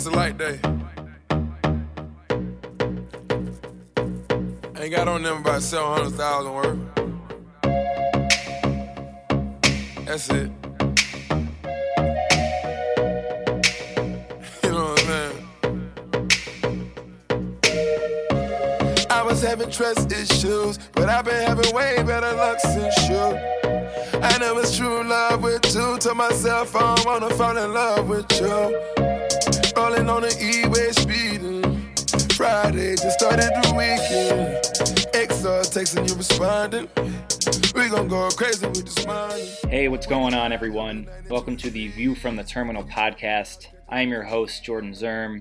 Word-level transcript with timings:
It's 0.00 0.08
a 0.08 0.12
light 0.12 0.38
day. 0.38 0.58
Ain't 4.80 4.92
got 4.94 5.08
on 5.08 5.22
them 5.22 5.42
about 5.42 5.60
700,000 5.60 6.54
worth. 6.54 6.78
That's 10.06 10.30
it. 10.30 10.50
You 14.64 14.70
know 14.70 14.84
what 14.84 15.00
I'm 15.00 15.06
saying? 15.06 15.36
I 19.10 19.22
was 19.22 19.42
having 19.42 19.70
trust 19.70 20.10
issues, 20.10 20.78
but 20.92 21.10
I've 21.10 21.26
been 21.26 21.46
having 21.46 21.74
way 21.74 22.02
better 22.04 22.32
luck 22.36 22.58
since 22.60 23.08
you. 23.10 23.38
I 24.22 24.38
know 24.38 24.56
it's 24.56 24.74
true 24.78 25.02
love 25.06 25.42
with 25.42 25.74
you. 25.74 25.98
Told 25.98 26.16
myself 26.16 26.74
I 26.74 26.94
don't 26.94 27.04
wanna 27.04 27.28
fall 27.34 27.58
in 27.58 27.74
love 27.74 28.08
with 28.08 28.40
you. 28.40 29.19
Rolling 29.90 30.08
on 30.08 30.22
the 30.22 30.36
E-way 30.40 30.92
speeding. 30.92 31.62
Friday 32.36 32.94
just 32.94 33.18
started 33.18 33.50
the 33.60 33.74
weekend. 33.76 34.62
XR 35.12 35.62
texting 35.66 36.08
you 36.08 36.14
responding. 36.14 36.88
We 37.74 37.88
gon' 37.88 38.06
go 38.06 38.28
crazy 38.30 38.66
with 38.68 38.84
this 38.84 39.04
money. 39.04 39.48
Hey, 39.68 39.88
what's 39.88 40.06
going 40.06 40.32
on, 40.32 40.52
everyone? 40.52 41.10
Welcome 41.28 41.56
to 41.56 41.70
the 41.70 41.88
View 41.88 42.14
from 42.14 42.36
the 42.36 42.44
Terminal 42.44 42.84
podcast. 42.84 43.66
I 43.88 44.02
am 44.02 44.10
your 44.10 44.22
host, 44.22 44.62
Jordan 44.62 44.92
Zerm. 44.92 45.40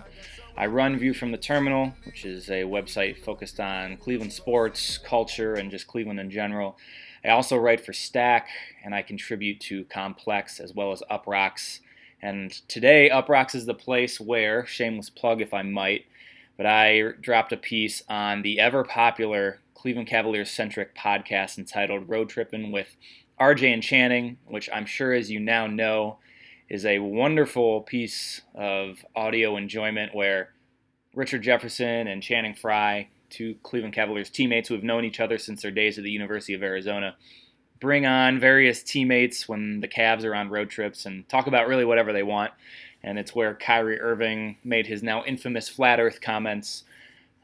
I 0.58 0.66
run 0.66 0.98
View 0.98 1.14
from 1.14 1.32
the 1.32 1.38
Terminal, 1.38 1.94
which 2.06 2.26
is 2.26 2.50
a 2.50 2.64
website 2.64 3.18
focused 3.18 3.60
on 3.60 3.98
Cleveland 3.98 4.34
sports, 4.34 4.98
culture, 4.98 5.54
and 5.54 5.70
just 5.70 5.86
Cleveland 5.86 6.20
in 6.20 6.32
general. 6.32 6.76
I 7.24 7.30
also 7.30 7.56
write 7.56 7.86
for 7.86 7.94
Stack, 7.94 8.48
and 8.84 8.96
I 8.96 9.04
contribute 9.04 9.60
to 9.62 9.84
Complex 9.84 10.60
as 10.60 10.74
well 10.74 10.92
as 10.92 11.04
Uproxx. 11.12 11.82
And 12.22 12.52
today, 12.68 13.10
Uproxx 13.12 13.56
is 13.56 13.66
the 13.66 13.74
place 13.74 14.20
where, 14.20 14.66
shameless 14.66 15.10
plug 15.10 15.42
if 15.42 15.54
I 15.54 15.62
might, 15.62 16.06
but 16.58 16.66
I 16.66 17.14
dropped 17.22 17.54
a 17.54 17.58
piece 17.58 18.04
on 18.10 18.42
the 18.42 18.60
ever 18.60 18.84
popular 18.84 19.60
Cleveland 19.74 20.10
Cavaliers 20.10 20.52
centric 20.52 20.94
podcast 20.94 21.58
entitled 21.58 22.10
Road 22.10 22.28
Trippin' 22.30 22.72
with 22.72 22.98
RJ 23.40 23.74
and 23.74 23.84
Channing, 23.84 24.38
which 24.46 24.70
I'm 24.74 24.86
sure, 24.86 25.14
as 25.14 25.32
you 25.32 25.40
now 25.40 25.68
know, 25.68 26.18
is 26.68 26.86
a 26.86 27.00
wonderful 27.00 27.82
piece 27.82 28.42
of 28.54 29.06
audio 29.16 29.56
enjoyment 29.56 30.14
where 30.14 30.50
Richard 31.16 31.42
Jefferson 31.42 32.08
and 32.08 32.22
Channing 32.22 32.54
Frye, 32.54 33.08
two 33.30 33.56
Cleveland 33.64 33.96
Cavaliers 33.96 34.30
teammates 34.30 34.68
who 34.68 34.76
have 34.76 34.84
known 34.84 35.06
each 35.06 35.22
other 35.22 35.38
since 35.38 35.62
their 35.62 35.72
days 35.72 35.98
at 35.98 36.04
the 36.04 36.12
University 36.12 36.54
of 36.54 36.62
Arizona, 36.62 37.16
bring 37.80 38.06
on 38.06 38.40
various 38.40 38.84
teammates 38.84 39.48
when 39.48 39.80
the 39.80 39.88
Cavs 39.88 40.26
are 40.26 40.36
on 40.36 40.50
road 40.50 40.70
trips 40.70 41.06
and 41.06 41.28
talk 41.30 41.48
about 41.48 41.68
really 41.68 41.86
whatever 41.86 42.12
they 42.14 42.24
want. 42.24 42.52
And 43.04 43.18
it's 43.18 43.34
where 43.34 43.56
Kyrie 43.56 44.00
Irving 44.00 44.58
made 44.64 44.88
his 44.88 45.02
now 45.02 45.24
infamous 45.24 45.70
flat 45.70 46.00
earth 46.00 46.20
comments, 46.20 46.84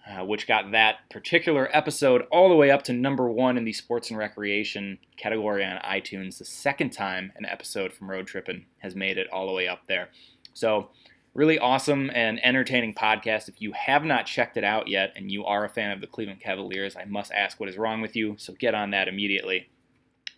uh, 0.08 0.26
which 0.26 0.48
got 0.48 0.72
that 0.72 1.10
particular 1.10 1.70
episode 1.72 2.24
all 2.30 2.50
the 2.50 2.56
way 2.56 2.70
up 2.70 2.84
to 2.84 2.94
number 2.94 3.30
one 3.30 3.58
in 3.58 3.64
the 3.64 3.72
sports 3.72 4.10
and 4.10 4.20
recreation 4.20 4.98
category 5.16 5.64
on 5.64 5.78
iTunes. 5.78 6.38
The 6.38 6.46
second 6.46 6.90
time 6.90 7.32
an 7.38 7.46
episode 7.46 7.94
from 7.94 8.12
Road 8.12 8.28
Trippin' 8.28 8.66
has 8.80 8.96
made 8.96 9.18
it 9.18 9.32
all 9.32 9.48
the 9.48 9.54
way 9.54 9.68
up 9.68 9.88
there. 9.88 10.10
So, 10.54 10.90
really 11.34 11.60
awesome 11.60 12.10
and 12.14 12.44
entertaining 12.46 12.94
podcast. 12.94 13.50
If 13.50 13.62
you 13.62 13.74
have 13.74 14.06
not 14.06 14.26
checked 14.26 14.58
it 14.58 14.64
out 14.64 14.88
yet 14.88 15.14
and 15.16 15.32
you 15.32 15.46
are 15.46 15.66
a 15.66 15.70
fan 15.70 15.92
of 15.92 16.02
the 16.02 16.08
Cleveland 16.08 16.42
Cavaliers, 16.42 16.96
I 16.96 17.06
must 17.06 17.32
ask 17.32 17.60
what 17.60 17.70
is 17.70 17.78
wrong 17.78 18.02
with 18.02 18.16
you. 18.16 18.36
So, 18.38 18.54
get 18.54 18.76
on 18.76 18.92
that 18.92 19.08
immediately. 19.08 19.70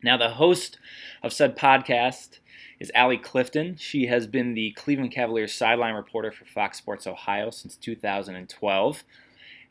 Now, 0.04 0.16
the 0.18 0.30
host 0.30 0.78
of 1.24 1.34
said 1.34 1.58
podcast 1.58 2.40
is 2.80 2.92
Allie 2.94 3.18
Clifton. 3.18 3.76
She 3.78 4.06
has 4.08 4.28
been 4.28 4.54
the 4.54 4.72
Cleveland 4.72 5.12
Cavaliers 5.12 5.54
sideline 5.54 5.96
reporter 5.96 6.32
for 6.32 6.46
Fox 6.46 6.78
Sports 6.78 7.08
Ohio 7.08 7.50
since 7.50 7.76
2012. 7.76 9.04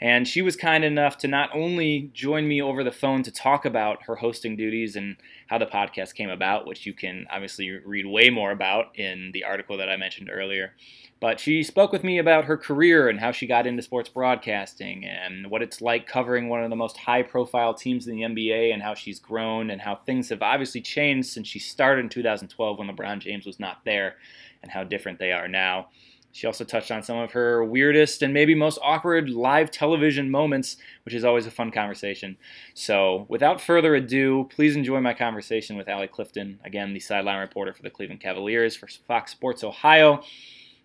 And 0.00 0.28
she 0.28 0.42
was 0.42 0.56
kind 0.56 0.84
enough 0.84 1.16
to 1.18 1.28
not 1.28 1.50
only 1.54 2.10
join 2.12 2.46
me 2.46 2.60
over 2.60 2.84
the 2.84 2.92
phone 2.92 3.22
to 3.22 3.30
talk 3.30 3.64
about 3.64 4.02
her 4.02 4.16
hosting 4.16 4.54
duties 4.54 4.94
and 4.94 5.16
how 5.46 5.56
the 5.56 5.66
podcast 5.66 6.14
came 6.14 6.28
about, 6.28 6.66
which 6.66 6.84
you 6.84 6.92
can 6.92 7.26
obviously 7.30 7.70
read 7.70 8.04
way 8.04 8.28
more 8.28 8.50
about 8.50 8.98
in 8.98 9.30
the 9.32 9.44
article 9.44 9.78
that 9.78 9.88
I 9.88 9.96
mentioned 9.96 10.28
earlier, 10.30 10.72
but 11.18 11.40
she 11.40 11.62
spoke 11.62 11.92
with 11.92 12.04
me 12.04 12.18
about 12.18 12.44
her 12.44 12.58
career 12.58 13.08
and 13.08 13.18
how 13.18 13.32
she 13.32 13.46
got 13.46 13.66
into 13.66 13.82
sports 13.82 14.10
broadcasting 14.10 15.06
and 15.06 15.50
what 15.50 15.62
it's 15.62 15.80
like 15.80 16.06
covering 16.06 16.50
one 16.50 16.62
of 16.62 16.68
the 16.68 16.76
most 16.76 16.98
high 16.98 17.22
profile 17.22 17.72
teams 17.72 18.06
in 18.06 18.16
the 18.16 18.22
NBA 18.22 18.72
and 18.74 18.82
how 18.82 18.92
she's 18.92 19.18
grown 19.18 19.70
and 19.70 19.80
how 19.80 19.94
things 19.94 20.28
have 20.28 20.42
obviously 20.42 20.82
changed 20.82 21.30
since 21.30 21.48
she 21.48 21.58
started 21.58 22.02
in 22.02 22.10
2012 22.10 22.78
when 22.78 22.88
LeBron 22.88 23.20
James 23.20 23.46
was 23.46 23.58
not 23.58 23.78
there 23.86 24.16
and 24.62 24.70
how 24.70 24.84
different 24.84 25.18
they 25.18 25.32
are 25.32 25.48
now. 25.48 25.88
She 26.36 26.46
also 26.46 26.64
touched 26.64 26.90
on 26.90 27.02
some 27.02 27.16
of 27.16 27.32
her 27.32 27.64
weirdest 27.64 28.20
and 28.20 28.34
maybe 28.34 28.54
most 28.54 28.78
awkward 28.82 29.30
live 29.30 29.70
television 29.70 30.30
moments, 30.30 30.76
which 31.06 31.14
is 31.14 31.24
always 31.24 31.46
a 31.46 31.50
fun 31.50 31.70
conversation. 31.70 32.36
So, 32.74 33.24
without 33.30 33.58
further 33.58 33.94
ado, 33.94 34.46
please 34.54 34.76
enjoy 34.76 35.00
my 35.00 35.14
conversation 35.14 35.78
with 35.78 35.88
Allie 35.88 36.08
Clifton, 36.08 36.60
again, 36.62 36.92
the 36.92 37.00
sideline 37.00 37.38
reporter 37.38 37.72
for 37.72 37.80
the 37.80 37.88
Cleveland 37.88 38.20
Cavaliers 38.20 38.76
for 38.76 38.86
Fox 38.86 39.32
Sports 39.32 39.64
Ohio, 39.64 40.22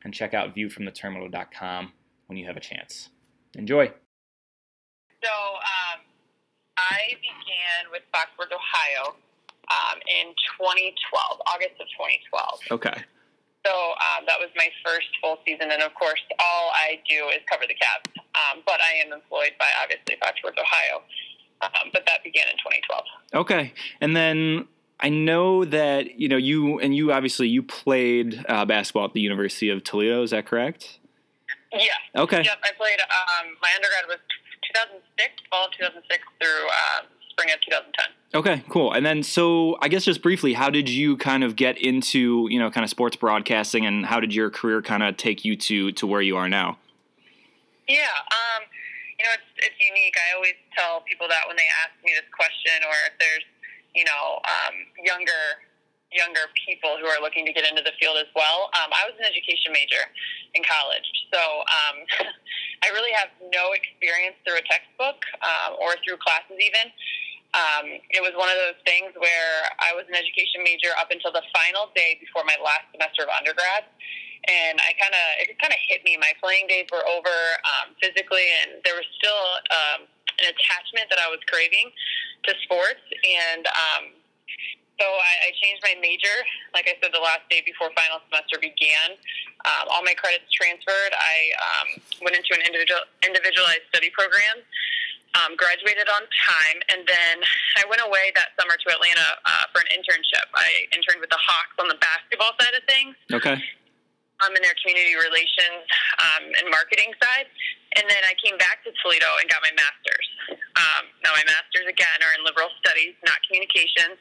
and 0.06 0.13
check 0.13 0.34
out 0.34 0.56
viewfromtheterminal.com 0.56 1.91
when 2.28 2.38
you 2.38 2.47
have 2.47 2.56
a 2.56 2.61
chance. 2.61 3.09
Enjoy. 3.56 3.88
So, 5.22 5.29
um, 5.29 6.00
I 6.78 7.17
began 7.19 7.91
with 7.91 8.03
Fox 8.13 8.29
Sports 8.35 8.53
Ohio 8.53 9.16
um, 9.69 10.00
in 10.07 10.34
2012, 10.57 11.41
August 11.45 11.72
of 11.81 11.88
2012. 11.90 12.59
Okay. 12.72 13.03
So 13.66 13.72
um, 13.72 14.25
that 14.25 14.39
was 14.39 14.49
my 14.55 14.69
first 14.83 15.07
full 15.22 15.38
season, 15.45 15.69
and 15.72 15.81
of 15.83 15.94
course, 15.94 16.22
all 16.39 16.72
I 16.73 16.99
do 17.07 17.29
is 17.29 17.41
cover 17.49 17.63
the 17.67 17.75
Cavs. 17.75 18.09
Um, 18.33 18.63
but 18.66 18.79
I 18.81 19.05
am 19.05 19.13
employed 19.13 19.51
by 19.59 19.67
obviously 19.83 20.17
Fox 20.19 20.39
Sports 20.39 20.57
Ohio. 20.57 21.03
Um, 21.61 21.94
but 21.94 22.03
that 22.07 22.23
began 22.23 22.45
in 22.49 22.57
2012. 22.57 23.45
Okay, 23.45 23.73
and 24.01 24.16
then 24.16 24.67
I 24.99 25.09
know 25.09 25.63
that 25.66 26.19
you 26.19 26.27
know 26.27 26.38
you 26.38 26.79
and 26.79 26.95
you 26.95 27.11
obviously 27.11 27.49
you 27.49 27.61
played 27.61 28.44
uh, 28.49 28.66
basketball 28.66 29.05
at 29.05 29.13
the 29.13 29.22
University 29.22 29.69
of 29.69 29.83
Toledo. 29.83 30.23
Is 30.23 30.31
that 30.31 30.45
correct? 30.47 30.99
Yeah. 31.72 31.93
Okay. 32.16 32.43
Yep. 32.43 32.57
I 32.63 32.72
played. 32.78 32.99
Um, 32.99 33.57
my 33.61 33.69
undergrad 33.75 34.05
was 34.07 34.19
2006, 34.73 35.33
fall 35.49 35.66
of 35.66 35.72
2006 35.78 36.23
through 36.41 36.66
um, 36.66 37.05
spring 37.41 37.53
of 37.53 37.62
2010. 37.62 38.06
Okay, 38.34 38.63
cool. 38.69 38.94
And 38.94 39.06
then, 39.06 39.24
so 39.24 39.78
I 39.81 39.88
guess 39.88 40.06
just 40.06 40.22
briefly, 40.22 40.53
how 40.53 40.69
did 40.69 40.88
you 40.88 41.18
kind 41.18 41.44
of 41.44 41.56
get 41.56 41.78
into 41.78 42.47
you 42.50 42.59
know 42.59 42.72
kind 42.72 42.84
of 42.84 42.90
sports 42.90 43.16
broadcasting, 43.16 43.85
and 43.85 44.06
how 44.06 44.19
did 44.19 44.34
your 44.34 44.50
career 44.50 44.81
kind 44.81 45.03
of 45.03 45.18
take 45.18 45.44
you 45.44 45.56
to 45.57 45.91
to 45.94 46.07
where 46.07 46.22
you 46.22 46.38
are 46.38 46.47
now? 46.47 46.78
Yeah, 47.88 48.07
um, 48.31 48.63
you 49.19 49.25
know, 49.25 49.31
it's 49.35 49.68
it's 49.68 49.79
unique. 49.79 50.16
I 50.16 50.35
always 50.35 50.56
tell 50.78 51.02
people 51.02 51.28
that 51.28 51.44
when 51.47 51.57
they 51.57 51.68
ask 51.84 51.91
me 52.06 52.13
this 52.16 52.29
question, 52.31 52.88
or 52.88 52.96
if 53.12 53.19
there's 53.19 53.46
you 53.96 54.06
know 54.06 54.40
um, 54.47 54.75
younger 55.03 55.59
younger 56.12 56.44
people 56.68 57.00
who 57.00 57.08
are 57.08 57.23
looking 57.23 57.47
to 57.47 57.56
get 57.56 57.63
into 57.63 57.79
the 57.79 57.96
field 57.96 58.19
as 58.19 58.28
well. 58.35 58.68
Um, 58.75 58.91
I 58.91 59.08
was 59.08 59.16
an 59.16 59.23
education 59.23 59.72
major 59.72 60.03
in 60.56 60.63
college, 60.63 61.08
so 61.31 61.40
um, 61.40 62.28
I 62.84 62.91
really 62.91 63.16
have 63.16 63.31
no 63.52 63.72
experience 63.72 64.35
through 64.44 64.59
a 64.59 64.66
textbook 64.68 65.23
um, 65.40 65.79
or 65.79 65.96
through 66.03 66.19
classes 66.19 66.59
even 66.59 66.91
um, 67.51 68.00
it 68.16 68.23
was 68.23 68.31
one 68.39 68.47
of 68.47 68.56
those 68.56 68.79
things 68.88 69.12
where 69.19 69.56
I 69.84 69.91
was 69.91 70.07
an 70.07 70.16
education 70.16 70.63
major 70.63 70.95
up 70.95 71.12
until 71.12 71.35
the 71.35 71.44
final 71.51 71.91
day 71.91 72.16
before 72.23 72.47
my 72.47 72.56
last 72.63 72.88
semester 72.95 73.28
of 73.28 73.31
undergrad. 73.35 73.91
And 74.47 74.79
I 74.79 74.95
kind 74.97 75.13
of, 75.13 75.25
it 75.44 75.53
kind 75.59 75.75
of 75.75 75.81
hit 75.85 76.01
me. 76.07 76.16
My 76.17 76.31
playing 76.40 76.66
days 76.72 76.88
were 76.90 77.03
over 77.06 77.35
um, 77.78 77.94
physically, 78.00 78.47
and 78.63 78.81
there 78.88 78.95
was 78.95 79.06
still 79.19 79.44
um, 79.69 80.00
an 80.41 80.47
attachment 80.50 81.11
that 81.11 81.19
I 81.19 81.28
was 81.29 81.44
craving 81.45 81.91
to 82.47 82.51
sports. 82.66 83.03
And 83.22 83.67
um, 83.67 84.03
so 84.97 85.06
I, 85.06 85.34
I 85.45 85.59
changed 85.59 85.84
my 85.84 85.94
major, 86.00 86.34
like 86.73 86.88
I 86.88 86.95
said, 87.03 87.11
the 87.13 87.22
last 87.22 87.45
day 87.51 87.61
before 87.67 87.91
final 87.94 88.23
semester 88.31 88.57
began. 88.57 89.14
Um, 89.67 89.91
all 89.91 90.02
my 90.08 90.16
credits 90.17 90.47
transferred. 90.55 91.14
I 91.14 91.37
um, 91.59 91.87
went 92.23 92.34
into 92.34 92.55
an 92.55 92.64
individual, 92.66 93.03
individualized 93.22 93.91
study 93.91 94.09
program 94.09 94.66
um, 95.39 95.55
graduated 95.55 96.07
on 96.11 96.28
time, 96.28 96.78
and 96.91 97.07
then 97.07 97.35
I 97.79 97.87
went 97.87 98.03
away 98.03 98.35
that 98.35 98.51
summer 98.59 98.75
to 98.75 98.87
Atlanta 98.91 99.39
uh, 99.47 99.66
for 99.72 99.79
an 99.79 99.89
internship. 99.95 100.47
I 100.55 100.91
interned 100.91 101.23
with 101.23 101.31
the 101.31 101.39
Hawks 101.39 101.75
on 101.79 101.87
the 101.87 101.99
basketball 101.99 102.51
side 102.59 102.75
of 102.75 102.83
things. 102.87 103.16
Okay. 103.31 103.55
Um, 104.41 104.57
in 104.57 104.61
their 104.66 104.73
community 104.81 105.13
relations 105.13 105.85
um, 106.17 106.49
and 106.57 106.66
marketing 106.73 107.13
side. 107.22 107.45
And 107.93 108.09
then 108.09 108.23
I 108.25 108.33
came 108.41 108.57
back 108.57 108.81
to 108.87 108.91
Toledo 109.03 109.29
and 109.37 109.45
got 109.45 109.61
my 109.61 109.69
master's. 109.78 110.28
Um, 110.49 111.13
now, 111.22 111.29
my 111.37 111.45
master's, 111.45 111.85
again, 111.85 112.17
are 112.25 112.34
in 112.34 112.41
liberal 112.41 112.73
studies, 112.81 113.13
not 113.22 113.37
communications. 113.45 114.17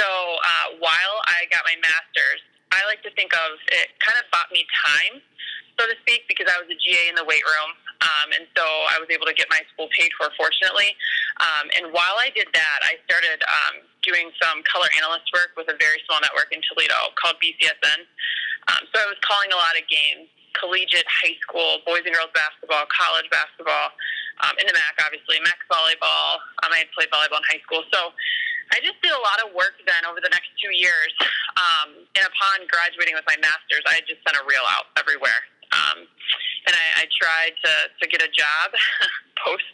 So 0.00 0.08
uh, 0.08 0.80
while 0.80 1.16
I 1.28 1.44
got 1.52 1.68
my 1.68 1.76
master's, 1.84 2.40
I 2.72 2.80
like 2.88 3.04
to 3.04 3.12
think 3.14 3.36
of 3.36 3.60
it 3.68 3.92
kind 4.00 4.16
of 4.16 4.26
bought 4.32 4.48
me 4.50 4.64
time, 4.82 5.20
so 5.78 5.84
to 5.86 5.96
speak, 6.02 6.24
because 6.26 6.48
I 6.48 6.56
was 6.56 6.68
a 6.72 6.76
GA 6.76 7.12
in 7.12 7.16
the 7.16 7.24
weight 7.28 7.44
room. 7.44 7.70
Um, 8.02 8.28
and 8.34 8.50
so 8.58 8.64
I 8.64 8.98
was 8.98 9.06
able 9.14 9.30
to 9.30 9.36
get 9.36 9.46
my 9.46 9.62
school 9.70 9.86
paid 9.94 10.10
for, 10.18 10.26
fortunately. 10.34 10.90
Um, 11.38 11.70
and 11.78 11.94
while 11.94 12.18
I 12.18 12.34
did 12.34 12.50
that, 12.50 12.80
I 12.82 12.98
started 13.06 13.38
um, 13.46 13.86
doing 14.02 14.34
some 14.42 14.64
color 14.66 14.90
analyst 14.98 15.30
work 15.30 15.54
with 15.54 15.70
a 15.70 15.78
very 15.78 16.02
small 16.10 16.18
network 16.18 16.50
in 16.50 16.58
Toledo 16.66 17.14
called 17.14 17.38
BCSN. 17.38 18.02
Um, 18.74 18.82
so 18.90 18.98
I 18.98 19.06
was 19.06 19.20
calling 19.22 19.54
a 19.54 19.58
lot 19.58 19.78
of 19.78 19.86
games 19.86 20.26
collegiate, 20.56 21.08
high 21.08 21.36
school, 21.40 21.80
boys 21.88 22.04
and 22.04 22.12
girls 22.12 22.32
basketball, 22.36 22.84
college 22.92 23.28
basketball, 23.32 23.96
um, 24.40 24.54
in 24.56 24.64
the 24.64 24.74
MAC, 24.74 24.94
obviously, 25.04 25.36
MAC 25.44 25.60
volleyball. 25.68 26.40
Um, 26.64 26.72
I 26.72 26.88
played 26.96 27.12
volleyball 27.12 27.44
in 27.44 27.48
high 27.52 27.62
school. 27.62 27.84
So 27.92 28.16
I 28.72 28.80
just 28.80 28.96
did 29.04 29.12
a 29.12 29.22
lot 29.22 29.44
of 29.44 29.52
work 29.52 29.76
then 29.84 30.08
over 30.08 30.24
the 30.24 30.32
next 30.32 30.48
two 30.56 30.72
years. 30.72 31.12
Um, 31.60 32.08
and 32.16 32.24
upon 32.24 32.64
graduating 32.72 33.12
with 33.12 33.28
my 33.28 33.36
master's, 33.44 33.84
I 33.84 34.00
just 34.08 34.24
sent 34.24 34.40
a 34.40 34.44
reel 34.48 34.64
out 34.72 34.88
everywhere. 34.96 35.44
Um, 35.72 36.08
and 36.66 36.72
I, 36.72 37.04
I 37.04 37.04
tried 37.12 37.54
to, 37.64 37.72
to 38.00 38.04
get 38.08 38.20
a 38.24 38.30
job 38.32 38.72
post 39.44 39.66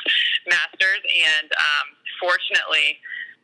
master's, 0.47 1.03
and 1.05 1.51
um, 1.53 1.87
fortunately, 2.23 2.99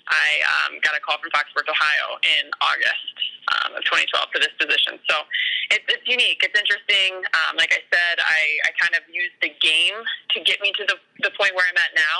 I 0.09 0.29
um, 0.61 0.81
got 0.85 0.93
a 0.97 1.01
call 1.01 1.17
from 1.21 1.33
Fox 1.33 1.49
Sports 1.51 1.69
Ohio 1.69 2.21
in 2.23 2.51
August 2.61 3.17
um, 3.57 3.77
of 3.77 3.83
2012 3.89 4.11
for 4.33 4.41
this 4.41 4.53
position. 4.61 5.01
So 5.09 5.25
it's, 5.73 5.87
it's 5.89 6.07
unique. 6.09 6.41
It's 6.45 6.57
interesting. 6.57 7.25
Um, 7.45 7.57
like 7.57 7.73
I 7.73 7.83
said, 7.89 8.17
I, 8.21 8.41
I 8.69 8.71
kind 8.77 8.95
of 8.97 9.05
used 9.09 9.37
the 9.41 9.53
game 9.61 9.97
to 10.37 10.39
get 10.45 10.61
me 10.61 10.73
to 10.77 10.85
the, 10.89 10.97
the 11.25 11.33
point 11.37 11.57
where 11.57 11.65
I'm 11.65 11.81
at 11.81 11.93
now. 11.97 12.17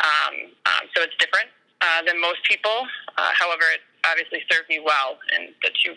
Um, 0.00 0.34
um, 0.64 0.84
so 0.96 1.02
it's 1.04 1.16
different 1.18 1.50
uh, 1.82 2.02
than 2.06 2.20
most 2.20 2.42
people. 2.46 2.86
Uh, 3.18 3.32
however, 3.34 3.66
it 3.74 3.82
obviously 4.06 4.40
served 4.48 4.68
me 4.70 4.80
well 4.80 5.18
in 5.36 5.52
the 5.62 5.70
two 5.82 5.94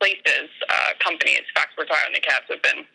places, 0.00 0.50
uh, 0.70 0.94
companies, 1.02 1.42
Fox 1.54 1.72
Sports 1.74 1.90
Ohio 1.90 2.06
and 2.06 2.14
the 2.14 2.22
Cavs 2.22 2.46
have 2.48 2.62
been 2.62 2.86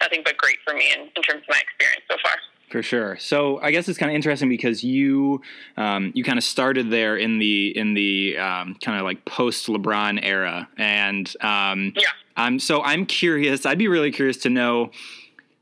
nothing 0.00 0.20
but 0.24 0.36
great 0.36 0.60
for 0.64 0.74
me 0.74 0.92
in, 0.92 1.08
in 1.16 1.22
terms 1.24 1.40
of 1.40 1.48
my 1.48 1.60
experience 1.60 2.04
so 2.08 2.16
far. 2.20 2.36
For 2.70 2.84
sure. 2.84 3.16
So 3.18 3.58
I 3.60 3.72
guess 3.72 3.88
it's 3.88 3.98
kind 3.98 4.10
of 4.12 4.14
interesting 4.14 4.48
because 4.48 4.84
you 4.84 5.42
um, 5.76 6.12
you 6.14 6.22
kind 6.22 6.38
of 6.38 6.44
started 6.44 6.88
there 6.88 7.16
in 7.16 7.40
the 7.40 7.76
in 7.76 7.94
the 7.94 8.38
um, 8.38 8.76
kind 8.80 8.96
of 8.96 9.04
like 9.04 9.24
post 9.24 9.66
LeBron 9.66 10.20
era, 10.22 10.68
and 10.78 11.28
um, 11.40 11.92
yeah. 11.96 12.02
I'm 12.36 12.60
so 12.60 12.80
I'm 12.82 13.06
curious. 13.06 13.66
I'd 13.66 13.78
be 13.78 13.88
really 13.88 14.12
curious 14.12 14.36
to 14.38 14.50
know 14.50 14.92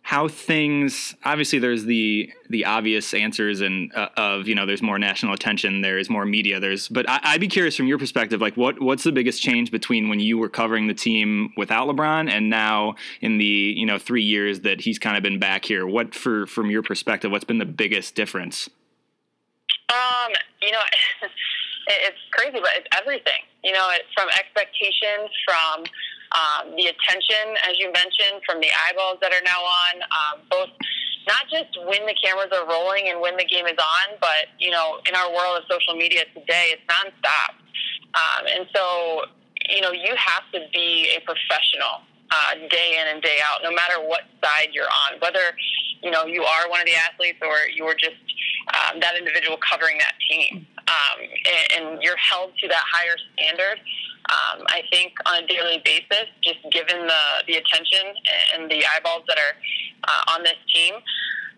how 0.09 0.27
things 0.27 1.15
obviously 1.27 1.59
there's 1.59 1.85
the 1.85 2.33
the 2.49 2.65
obvious 2.65 3.13
answers 3.13 3.61
and 3.61 3.95
uh, 3.95 4.09
of 4.17 4.49
you 4.49 4.55
know 4.55 4.65
there's 4.65 4.81
more 4.81 4.99
national 4.99 5.35
attention 5.35 5.83
there's 5.83 6.09
more 6.09 6.25
media 6.25 6.59
there's 6.59 6.89
but 6.89 7.07
I, 7.07 7.33
would 7.33 7.43
be 7.43 7.47
curious 7.47 7.77
from 7.77 7.89
your 7.89 7.99
perspective 7.99 8.41
like 8.41 8.57
what 8.57 8.81
what's 8.81 9.05
the 9.05 9.13
biggest 9.13 9.43
change 9.43 9.71
between 9.71 10.09
when 10.09 10.19
you 10.19 10.39
were 10.39 10.49
covering 10.49 10.87
the 10.87 10.95
team 10.95 11.53
without 11.59 11.87
LeBron 11.89 12.31
and 12.31 12.49
now 12.49 12.95
in 13.21 13.37
the 13.37 13.45
you 13.45 13.85
know 13.85 13.99
three 13.99 14.23
years 14.23 14.61
that 14.61 14.81
he's 14.81 14.99
kind 14.99 15.19
of 15.19 15.23
been 15.23 15.39
back 15.39 15.67
here? 15.67 15.87
What 15.87 16.15
for 16.15 16.47
from 16.47 16.71
your 16.71 16.83
perspective 16.83 17.31
what's 17.31 17.45
been 17.45 17.59
the 17.59 17.67
biggest 17.67 18.15
difference? 18.15 18.71
Um 19.91 20.33
you 20.63 20.73
know 20.73 20.81
it's 21.87 22.17
crazy 22.31 22.61
but 22.61 22.71
it's 22.77 22.89
everything 22.99 23.43
you 23.63 23.73
know 23.73 23.91
it's 23.93 24.09
from 24.15 24.31
expectations 24.31 25.29
from 25.47 25.85
um, 26.33 26.77
the 26.77 26.87
attention, 26.93 27.57
as 27.69 27.79
you 27.79 27.93
mentioned, 27.93 28.45
from 28.45 28.61
the 28.61 28.69
eyeballs 28.89 29.19
that 29.23 29.33
are 29.33 29.45
now 29.45 29.61
on, 29.61 29.95
um, 30.03 30.35
both 30.51 30.71
not 31.27 31.45
just 31.53 31.73
when 31.85 32.05
the 32.07 32.17
cameras 32.23 32.49
are 32.53 32.67
rolling 32.69 33.09
and 33.09 33.21
when 33.21 33.37
the 33.37 33.45
game 33.45 33.67
is 33.67 33.77
on, 33.77 34.17
but 34.21 34.49
you 34.59 34.71
know, 34.71 34.99
in 35.09 35.15
our 35.15 35.29
world 35.33 35.61
of 35.61 35.65
social 35.71 35.95
media 35.95 36.25
today, 36.35 36.77
it's 36.77 36.85
nonstop. 36.89 37.57
Um, 38.17 38.47
and 38.49 38.67
so, 38.75 39.25
you 39.69 39.81
know, 39.81 39.93
you 39.93 40.15
have 40.17 40.45
to 40.53 40.61
be 40.73 41.13
a 41.17 41.21
professional 41.21 42.05
uh, 42.31 42.55
day 42.69 42.99
in 43.01 43.15
and 43.15 43.23
day 43.23 43.39
out, 43.45 43.61
no 43.63 43.71
matter 43.73 44.01
what 44.01 44.23
side 44.45 44.69
you're 44.73 44.89
on, 45.09 45.21
whether 45.21 45.57
you 46.03 46.11
know 46.11 46.25
you 46.25 46.43
are 46.43 46.69
one 46.69 46.81
of 46.81 46.87
the 46.87 46.95
athletes 46.95 47.39
or 47.43 47.69
you're 47.75 47.95
just 47.95 48.21
um, 48.75 49.01
that 49.01 49.17
individual 49.17 49.59
covering 49.59 49.99
that 49.99 50.15
team, 50.29 50.67
um, 50.89 51.17
and, 51.21 51.89
and 51.89 52.03
you're 52.03 52.17
held 52.17 52.53
to 52.61 52.69
that 52.69 52.85
higher 52.85 53.17
standard 53.33 53.81
um, 54.29 54.65
I 54.69 54.83
think 54.91 55.15
on 55.27 55.45
a 55.45 55.47
daily 55.47 55.81
basis, 55.85 56.29
just 56.43 56.59
given 56.73 57.07
the, 57.07 57.25
the 57.47 57.57
attention 57.57 58.05
and 58.55 58.71
the 58.71 58.85
eyeballs 58.97 59.25
that 59.29 59.39
are 59.39 59.55
uh, 60.05 60.35
on 60.35 60.43
this 60.43 60.59
team. 60.75 60.95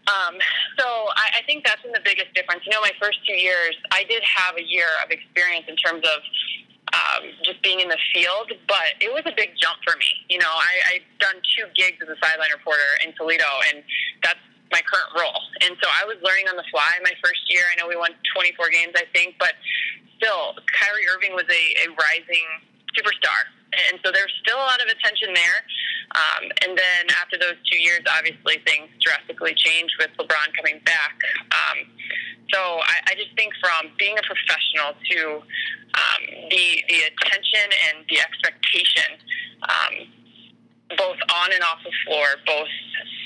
Um, 0.09 0.39
so 0.79 0.87
I, 0.87 1.39
I 1.39 1.43
think 1.47 1.65
that's 1.65 1.83
been 1.83 1.93
the 1.93 2.05
biggest 2.05 2.33
difference. 2.35 2.63
You 2.65 2.73
know, 2.73 2.81
my 2.81 2.93
first 3.01 3.19
two 3.27 3.35
years, 3.35 3.77
I 3.93 4.05
did 4.05 4.23
have 4.23 4.57
a 4.57 4.65
year 4.65 4.89
of 5.05 5.11
experience 5.11 5.67
in 5.69 5.77
terms 5.77 6.03
of 6.03 6.19
um, 6.91 7.23
just 7.45 7.63
being 7.63 7.79
in 7.79 7.89
the 7.89 8.01
field, 8.15 8.51
but 8.67 8.99
it 8.99 9.13
was 9.13 9.23
a 9.27 9.35
big 9.37 9.55
jump 9.61 9.79
for 9.87 9.95
me. 9.99 10.11
You 10.29 10.39
know, 10.39 10.51
I, 10.51 10.99
I've 10.99 11.09
done 11.19 11.39
two 11.55 11.71
gigs 11.77 12.03
as 12.03 12.09
a 12.09 12.19
sideline 12.19 12.51
reporter 12.51 12.99
in 13.07 13.15
Toledo, 13.15 13.47
and 13.71 13.85
that's 14.23 14.43
my 14.71 14.83
current 14.87 15.11
role. 15.19 15.43
And 15.67 15.77
so 15.83 15.87
I 15.91 16.07
was 16.07 16.17
learning 16.23 16.47
on 16.47 16.57
the 16.57 16.67
fly 16.71 16.91
my 17.03 17.15
first 17.23 17.43
year. 17.51 17.63
I 17.71 17.75
know 17.77 17.89
we 17.91 17.97
won 17.97 18.15
24 18.35 18.71
games, 18.71 18.95
I 18.95 19.05
think, 19.15 19.35
but 19.39 19.59
still, 20.17 20.55
Kyrie 20.71 21.07
Irving 21.11 21.35
was 21.35 21.49
a, 21.51 21.65
a 21.85 21.93
rising 21.95 22.47
superstar. 22.95 23.51
And 23.91 24.03
so 24.03 24.11
there's 24.11 24.33
still 24.43 24.59
a 24.59 24.67
lot 24.67 24.83
of 24.83 24.91
attention 24.91 25.31
there. 25.35 25.59
Um, 26.11 26.51
and 26.67 26.75
then 26.75 27.03
after 27.23 27.39
those 27.39 27.55
two 27.71 27.79
years, 27.79 28.03
obviously 28.11 28.59
things 28.67 28.91
drastically 28.99 29.55
changed 29.55 29.95
with 29.99 30.11
LeBron 30.19 30.51
coming 30.59 30.83
back. 30.83 31.15
Um, 31.55 31.87
so 32.53 32.59
I, 32.59 33.15
I 33.15 33.15
just 33.15 33.31
think 33.39 33.55
from 33.63 33.95
being 33.99 34.19
a 34.19 34.27
professional 34.27 34.99
to 34.99 35.19
um, 35.95 36.23
the 36.51 36.67
the 36.91 36.99
attention 37.07 37.67
and 37.87 38.03
the 38.11 38.19
expectation, 38.19 39.11
um, 39.63 39.95
both 40.97 41.19
on 41.31 41.49
and 41.53 41.63
off 41.63 41.79
the 41.85 41.93
floor, 42.07 42.27
both 42.47 42.69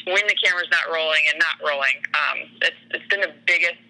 when 0.06 0.26
the 0.26 0.36
camera's 0.42 0.68
not 0.70 0.84
rolling 0.92 1.24
and 1.32 1.40
not 1.40 1.56
rolling, 1.64 1.96
um, 2.12 2.38
it's, 2.60 2.76
it's 2.90 3.08
been 3.08 3.20
the 3.20 3.32
biggest 3.46 3.80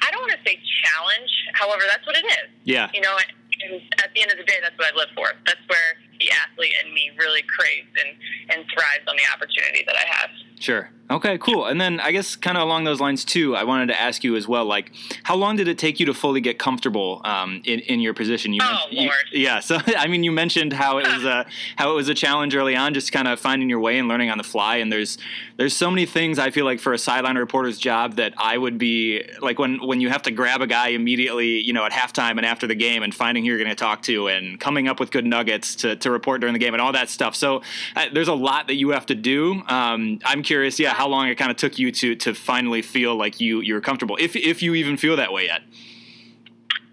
I 0.00 0.10
don't 0.10 0.22
want 0.22 0.32
to 0.32 0.42
say 0.46 0.56
challenge. 0.56 1.32
However, 1.54 1.82
that's 1.90 2.06
what 2.06 2.16
it 2.16 2.24
is. 2.24 2.48
Yeah. 2.64 2.88
You 2.94 3.00
know, 3.00 3.16
and 3.18 3.82
at 4.02 4.14
the 4.14 4.22
end 4.22 4.30
of 4.30 4.38
the 4.38 4.44
day, 4.44 4.58
that's 4.62 4.76
what 4.78 4.94
I 4.94 4.96
live 4.96 5.10
for. 5.14 5.26
That's 5.46 5.60
where 5.66 5.98
the 6.18 6.30
athlete 6.30 6.72
in 6.84 6.94
me 6.94 7.10
really 7.18 7.42
craves 7.42 7.90
and, 7.98 8.16
and 8.54 8.64
thrives 8.70 9.04
on 9.08 9.16
the 9.16 9.26
opportunity 9.34 9.84
that 9.86 9.96
I 9.96 10.06
have. 10.06 10.30
Sure. 10.58 10.90
Okay, 11.12 11.36
cool. 11.36 11.66
And 11.66 11.78
then 11.78 12.00
I 12.00 12.10
guess 12.10 12.36
kind 12.36 12.56
of 12.56 12.62
along 12.62 12.84
those 12.84 12.98
lines 12.98 13.22
too, 13.22 13.54
I 13.54 13.64
wanted 13.64 13.88
to 13.88 14.00
ask 14.00 14.24
you 14.24 14.34
as 14.34 14.48
well, 14.48 14.64
like, 14.64 14.92
how 15.24 15.36
long 15.36 15.56
did 15.56 15.68
it 15.68 15.76
take 15.76 16.00
you 16.00 16.06
to 16.06 16.14
fully 16.14 16.40
get 16.40 16.58
comfortable 16.58 17.20
um, 17.24 17.60
in 17.66 17.80
in 17.80 18.00
your 18.00 18.14
position? 18.14 18.54
You 18.54 18.60
oh 18.62 18.78
you, 18.90 19.02
Lord. 19.02 19.16
yeah. 19.30 19.60
So 19.60 19.78
I 19.86 20.06
mean, 20.06 20.24
you 20.24 20.32
mentioned 20.32 20.72
how 20.72 20.98
it 20.98 21.06
was 21.06 21.24
a 21.24 21.44
how 21.76 21.90
it 21.92 21.94
was 21.94 22.08
a 22.08 22.14
challenge 22.14 22.56
early 22.56 22.74
on, 22.74 22.94
just 22.94 23.12
kind 23.12 23.28
of 23.28 23.38
finding 23.38 23.68
your 23.68 23.80
way 23.80 23.98
and 23.98 24.08
learning 24.08 24.30
on 24.30 24.38
the 24.38 24.44
fly. 24.44 24.76
And 24.76 24.90
there's 24.90 25.18
there's 25.58 25.76
so 25.76 25.90
many 25.90 26.06
things 26.06 26.38
I 26.38 26.50
feel 26.50 26.64
like 26.64 26.80
for 26.80 26.94
a 26.94 26.98
sideline 26.98 27.36
reporter's 27.36 27.78
job 27.78 28.16
that 28.16 28.32
I 28.38 28.56
would 28.56 28.78
be 28.78 29.22
like 29.42 29.58
when 29.58 29.86
when 29.86 30.00
you 30.00 30.08
have 30.08 30.22
to 30.22 30.30
grab 30.30 30.62
a 30.62 30.66
guy 30.66 30.88
immediately, 30.88 31.60
you 31.60 31.74
know, 31.74 31.84
at 31.84 31.92
halftime 31.92 32.38
and 32.38 32.46
after 32.46 32.66
the 32.66 32.74
game, 32.74 33.02
and 33.02 33.14
finding 33.14 33.44
who 33.44 33.50
you're 33.50 33.58
going 33.58 33.68
to 33.68 33.76
talk 33.76 34.00
to, 34.02 34.28
and 34.28 34.58
coming 34.58 34.88
up 34.88 34.98
with 34.98 35.10
good 35.10 35.26
nuggets 35.26 35.76
to 35.76 35.94
to 35.96 36.10
report 36.10 36.40
during 36.40 36.54
the 36.54 36.58
game, 36.58 36.72
and 36.72 36.80
all 36.80 36.92
that 36.92 37.10
stuff. 37.10 37.34
So 37.34 37.60
uh, 37.96 38.06
there's 38.10 38.28
a 38.28 38.34
lot 38.34 38.68
that 38.68 38.76
you 38.76 38.90
have 38.90 39.04
to 39.06 39.14
do. 39.14 39.62
Um, 39.68 40.18
I'm 40.24 40.42
curious, 40.42 40.80
yeah, 40.80 40.94
how 41.02 41.08
long 41.08 41.26
it 41.26 41.34
kind 41.34 41.50
of 41.50 41.56
took 41.56 41.80
you 41.80 41.90
to 41.90 42.14
to 42.14 42.32
finally 42.32 42.80
feel 42.80 43.16
like 43.16 43.40
you 43.40 43.60
you're 43.60 43.80
comfortable, 43.80 44.16
if 44.20 44.36
if 44.36 44.62
you 44.62 44.74
even 44.74 44.96
feel 44.96 45.16
that 45.16 45.32
way 45.32 45.46
yet. 45.46 45.62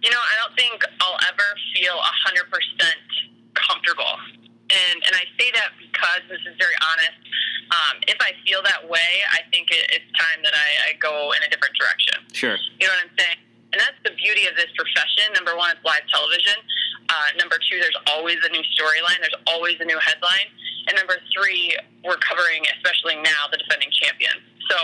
You 0.02 0.10
know, 0.10 0.18
I 0.18 0.34
don't 0.42 0.56
think 0.58 0.82
I'll 1.00 1.22
ever 1.30 1.48
feel 1.78 1.94
hundred 2.26 2.50
percent 2.50 2.98
comfortable, 3.54 4.18
and 4.74 4.98
and 5.06 5.14
I 5.14 5.30
say 5.38 5.54
that 5.54 5.78
because 5.78 6.26
this 6.26 6.42
is 6.50 6.58
very 6.58 6.74
honest. 6.90 7.22
Um, 7.70 8.02
if 8.08 8.18
I 8.20 8.34
feel 8.50 8.66
that 8.66 8.90
way, 8.90 9.22
I 9.30 9.46
think 9.54 9.70
it, 9.70 9.86
it's 9.94 10.10
time 10.18 10.42
that 10.42 10.58
I, 10.58 10.90
I 10.90 10.98
go 10.98 11.30
in 11.38 11.46
a 11.46 11.50
different 11.54 11.78
direction. 11.78 12.18
Sure. 12.34 12.58
You 12.82 12.88
know 12.90 12.94
what 12.98 13.06
I'm 13.06 13.14
saying? 13.14 13.38
And 13.72 13.78
that's 13.78 14.00
the 14.02 14.14
beauty 14.18 14.50
of 14.50 14.58
this 14.58 14.72
profession. 14.74 15.30
Number 15.38 15.54
one, 15.54 15.70
it's 15.78 15.86
live 15.86 16.06
television. 16.10 16.58
Uh, 17.10 17.38
number 17.38 17.58
two, 17.70 17.78
there's 17.78 17.98
always 18.10 18.38
a 18.42 18.50
new 18.50 18.66
storyline. 18.74 19.22
There's 19.22 19.38
always 19.46 19.78
a 19.80 19.86
new 19.86 19.98
headline. 20.02 20.50
And 20.90 20.98
number 20.98 21.22
three, 21.34 21.78
we're 22.02 22.18
covering, 22.18 22.66
especially 22.78 23.22
now, 23.22 23.46
the 23.52 23.62
defending 23.62 23.94
champions. 23.94 24.42
So 24.70 24.78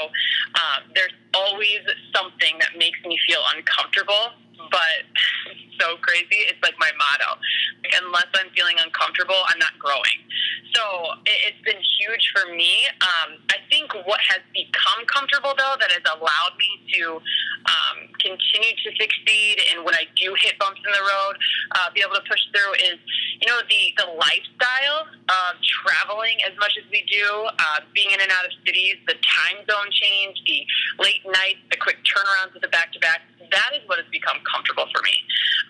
um, 0.57 0.89
there's 0.93 1.13
always 1.33 1.81
something 2.13 2.57
that 2.61 2.77
makes 2.77 2.97
me 3.05 3.17
feel 3.25 3.41
uncomfortable, 3.57 4.37
but 4.69 5.01
so 5.81 5.97
crazy. 6.01 6.45
It's 6.49 6.61
like 6.61 6.77
my 6.79 6.89
motto. 6.97 7.41
Like, 7.83 7.93
unless 8.01 8.29
I'm 8.33 8.49
feeling 8.53 8.77
uncomfortable, 8.81 9.37
I'm 9.49 9.59
not 9.59 9.77
growing. 9.77 10.25
So 10.73 10.83
it, 11.25 11.53
has 11.53 11.59
been 11.63 11.81
huge 12.01 12.25
for 12.35 12.51
me. 12.53 12.85
Um, 13.01 13.39
I 13.49 13.61
think 13.69 13.93
what 14.05 14.19
has 14.27 14.41
become 14.53 15.05
comfortable, 15.07 15.53
though, 15.57 15.75
that 15.79 15.91
has 15.91 16.03
allowed 16.05 16.53
me 16.57 16.71
to 16.99 17.21
um, 17.69 17.97
continue 18.25 18.74
to 18.74 18.89
succeed, 18.98 19.62
and 19.70 19.86
when 19.86 19.94
I 19.94 20.10
do 20.17 20.34
hit 20.41 20.58
bumps 20.58 20.82
in 20.82 20.89
the 20.89 21.05
road, 21.05 21.38
uh, 21.77 21.94
be 21.94 22.01
able 22.01 22.17
to 22.17 22.25
push 22.25 22.41
through 22.50 22.74
is, 22.82 22.98
you 23.38 23.46
know, 23.46 23.62
the, 23.70 23.94
the 24.01 24.10
lifestyle 24.17 25.05
of 25.29 25.51
traveling 25.62 26.41
as 26.41 26.58
much 26.58 26.74
as 26.82 26.86
we 26.89 27.05
do, 27.05 27.29
uh, 27.46 27.86
being 27.94 28.10
in 28.10 28.20
and 28.20 28.34
out 28.34 28.50
of 28.50 28.51
cities, 28.65 28.98
the 29.05 29.13
time 29.22 29.62
zone 29.70 29.89
change, 29.94 30.41
the 30.50 30.65
late 30.98 31.22
nights, 31.29 31.62
the 31.70 31.77
quick 31.77 32.01
turnarounds 32.01 32.58
with 32.58 32.65
the 32.65 32.74
back 32.74 32.89
to 32.98 33.00
back. 33.00 33.22
That 33.53 33.77
is 33.77 33.86
what 33.86 34.01
has 34.01 34.10
become 34.10 34.41
comfortable 34.50 34.89
for 34.89 35.05
me. 35.05 35.13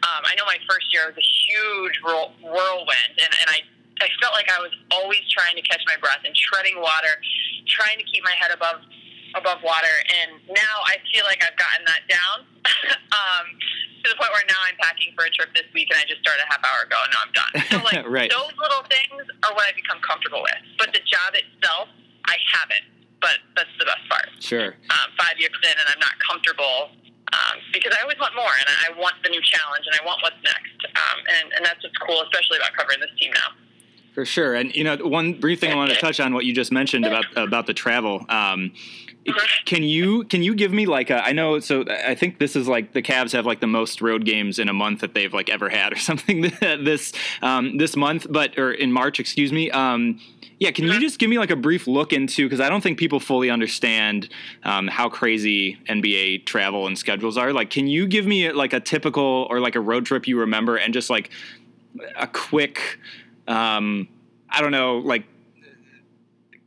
Um, 0.07 0.23
I 0.23 0.33
know 0.39 0.47
my 0.47 0.57
first 0.63 0.87
year 0.95 1.11
was 1.11 1.19
a 1.19 1.27
huge 1.27 1.99
whirlwind, 2.39 3.13
and, 3.19 3.33
and 3.43 3.49
I 3.51 3.59
I 4.03 4.11
felt 4.19 4.35
like 4.35 4.51
I 4.51 4.59
was 4.59 4.75
always 4.91 5.23
trying 5.31 5.55
to 5.55 5.63
catch 5.63 5.79
my 5.87 5.95
breath 5.95 6.19
and 6.27 6.35
treading 6.35 6.83
water, 6.83 7.15
trying 7.63 7.95
to 7.95 8.03
keep 8.03 8.23
my 8.27 8.35
head 8.35 8.51
above 8.51 8.83
above 9.35 9.61
water. 9.61 9.95
And 10.23 10.39
now 10.47 10.75
I 10.87 10.97
feel 11.11 11.27
like 11.27 11.43
I've 11.43 11.59
gotten 11.59 11.83
that 11.85 12.03
down 12.07 12.37
um, 13.19 13.45
to 14.03 14.05
the 14.09 14.17
point 14.17 14.31
where 14.31 14.47
now 14.47 14.59
I'm 14.65 14.79
packing 14.79 15.11
for 15.13 15.27
a 15.27 15.31
trip 15.31 15.51
this 15.53 15.67
week, 15.75 15.91
and 15.91 15.99
I 15.99 16.05
just 16.07 16.23
started 16.23 16.43
a 16.45 16.49
half 16.49 16.63
hour 16.63 16.87
ago, 16.87 16.97
and 17.03 17.11
now 17.11 17.21
I'm 17.25 17.33
done. 17.35 17.53
So 17.69 17.75
like 17.83 18.01
right. 18.09 18.31
those 18.31 18.53
little 18.57 18.83
things 18.87 19.21
are 19.45 19.53
what 19.53 19.67
I 19.67 19.73
become 19.75 19.99
comfortable 20.01 20.41
with. 20.41 20.61
But 20.79 20.95
the 20.95 21.03
job 21.03 21.35
itself, 21.35 21.91
I 22.25 22.39
haven't. 22.55 22.87
But 23.19 23.41
that's 23.57 23.71
the 23.81 23.87
best 23.89 24.05
part. 24.05 24.27
Sure. 24.37 24.77
Um, 24.91 25.07
five 25.17 25.39
years 25.41 25.55
in, 25.63 25.73
and 25.73 25.87
I'm 25.89 26.01
not 26.03 26.13
comfortable 26.21 26.93
um, 27.33 27.57
because 27.73 27.89
I 27.97 28.05
always 28.05 28.19
want 28.21 28.37
more, 28.37 28.53
and 28.53 28.67
I 28.85 28.93
want 28.99 29.17
the 29.25 29.33
new 29.33 29.41
challenge, 29.41 29.89
and 29.89 29.97
I 29.97 30.01
want 30.05 30.21
what's 30.21 30.37
next. 30.45 30.77
Um, 30.93 31.17
and, 31.25 31.45
and 31.57 31.61
that's 31.65 31.81
what's 31.81 31.97
cool, 32.05 32.21
especially 32.21 32.61
about 32.61 32.77
covering 32.77 33.01
this 33.01 33.09
team 33.17 33.33
now. 33.33 33.49
For 34.15 34.25
sure, 34.25 34.55
and 34.55 34.73
you 34.73 34.85
know, 34.85 34.95
one 34.95 35.33
brief 35.33 35.59
thing 35.59 35.73
I 35.73 35.75
wanted 35.75 35.95
to 35.95 35.99
touch 35.99 36.21
on 36.21 36.33
what 36.33 36.45
you 36.45 36.53
just 36.53 36.71
mentioned 36.71 37.05
about 37.05 37.25
about 37.35 37.67
the 37.67 37.73
travel. 37.73 38.25
Um, 38.29 38.71
can 39.65 39.83
you 39.83 40.23
can 40.23 40.41
you 40.41 40.55
give 40.55 40.71
me 40.71 40.85
like 40.85 41.09
a, 41.09 41.21
I 41.21 41.33
know 41.33 41.59
so 41.59 41.83
I 41.89 42.15
think 42.15 42.39
this 42.39 42.55
is 42.55 42.67
like 42.67 42.93
the 42.93 43.01
Cavs 43.01 43.33
have 43.33 43.45
like 43.45 43.59
the 43.59 43.67
most 43.67 44.01
road 44.01 44.23
games 44.23 44.57
in 44.57 44.69
a 44.69 44.73
month 44.73 45.01
that 45.01 45.13
they've 45.13 45.33
like 45.33 45.49
ever 45.49 45.67
had 45.67 45.91
or 45.91 45.95
something 45.97 46.41
this 46.61 47.11
um, 47.41 47.77
this 47.77 47.97
month, 47.97 48.27
but 48.29 48.57
or 48.57 48.71
in 48.71 48.91
March, 48.91 49.19
excuse 49.19 49.51
me. 49.51 49.69
Um, 49.71 50.21
yeah, 50.59 50.71
can 50.71 50.85
you 50.85 50.99
just 51.01 51.19
give 51.19 51.29
me 51.29 51.37
like 51.37 51.49
a 51.49 51.55
brief 51.55 51.85
look 51.85 52.13
into 52.13 52.45
because 52.45 52.61
I 52.61 52.69
don't 52.69 52.81
think 52.81 52.97
people 52.97 53.19
fully 53.19 53.49
understand 53.49 54.29
um, 54.63 54.87
how 54.87 55.09
crazy 55.09 55.77
NBA 55.89 56.45
travel 56.45 56.87
and 56.87 56.97
schedules 56.97 57.37
are. 57.37 57.51
Like, 57.51 57.69
can 57.69 57.87
you 57.87 58.07
give 58.07 58.25
me 58.25 58.49
like 58.51 58.71
a 58.71 58.79
typical 58.79 59.47
or 59.49 59.59
like 59.59 59.75
a 59.75 59.81
road 59.81 60.05
trip 60.05 60.27
you 60.27 60.39
remember 60.39 60.77
and 60.77 60.93
just 60.93 61.09
like 61.09 61.29
a 62.17 62.27
quick, 62.27 62.99
um, 63.47 64.07
I 64.49 64.61
don't 64.61 64.71
know, 64.71 64.97
like 64.97 65.25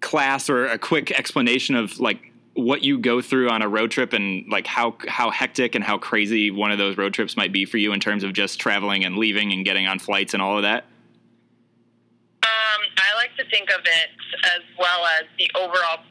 class 0.01 0.49
or 0.49 0.67
a 0.67 0.79
quick 0.79 1.11
explanation 1.11 1.75
of 1.75 1.99
like 1.99 2.33
what 2.55 2.83
you 2.83 2.99
go 2.99 3.21
through 3.21 3.49
on 3.51 3.63
a 3.63 3.69
road 3.69 3.91
trip 3.91 4.13
and 4.13 4.45
like 4.51 4.67
how 4.67 4.97
how 5.07 5.31
hectic 5.31 5.75
and 5.75 5.85
how 5.85 5.97
crazy 5.97 6.51
one 6.51 6.73
of 6.73 6.79
those 6.79 6.97
road 6.97 7.15
trips 7.15 7.37
might 7.37 7.53
be 7.53 7.65
for 7.65 7.79
you 7.79 7.93
in 7.93 8.01
terms 8.01 8.25
of 8.25 8.33
just 8.33 8.59
traveling 8.59 9.05
and 9.05 9.17
leaving 9.17 9.53
and 9.53 9.65
getting 9.65 9.87
on 9.87 9.99
flights 9.99 10.35
and 10.35 10.43
all 10.43 10.57
of 10.57 10.63
that? 10.63 10.85
Um, 12.43 12.81
I 12.97 13.15
like 13.17 13.35
to 13.37 13.45
think 13.51 13.71
of 13.71 13.81
it 13.85 14.11
as 14.45 14.63
well 14.79 15.05
as 15.21 15.27
the 15.39 15.51
overall 15.57 16.03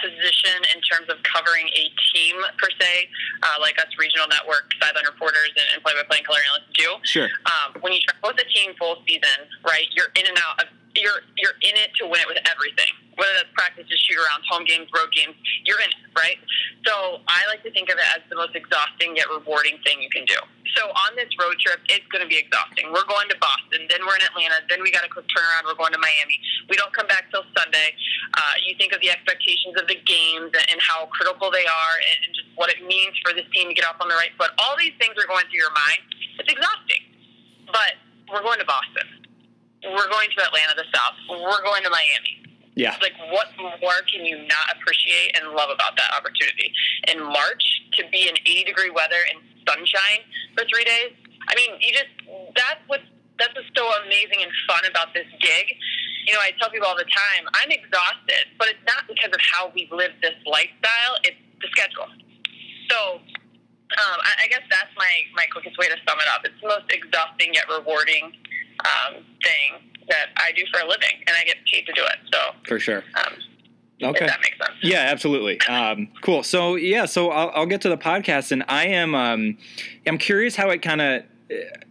position 0.00 0.56
in 0.74 0.80
terms 0.82 1.10
of 1.10 1.20
covering 1.22 1.68
a 1.68 1.84
team 2.14 2.36
per 2.56 2.70
se, 2.80 3.08
uh, 3.42 3.60
like 3.60 3.76
us 3.78 3.90
regional 3.98 4.26
network 4.28 4.72
sideline 4.80 5.04
reporters 5.04 5.50
and, 5.56 5.66
and 5.74 5.82
play-by-play 5.82 6.18
and 6.22 6.26
color 6.26 6.40
analysts 6.40 6.72
do. 6.72 6.88
Sure. 7.04 7.28
Um, 7.50 7.82
when 7.82 7.92
you 7.92 8.00
travel 8.06 8.32
with 8.32 8.40
a 8.40 8.48
team 8.48 8.72
full 8.78 9.02
season, 9.04 9.50
right, 9.66 9.86
you're 9.92 10.14
in 10.16 10.26
and 10.26 10.38
out 10.38 10.62
of 10.62 10.68
you're 10.96 11.24
you're 11.40 11.56
in 11.64 11.74
it 11.76 11.90
to 11.96 12.04
win 12.04 12.20
it 12.20 12.28
with 12.28 12.38
everything. 12.44 12.92
Whether 13.16 13.44
that's 13.44 13.52
practices, 13.52 13.92
shoot 14.00 14.16
arounds, 14.16 14.48
home 14.48 14.64
games, 14.64 14.88
road 14.88 15.12
games, 15.12 15.36
you're 15.68 15.80
in 15.84 15.92
it, 15.92 16.00
right? 16.16 16.40
So 16.84 17.20
I 17.28 17.44
like 17.46 17.60
to 17.62 17.70
think 17.70 17.92
of 17.92 18.00
it 18.00 18.08
as 18.16 18.24
the 18.32 18.36
most 18.36 18.56
exhausting 18.56 19.14
yet 19.16 19.28
rewarding 19.28 19.76
thing 19.84 20.00
you 20.00 20.08
can 20.08 20.24
do. 20.24 20.40
So 20.72 20.88
on 20.88 21.12
this 21.14 21.28
road 21.36 21.60
trip, 21.60 21.84
it's 21.92 22.08
going 22.08 22.24
to 22.24 22.30
be 22.30 22.40
exhausting. 22.40 22.88
We're 22.88 23.04
going 23.04 23.28
to 23.28 23.36
Boston, 23.36 23.84
then 23.92 24.00
we're 24.08 24.16
in 24.16 24.24
Atlanta, 24.24 24.64
then 24.72 24.80
we 24.80 24.88
got 24.88 25.04
a 25.04 25.12
quick 25.12 25.28
turnaround. 25.28 25.68
We're 25.68 25.76
going 25.76 25.92
to 25.92 26.00
Miami. 26.00 26.40
We 26.72 26.80
don't 26.80 26.92
come 26.96 27.06
back 27.06 27.28
till 27.28 27.44
Sunday. 27.52 27.92
Uh, 28.32 28.54
you 28.64 28.72
think 28.80 28.96
of 28.96 29.04
the 29.04 29.12
expectations 29.12 29.76
of 29.76 29.84
the 29.86 30.00
games 30.08 30.52
and 30.72 30.80
how 30.80 31.12
critical 31.12 31.52
they 31.52 31.68
are, 31.68 31.96
and 32.00 32.32
just 32.32 32.48
what 32.56 32.72
it 32.72 32.80
means 32.80 33.12
for 33.20 33.36
this 33.36 33.44
team 33.52 33.68
to 33.68 33.76
get 33.76 33.84
off 33.84 34.00
on 34.00 34.08
the 34.08 34.16
right 34.16 34.32
foot. 34.40 34.56
All 34.56 34.72
these 34.80 34.96
things 34.96 35.12
are 35.20 35.28
going 35.28 35.44
through 35.52 35.60
your 35.60 35.76
mind. 35.76 36.00
It's 36.40 36.48
exhausting, 36.48 37.04
but 37.68 38.00
we're 38.32 38.42
going 38.42 38.56
to 38.58 38.64
Boston 38.64 39.22
we're 39.90 40.08
going 40.08 40.30
to 40.30 40.38
Atlanta, 40.46 40.74
the 40.76 40.86
South. 40.94 41.18
We're 41.28 41.62
going 41.62 41.82
to 41.82 41.90
Miami. 41.90 42.51
Yeah. 42.74 42.96
Like, 43.02 43.12
what 43.28 43.52
more 43.58 44.00
can 44.08 44.24
you 44.24 44.38
not 44.48 44.66
appreciate 44.76 45.36
and 45.36 45.52
love 45.52 45.68
about 45.68 45.96
that 45.96 46.10
opportunity? 46.16 46.72
In 47.12 47.20
March, 47.20 47.82
to 48.00 48.04
be 48.10 48.28
in 48.28 48.36
80 48.48 48.64
degree 48.64 48.90
weather 48.90 49.20
and 49.28 49.44
sunshine 49.68 50.24
for 50.56 50.64
three 50.64 50.84
days. 50.84 51.12
I 51.48 51.54
mean, 51.54 51.76
you 51.80 51.92
just, 51.92 52.12
that's 52.56 52.80
what, 52.86 53.00
that's 53.38 53.52
what's 53.52 53.68
so 53.76 53.84
amazing 54.06 54.40
and 54.40 54.50
fun 54.64 54.88
about 54.88 55.12
this 55.12 55.28
gig. 55.40 55.66
You 56.24 56.32
know, 56.32 56.40
I 56.40 56.54
tell 56.56 56.70
people 56.70 56.88
all 56.88 56.96
the 56.96 57.08
time, 57.08 57.44
I'm 57.52 57.68
exhausted, 57.68 58.48
but 58.56 58.72
it's 58.72 58.84
not 58.88 59.04
because 59.04 59.34
of 59.34 59.42
how 59.42 59.68
we 59.74 59.90
live 59.92 60.16
this 60.22 60.38
lifestyle, 60.46 61.14
it's 61.26 61.36
the 61.60 61.68
schedule. 61.74 62.08
So, 62.88 63.20
um, 63.20 64.18
I, 64.24 64.46
I 64.46 64.48
guess 64.48 64.64
that's 64.70 64.92
my, 64.96 65.12
my 65.36 65.44
quickest 65.52 65.76
way 65.76 65.92
to 65.92 65.98
sum 66.08 66.16
it 66.16 66.28
up. 66.32 66.40
It's 66.46 66.56
the 66.62 66.68
most 66.72 66.88
exhausting 66.88 67.52
yet 67.52 67.68
rewarding 67.68 68.32
um, 68.80 69.26
thing 69.44 69.91
that 70.08 70.26
I 70.36 70.52
do 70.52 70.62
for 70.72 70.80
a 70.80 70.88
living, 70.88 71.22
and 71.26 71.36
I 71.36 71.44
get 71.44 71.56
paid 71.72 71.86
to 71.86 71.92
do 71.92 72.02
it. 72.02 72.18
So 72.32 72.38
for 72.66 72.78
sure. 72.78 73.04
Um, 73.14 73.34
okay. 74.02 74.24
If 74.24 74.30
that 74.30 74.40
makes 74.40 74.58
sense. 74.58 74.78
Yeah, 74.82 74.98
absolutely. 74.98 75.60
Um, 75.62 76.08
cool. 76.22 76.42
So 76.42 76.76
yeah, 76.76 77.06
so 77.06 77.30
I'll, 77.30 77.50
I'll, 77.54 77.66
get 77.66 77.80
to 77.82 77.88
the 77.88 77.98
podcast, 77.98 78.52
and 78.52 78.64
I 78.68 78.86
am 78.86 79.14
um, 79.14 79.58
I'm 80.06 80.18
curious 80.18 80.56
how 80.56 80.70
it 80.70 80.82
kind 80.82 81.00
of 81.00 81.22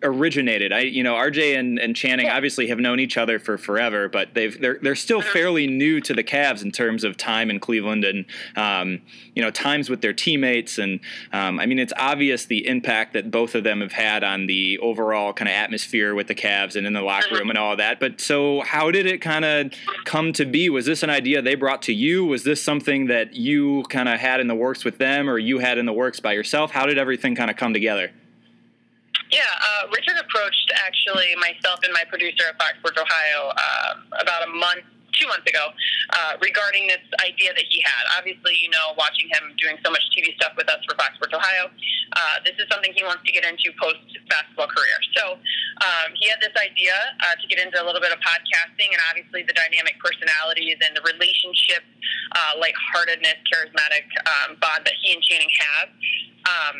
originated. 0.03 0.73
I, 0.73 0.79
you 0.79 1.03
know, 1.03 1.13
RJ 1.13 1.57
and, 1.57 1.79
and 1.79 1.95
Channing 1.95 2.29
obviously 2.29 2.67
have 2.67 2.79
known 2.79 2.99
each 2.99 3.17
other 3.17 3.39
for 3.39 3.57
forever, 3.57 4.09
but 4.09 4.33
they've 4.33 4.59
they're 4.59 4.79
they're 4.81 4.95
still 4.95 5.19
uh-huh. 5.19 5.31
fairly 5.31 5.67
new 5.67 5.99
to 6.01 6.13
the 6.13 6.23
Cavs 6.23 6.63
in 6.63 6.71
terms 6.71 7.03
of 7.03 7.17
time 7.17 7.49
in 7.49 7.59
Cleveland 7.59 8.03
and 8.03 8.25
um, 8.55 9.01
you 9.35 9.41
know 9.41 9.51
times 9.51 9.89
with 9.89 10.01
their 10.01 10.13
teammates. 10.13 10.77
And 10.77 10.99
um, 11.31 11.59
I 11.59 11.65
mean, 11.65 11.79
it's 11.79 11.93
obvious 11.97 12.45
the 12.45 12.67
impact 12.67 13.13
that 13.13 13.31
both 13.31 13.55
of 13.55 13.63
them 13.63 13.81
have 13.81 13.91
had 13.91 14.23
on 14.23 14.47
the 14.47 14.79
overall 14.79 15.33
kind 15.33 15.47
of 15.49 15.53
atmosphere 15.53 16.15
with 16.15 16.27
the 16.27 16.35
Cavs 16.35 16.75
and 16.75 16.87
in 16.87 16.93
the 16.93 17.01
locker 17.01 17.27
uh-huh. 17.27 17.39
room 17.39 17.49
and 17.49 17.57
all 17.57 17.75
that. 17.75 17.99
But 17.99 18.21
so, 18.21 18.61
how 18.61 18.91
did 18.91 19.05
it 19.05 19.19
kind 19.19 19.45
of 19.45 19.71
come 20.05 20.33
to 20.33 20.45
be? 20.45 20.69
Was 20.69 20.85
this 20.85 21.03
an 21.03 21.09
idea 21.09 21.41
they 21.41 21.55
brought 21.55 21.81
to 21.83 21.93
you? 21.93 22.25
Was 22.25 22.43
this 22.43 22.61
something 22.61 23.07
that 23.07 23.33
you 23.33 23.83
kind 23.89 24.09
of 24.09 24.19
had 24.19 24.39
in 24.39 24.47
the 24.47 24.55
works 24.55 24.83
with 24.83 24.97
them, 24.97 25.29
or 25.29 25.37
you 25.37 25.59
had 25.59 25.77
in 25.77 25.85
the 25.85 25.93
works 25.93 26.19
by 26.19 26.33
yourself? 26.33 26.71
How 26.71 26.85
did 26.85 26.97
everything 26.97 27.35
kind 27.35 27.49
of 27.49 27.57
come 27.57 27.73
together? 27.73 28.11
Yeah, 29.31 29.47
uh, 29.47 29.87
Richard 29.95 30.19
approached 30.19 30.71
actually 30.85 31.33
myself 31.39 31.79
and 31.83 31.93
my 31.93 32.03
producer 32.03 32.43
at 32.49 32.57
Fox 32.59 32.75
Sports 32.79 32.99
Ohio 32.99 33.53
uh, 33.55 33.93
about 34.19 34.47
a 34.47 34.51
month, 34.51 34.83
two 35.13 35.27
months 35.27 35.47
ago, 35.47 35.71
uh, 36.13 36.37
regarding 36.41 36.87
this 36.87 37.03
idea 37.23 37.53
that 37.53 37.67
he 37.67 37.81
had. 37.83 38.03
Obviously, 38.17 38.57
you 38.61 38.69
know, 38.69 38.95
watching 38.97 39.27
him 39.31 39.55
doing 39.57 39.77
so 39.83 39.91
much 39.91 40.03
TV 40.15 40.33
stuff 40.35 40.53
with 40.55 40.69
us 40.69 40.79
for 40.87 40.95
Fox 40.95 41.15
Sports 41.15 41.33
Ohio, 41.33 41.69
uh, 42.13 42.37
this 42.43 42.55
is 42.59 42.67
something 42.71 42.91
he 42.93 43.03
wants 43.03 43.23
to 43.23 43.31
get 43.31 43.43
into 43.47 43.71
post 43.79 43.99
basketball 44.27 44.67
career. 44.67 44.97
So 45.15 45.39
um, 45.83 46.09
he 46.19 46.27
had 46.27 46.39
this 46.43 46.55
idea 46.59 46.95
uh, 47.23 47.35
to 47.39 47.45
get 47.47 47.59
into 47.59 47.79
a 47.79 47.85
little 47.85 48.01
bit 48.01 48.11
of 48.11 48.19
podcasting, 48.19 48.91
and 48.91 49.01
obviously 49.09 49.43
the 49.43 49.55
dynamic 49.55 49.99
personalities 49.99 50.79
and 50.83 50.95
the 50.95 51.03
relationship, 51.07 51.83
uh, 52.35 52.59
lightheartedness, 52.59 53.39
charismatic 53.47 54.07
um, 54.27 54.59
bond 54.59 54.83
that 54.87 54.95
he 55.01 55.15
and 55.15 55.21
Channing 55.23 55.51
have. 55.59 55.89
Um, 56.41 56.77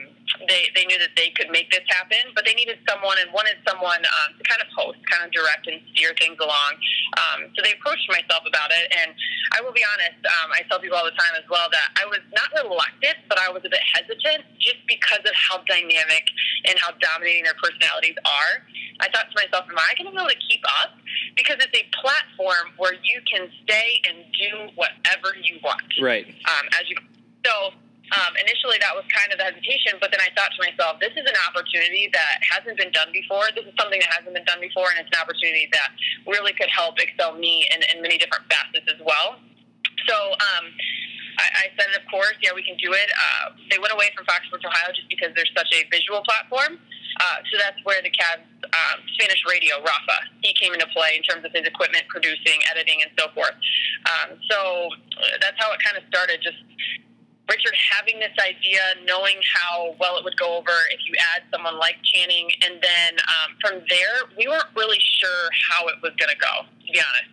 they 0.48 0.72
they 0.74 0.86
knew 0.86 0.98
that 0.98 1.14
they 1.16 1.30
could 1.36 1.50
make 1.52 1.70
this 1.70 1.86
happen, 1.90 2.34
but 2.34 2.46
they 2.46 2.54
needed 2.54 2.80
someone 2.88 3.18
and 3.22 3.30
wanted 3.34 3.62
someone 3.68 4.02
um, 4.02 4.30
to 4.38 4.44
kind 4.48 4.62
of 4.62 4.68
host, 4.74 4.98
kind 5.06 5.22
of 5.22 5.30
direct 5.32 5.68
and 5.68 5.78
steer 5.94 6.16
things 6.18 6.38
along. 6.42 6.72
Um, 7.20 7.52
so 7.54 7.62
they 7.62 7.74
approached 7.78 8.08
myself 8.22 8.46
about 8.46 8.70
it, 8.72 8.94
and 8.94 9.14
I 9.58 9.62
will 9.62 9.74
be 9.74 9.82
honest. 9.82 10.22
Um, 10.22 10.54
I 10.54 10.62
tell 10.70 10.80
people 10.80 10.98
all 10.98 11.06
the 11.06 11.18
time 11.18 11.34
as 11.38 11.48
well 11.50 11.68
that 11.72 11.98
I 11.98 12.06
was 12.06 12.22
not 12.32 12.54
reluctant, 12.54 13.18
but 13.28 13.38
I 13.42 13.50
was 13.50 13.66
a 13.66 13.70
bit 13.70 13.82
hesitant 13.82 14.46
just 14.62 14.82
because 14.88 15.26
of 15.26 15.34
how 15.34 15.66
dynamic 15.66 16.24
and 16.70 16.78
how 16.78 16.94
dominating 17.02 17.44
their 17.44 17.58
personalities 17.58 18.16
are. 18.24 18.54
I 19.02 19.10
thought 19.10 19.34
to 19.34 19.36
myself, 19.36 19.66
am 19.66 19.78
I 19.78 19.98
going 19.98 20.06
to 20.08 20.14
be 20.14 20.22
able 20.22 20.30
to 20.30 20.44
keep 20.46 20.62
up? 20.86 20.94
Because 21.36 21.58
it's 21.58 21.74
a 21.74 21.86
platform 21.98 22.78
where 22.78 22.94
you 22.94 23.18
can 23.26 23.50
stay 23.66 24.02
and 24.06 24.22
do 24.38 24.70
whatever 24.78 25.34
you 25.42 25.58
want. 25.64 25.90
Right. 25.98 26.28
Um, 26.30 26.66
as 26.78 26.86
you 26.88 26.96
so 27.42 27.74
um, 28.12 28.36
initially 28.36 28.76
that 28.84 28.92
was 28.92 29.08
kind 29.08 29.32
of 29.32 29.40
the 29.40 29.48
hesitation, 29.48 29.96
but 30.04 30.12
then 30.12 30.20
I 30.20 30.28
thought 30.36 30.52
to 30.52 30.62
myself, 30.64 31.00
this 31.00 31.16
is 31.16 31.24
an 31.24 31.38
opportunity 31.48 32.12
that 32.12 32.44
hasn't 32.44 32.76
been 32.76 32.92
done 32.92 33.08
before. 33.16 33.48
This 33.56 33.64
is 33.64 33.76
something 33.80 34.04
that 34.04 34.12
hasn't 34.12 34.36
been 34.36 34.44
done 34.44 34.60
before, 34.60 34.92
and 34.92 35.00
it's 35.00 35.12
an 35.16 35.20
opportunity 35.24 35.72
that 35.72 35.96
really 36.28 36.52
could 36.52 36.70
help 36.70 37.00
excel 37.00 37.40
me 37.40 37.64
in, 37.72 37.80
in 37.96 38.04
many 38.04 38.20
different 38.20 38.52
facets 38.52 38.88
as 38.92 39.00
well. 39.00 39.40
So 40.12 40.18
um, 40.36 40.66
I, 41.40 41.48
I 41.48 41.66
said, 41.80 41.88
of 41.96 42.04
course, 42.12 42.36
yeah, 42.44 42.52
we 42.52 42.68
can 42.68 42.76
do 42.76 42.92
it. 42.92 43.10
Uh, 43.16 43.56
they 43.72 43.80
went 43.80 43.96
away 43.96 44.12
from 44.12 44.28
Fox 44.28 44.44
Sports 44.52 44.68
Ohio 44.68 44.92
just 44.92 45.08
because 45.08 45.32
there's 45.32 45.52
such 45.56 45.72
a 45.72 45.88
visual 45.88 46.20
platform. 46.28 46.84
Uh, 47.20 47.38
so 47.52 47.60
that's 47.60 47.78
where 47.84 48.02
the 48.02 48.12
Cavs 48.12 48.44
um, 48.72 48.98
Spanish 49.16 49.44
radio, 49.48 49.80
Rafa, 49.84 50.18
he 50.42 50.56
came 50.56 50.74
into 50.74 50.88
play 50.96 51.16
in 51.16 51.24
terms 51.24 51.44
of 51.44 51.52
his 51.52 51.68
equipment, 51.68 52.08
producing, 52.08 52.60
editing, 52.72 53.04
and 53.04 53.12
so 53.20 53.28
forth. 53.36 53.56
Um, 54.08 54.40
so 54.50 54.90
that's 55.40 55.60
how 55.60 55.72
it 55.74 55.80
kind 55.84 55.98
of 56.00 56.04
started. 56.08 56.40
Just 56.42 56.60
Richard 57.52 57.76
having 57.92 58.18
this 58.20 58.32
idea, 58.40 58.80
knowing 59.04 59.36
how 59.44 59.94
well 60.00 60.16
it 60.16 60.24
would 60.24 60.38
go 60.40 60.56
over 60.56 60.72
if 60.96 61.04
you 61.04 61.14
add 61.36 61.44
someone 61.52 61.78
like 61.78 61.98
Channing, 62.02 62.48
and 62.64 62.80
then 62.80 63.12
um, 63.28 63.60
from 63.60 63.84
there, 63.90 64.32
we 64.38 64.48
weren't 64.48 64.72
really 64.76 65.00
sure 65.20 65.50
how 65.68 65.88
it 65.88 65.96
was 66.02 66.16
going 66.16 66.32
to 66.32 66.40
go. 66.40 66.64
To 66.92 67.00
be 67.00 67.00
honest, 67.00 67.32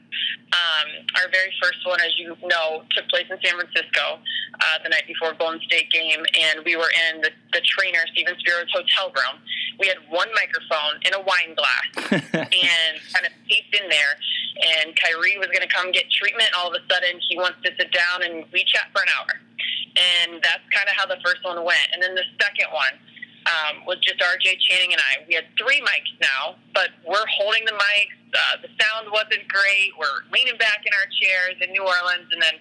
um, 0.55 0.89
our 1.19 1.27
very 1.35 1.51
first 1.59 1.83
one, 1.83 1.99
as 1.99 2.15
you 2.15 2.31
know, 2.47 2.87
took 2.95 3.11
place 3.11 3.27
in 3.27 3.35
San 3.43 3.59
Francisco 3.59 4.23
uh, 4.23 4.79
the 4.87 4.89
night 4.89 5.03
before 5.11 5.35
Golden 5.35 5.59
State 5.67 5.91
game, 5.91 6.23
and 6.23 6.63
we 6.63 6.79
were 6.79 6.91
in 7.11 7.21
the, 7.21 7.35
the 7.53 7.61
trainer 7.67 8.07
Steven 8.15 8.39
Spiro's 8.39 8.71
hotel 8.71 9.11
room. 9.11 9.43
We 9.83 9.91
had 9.91 9.99
one 10.15 10.29
microphone 10.39 11.03
in 11.03 11.13
a 11.19 11.23
wine 11.27 11.59
glass, 11.59 11.91
and 12.55 12.95
kind 13.11 13.27
of 13.27 13.35
taped 13.51 13.75
in 13.75 13.91
there. 13.91 14.15
And 14.63 14.95
Kyrie 14.95 15.39
was 15.43 15.51
going 15.51 15.67
to 15.67 15.73
come 15.75 15.91
get 15.91 16.07
treatment. 16.11 16.51
All 16.55 16.71
of 16.71 16.75
a 16.79 16.83
sudden, 16.87 17.19
he 17.29 17.37
wants 17.37 17.59
to 17.67 17.75
sit 17.75 17.91
down 17.91 18.23
and 18.23 18.47
we 18.53 18.63
chat 18.63 18.91
for 18.95 19.03
an 19.03 19.11
hour 19.19 19.43
and 19.99 20.39
that's 20.43 20.63
kind 20.71 20.87
of 20.87 20.95
how 20.95 21.07
the 21.07 21.19
first 21.25 21.43
one 21.43 21.59
went. 21.65 21.89
And 21.93 22.03
then 22.03 22.15
the 22.15 22.27
second 22.41 22.71
one, 22.71 22.95
um, 23.47 23.85
was 23.87 23.99
just 24.03 24.19
RJ 24.21 24.59
Channing 24.61 24.93
and 24.93 25.01
I. 25.01 25.25
We 25.27 25.35
had 25.35 25.47
three 25.57 25.81
mics 25.81 26.13
now, 26.21 26.57
but 26.75 26.91
we're 27.07 27.27
holding 27.39 27.65
the 27.65 27.77
mics. 27.77 28.17
Uh, 28.29 28.61
the 28.61 28.69
sound 28.77 29.09
wasn't 29.09 29.49
great. 29.49 29.97
We're 29.97 30.27
leaning 30.33 30.59
back 30.59 30.85
in 30.85 30.93
our 30.93 31.09
chairs 31.09 31.57
in 31.65 31.73
New 31.73 31.81
Orleans, 31.81 32.29
and 32.29 32.43
then 32.43 32.57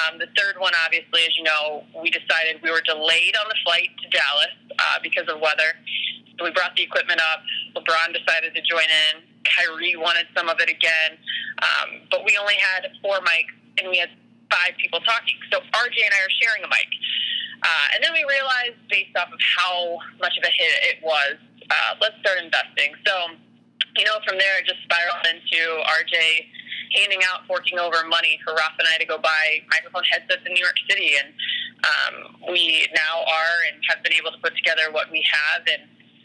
um, 0.00 0.12
the 0.16 0.28
third 0.38 0.56
one, 0.56 0.72
obviously, 0.84 1.28
as 1.28 1.36
you 1.36 1.44
know, 1.44 1.84
we 2.00 2.08
decided 2.08 2.62
we 2.62 2.72
were 2.72 2.80
delayed 2.80 3.36
on 3.36 3.46
the 3.48 3.58
flight 3.64 3.92
to 4.00 4.06
Dallas 4.08 4.56
uh, 4.72 4.98
because 5.02 5.28
of 5.28 5.36
weather. 5.40 5.76
So 6.38 6.48
we 6.48 6.50
brought 6.50 6.72
the 6.76 6.82
equipment 6.82 7.20
up. 7.20 7.44
LeBron 7.76 8.16
decided 8.16 8.56
to 8.56 8.62
join 8.64 8.88
in. 8.88 9.20
Kyrie 9.44 9.96
wanted 9.96 10.26
some 10.36 10.48
of 10.48 10.56
it 10.60 10.70
again, 10.70 11.18
um, 11.60 12.06
but 12.10 12.24
we 12.24 12.38
only 12.40 12.54
had 12.56 12.88
four 13.02 13.18
mics, 13.20 13.52
and 13.78 13.90
we 13.90 13.98
had 13.98 14.08
five 14.52 14.76
people 14.76 15.00
talking. 15.00 15.40
So 15.48 15.64
RJ 15.72 15.96
and 16.04 16.12
I 16.12 16.20
are 16.20 16.34
sharing 16.36 16.62
a 16.62 16.70
mic. 16.70 16.92
Uh, 17.62 17.94
and 17.96 18.04
then 18.04 18.12
we 18.12 18.26
realized, 18.28 18.76
based 18.90 19.16
off 19.16 19.32
of 19.32 19.40
how 19.40 19.96
much 20.20 20.36
of 20.36 20.44
a 20.44 20.52
hit 20.52 20.72
it 20.92 20.98
was, 21.00 21.38
uh, 21.70 21.96
let's 22.02 22.18
start 22.20 22.42
investing. 22.42 22.92
So, 23.06 23.38
you 23.96 24.04
know, 24.04 24.18
from 24.26 24.36
there, 24.36 24.58
it 24.58 24.66
just 24.66 24.82
spiraled 24.82 25.24
into 25.30 25.62
RJ 25.86 26.18
handing 26.98 27.22
out, 27.30 27.46
forking 27.46 27.78
over 27.78 28.04
money 28.04 28.36
for 28.44 28.52
Raf 28.52 28.74
and 28.78 28.88
I 28.90 28.98
to 28.98 29.06
go 29.06 29.16
buy 29.16 29.62
microphone 29.70 30.04
headsets 30.10 30.42
in 30.44 30.52
New 30.52 30.60
York 30.60 30.76
City. 30.90 31.14
And 31.16 31.30
um, 31.86 32.14
we 32.50 32.86
now 32.94 33.22
are 33.22 33.56
and 33.70 33.78
have 33.88 34.02
been 34.02 34.12
able 34.12 34.34
to 34.34 34.40
put 34.42 34.56
together 34.58 34.90
what 34.90 35.10
we 35.10 35.24
have. 35.30 35.62
And 35.70 35.82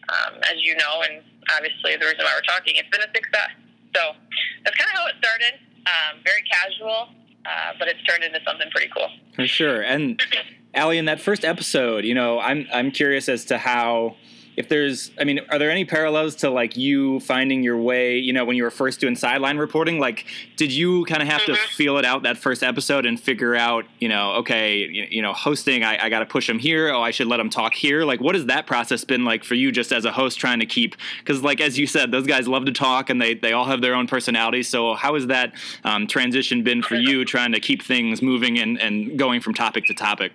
um, 0.09 0.41
as 0.49 0.57
you 0.65 0.75
know, 0.75 1.05
and 1.05 1.21
obviously 1.53 1.95
the 1.95 2.05
reason 2.05 2.25
why 2.25 2.33
we're 2.33 2.49
talking, 2.49 2.75
it's 2.75 2.89
been 2.89 3.05
a 3.05 3.11
success. 3.13 3.53
So 3.95 4.17
that's 4.65 4.75
kind 4.75 4.89
of 4.89 4.95
how 4.97 5.05
it 5.07 5.15
started. 5.21 5.53
Um, 5.87 6.19
very 6.25 6.43
casual, 6.49 7.13
uh, 7.47 7.73
but 7.79 7.87
it's 7.87 8.01
turned 8.03 8.23
into 8.23 8.39
something 8.45 8.69
pretty 8.71 8.89
cool. 8.95 9.07
For 9.35 9.47
sure. 9.47 9.81
And 9.81 10.21
Allie, 10.73 10.97
in 10.97 11.05
that 11.05 11.21
first 11.21 11.45
episode, 11.45 12.03
you 12.05 12.13
know, 12.13 12.39
I'm 12.39 12.67
I'm 12.73 12.91
curious 12.91 13.29
as 13.29 13.45
to 13.45 13.57
how 13.57 14.15
if 14.57 14.67
there's 14.69 15.11
i 15.19 15.23
mean 15.23 15.39
are 15.49 15.59
there 15.59 15.71
any 15.71 15.85
parallels 15.85 16.35
to 16.35 16.49
like 16.49 16.75
you 16.75 17.19
finding 17.21 17.63
your 17.63 17.77
way 17.77 18.17
you 18.17 18.33
know 18.33 18.43
when 18.43 18.55
you 18.55 18.63
were 18.63 18.71
first 18.71 18.99
doing 18.99 19.15
sideline 19.15 19.57
reporting? 19.57 19.99
Like 19.99 20.25
did 20.55 20.71
you 20.71 21.05
kind 21.05 21.21
of 21.21 21.27
have 21.27 21.41
mm-hmm. 21.41 21.53
to 21.53 21.75
feel 21.75 21.97
it 21.97 22.05
out 22.05 22.23
that 22.23 22.37
first 22.37 22.63
episode 22.63 23.05
and 23.05 23.19
figure 23.19 23.55
out 23.55 23.85
you 23.99 24.09
know 24.09 24.33
okay 24.33 24.79
you, 24.79 25.07
you 25.09 25.21
know 25.21 25.33
hosting 25.33 25.83
i, 25.83 26.05
I 26.05 26.09
got 26.09 26.19
to 26.19 26.25
push 26.25 26.49
him 26.49 26.59
here 26.59 26.89
oh 26.89 27.01
i 27.01 27.11
should 27.11 27.27
let 27.27 27.39
him 27.39 27.49
talk 27.49 27.73
here? 27.73 28.03
Like 28.03 28.19
what 28.21 28.35
has 28.35 28.45
that 28.47 28.67
process 28.67 29.03
been 29.03 29.23
like 29.23 29.43
for 29.43 29.55
you 29.55 29.71
just 29.71 29.91
as 29.91 30.05
a 30.05 30.11
host 30.11 30.39
trying 30.39 30.59
to 30.59 30.65
keep 30.65 30.95
because 31.19 31.43
like 31.43 31.61
as 31.61 31.77
you 31.77 31.87
said 31.87 32.11
those 32.11 32.27
guys 32.27 32.47
love 32.47 32.65
to 32.65 32.71
talk 32.71 33.09
and 33.09 33.21
they, 33.21 33.35
they 33.35 33.53
all 33.53 33.65
have 33.65 33.81
their 33.81 33.93
own 33.93 34.07
personalities. 34.07 34.67
So 34.67 34.93
how 34.95 35.13
has 35.13 35.27
that 35.27 35.53
um, 35.83 36.07
transition 36.07 36.63
been 36.63 36.81
for 36.81 36.95
you 36.95 37.25
trying 37.25 37.51
to 37.53 37.59
keep 37.59 37.83
things 37.83 38.21
moving 38.21 38.59
and, 38.59 38.79
and 38.79 39.17
going 39.17 39.41
from 39.41 39.53
topic 39.53 39.85
to 39.85 39.93
topic 39.93 40.31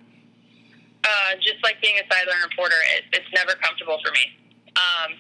uh, 1.05 1.35
just 1.43 1.59
like 1.63 1.81
being 1.83 1.99
a 1.99 2.07
sideline 2.07 2.43
reporter, 2.43 2.79
it, 2.97 3.05
it's 3.13 3.31
never 3.35 3.59
comfortable 3.59 3.99
for 4.05 4.13
me. 4.13 4.25
Um, 4.73 5.11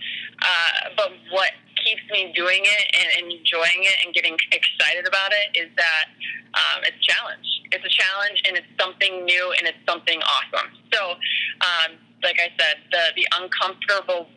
uh, 0.40 0.96
but 0.96 1.10
what 1.30 1.52
keeps 1.84 2.02
me 2.10 2.32
doing 2.34 2.62
it 2.62 2.84
and, 2.94 3.08
and 3.18 3.24
enjoying 3.32 3.82
it 3.82 3.96
and 4.04 4.14
getting 4.14 4.38
excited 4.52 5.06
about 5.06 5.32
it 5.32 5.58
is 5.58 5.68
that 5.76 6.06
um, 6.54 6.84
it's 6.86 6.96
a 6.96 7.04
challenge. 7.04 7.48
It's 7.72 7.84
a 7.84 7.92
challenge 7.92 8.42
and 8.46 8.56
it's 8.56 8.70
something 8.78 9.24
new 9.24 9.54
and 9.58 9.66
it's 9.66 9.82
something 9.88 10.20
awesome. 10.22 10.70
So, 10.92 11.18
um, 11.60 11.98
like 12.22 12.38
I 12.38 12.54
said, 12.54 12.78
the 12.92 13.02
the 13.16 13.26
uncomfortable 13.40 14.28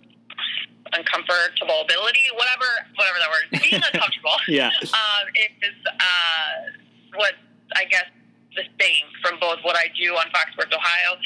uncomfortability, 0.94 2.26
whatever, 2.36 2.70
whatever 2.96 3.18
that 3.20 3.30
word, 3.30 3.62
being 3.62 3.82
uncomfortable, 3.94 4.38
yeah, 4.48 4.72
um, 4.82 5.26
is 5.62 5.78
uh, 5.86 6.56
what 7.16 7.34
I 7.76 7.86
guess 7.86 8.06
the 8.56 8.66
same 8.80 9.06
from 9.22 9.40
both 9.40 9.60
what 9.64 9.76
I 9.76 9.92
do 9.94 10.16
on 10.16 10.26
Fox 10.32 10.52
Sports 10.54 10.74
Ohio 10.74 11.20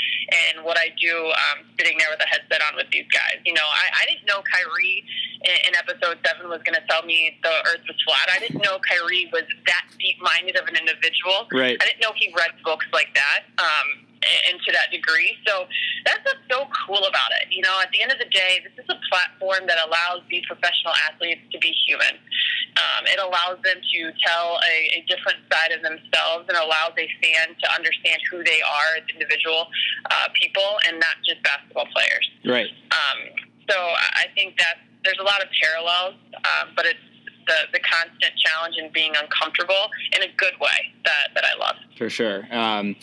and 0.49 0.65
what 0.65 0.77
I 0.77 0.89
do 0.99 1.13
um, 1.29 1.65
sitting 1.77 1.97
there 1.97 2.09
with 2.09 2.21
a 2.21 2.29
headset 2.29 2.61
on 2.67 2.75
with 2.75 2.89
these 2.91 3.07
guys. 3.13 3.39
You 3.45 3.53
know, 3.53 3.65
I, 3.65 4.03
I 4.03 4.05
didn't 4.05 4.25
know 4.25 4.41
Kyrie 4.45 5.05
in, 5.45 5.55
in 5.69 5.71
episode 5.77 6.17
seven 6.25 6.49
was 6.49 6.61
going 6.65 6.75
to 6.75 6.85
tell 6.89 7.05
me 7.05 7.37
the 7.41 7.55
Earth 7.69 7.85
was 7.87 7.97
flat. 8.05 8.27
I 8.33 8.39
didn't 8.39 8.61
know 8.61 8.81
Kyrie 8.83 9.29
was 9.31 9.45
that 9.65 9.85
deep-minded 9.99 10.57
of 10.57 10.67
an 10.67 10.75
individual. 10.75 11.47
Right. 11.53 11.77
I 11.79 11.85
didn't 11.85 12.01
know 12.01 12.11
he 12.15 12.33
read 12.35 12.51
books 12.65 12.85
like 12.91 13.13
that. 13.15 13.47
Um, 13.57 14.08
and 14.21 14.59
to 14.65 14.71
that 14.71 14.91
degree. 14.91 15.37
So 15.47 15.65
that's 16.05 16.19
what's 16.25 16.43
so 16.51 16.67
cool 16.85 17.03
about 17.07 17.31
it. 17.41 17.51
You 17.51 17.61
know, 17.63 17.79
at 17.81 17.89
the 17.91 18.01
end 18.01 18.11
of 18.11 18.19
the 18.19 18.29
day, 18.29 18.59
this 18.63 18.75
is 18.75 18.87
a 18.89 18.99
platform 19.07 19.67
that 19.67 19.79
allows 19.79 20.21
these 20.29 20.43
professional 20.45 20.93
athletes 21.07 21.41
to 21.51 21.57
be 21.59 21.71
human. 21.87 22.19
Um, 22.77 23.07
it 23.07 23.19
allows 23.19 23.59
them 23.63 23.79
to 23.79 23.99
tell 24.23 24.59
a, 24.63 24.75
a 24.99 25.05
different 25.07 25.39
side 25.51 25.71
of 25.71 25.81
themselves 25.81 26.47
and 26.47 26.57
allows 26.57 26.95
a 26.99 27.07
fan 27.23 27.55
to 27.55 27.67
understand 27.75 28.19
who 28.31 28.43
they 28.43 28.61
are 28.61 28.99
as 28.99 29.05
individual 29.11 29.67
uh, 30.11 30.27
people 30.35 30.79
and 30.87 30.99
not 30.99 31.19
just 31.25 31.41
basketball 31.43 31.87
players. 31.95 32.25
Right. 32.45 32.71
Um, 32.91 33.19
so 33.69 33.75
I 33.75 34.27
think 34.35 34.57
that 34.57 34.83
there's 35.03 35.19
a 35.19 35.23
lot 35.23 35.41
of 35.41 35.47
parallels, 35.61 36.15
um, 36.35 36.75
but 36.75 36.85
it's 36.85 36.99
the, 37.47 37.55
the 37.73 37.79
constant 37.79 38.33
challenge 38.37 38.75
and 38.77 38.91
being 38.93 39.13
uncomfortable 39.15 39.89
in 40.15 40.23
a 40.23 40.31
good 40.37 40.53
way 40.59 40.93
that, 41.05 41.33
that 41.35 41.43
I 41.43 41.57
love. 41.57 41.75
For 41.97 42.09
sure. 42.09 42.47
Um, 42.51 42.95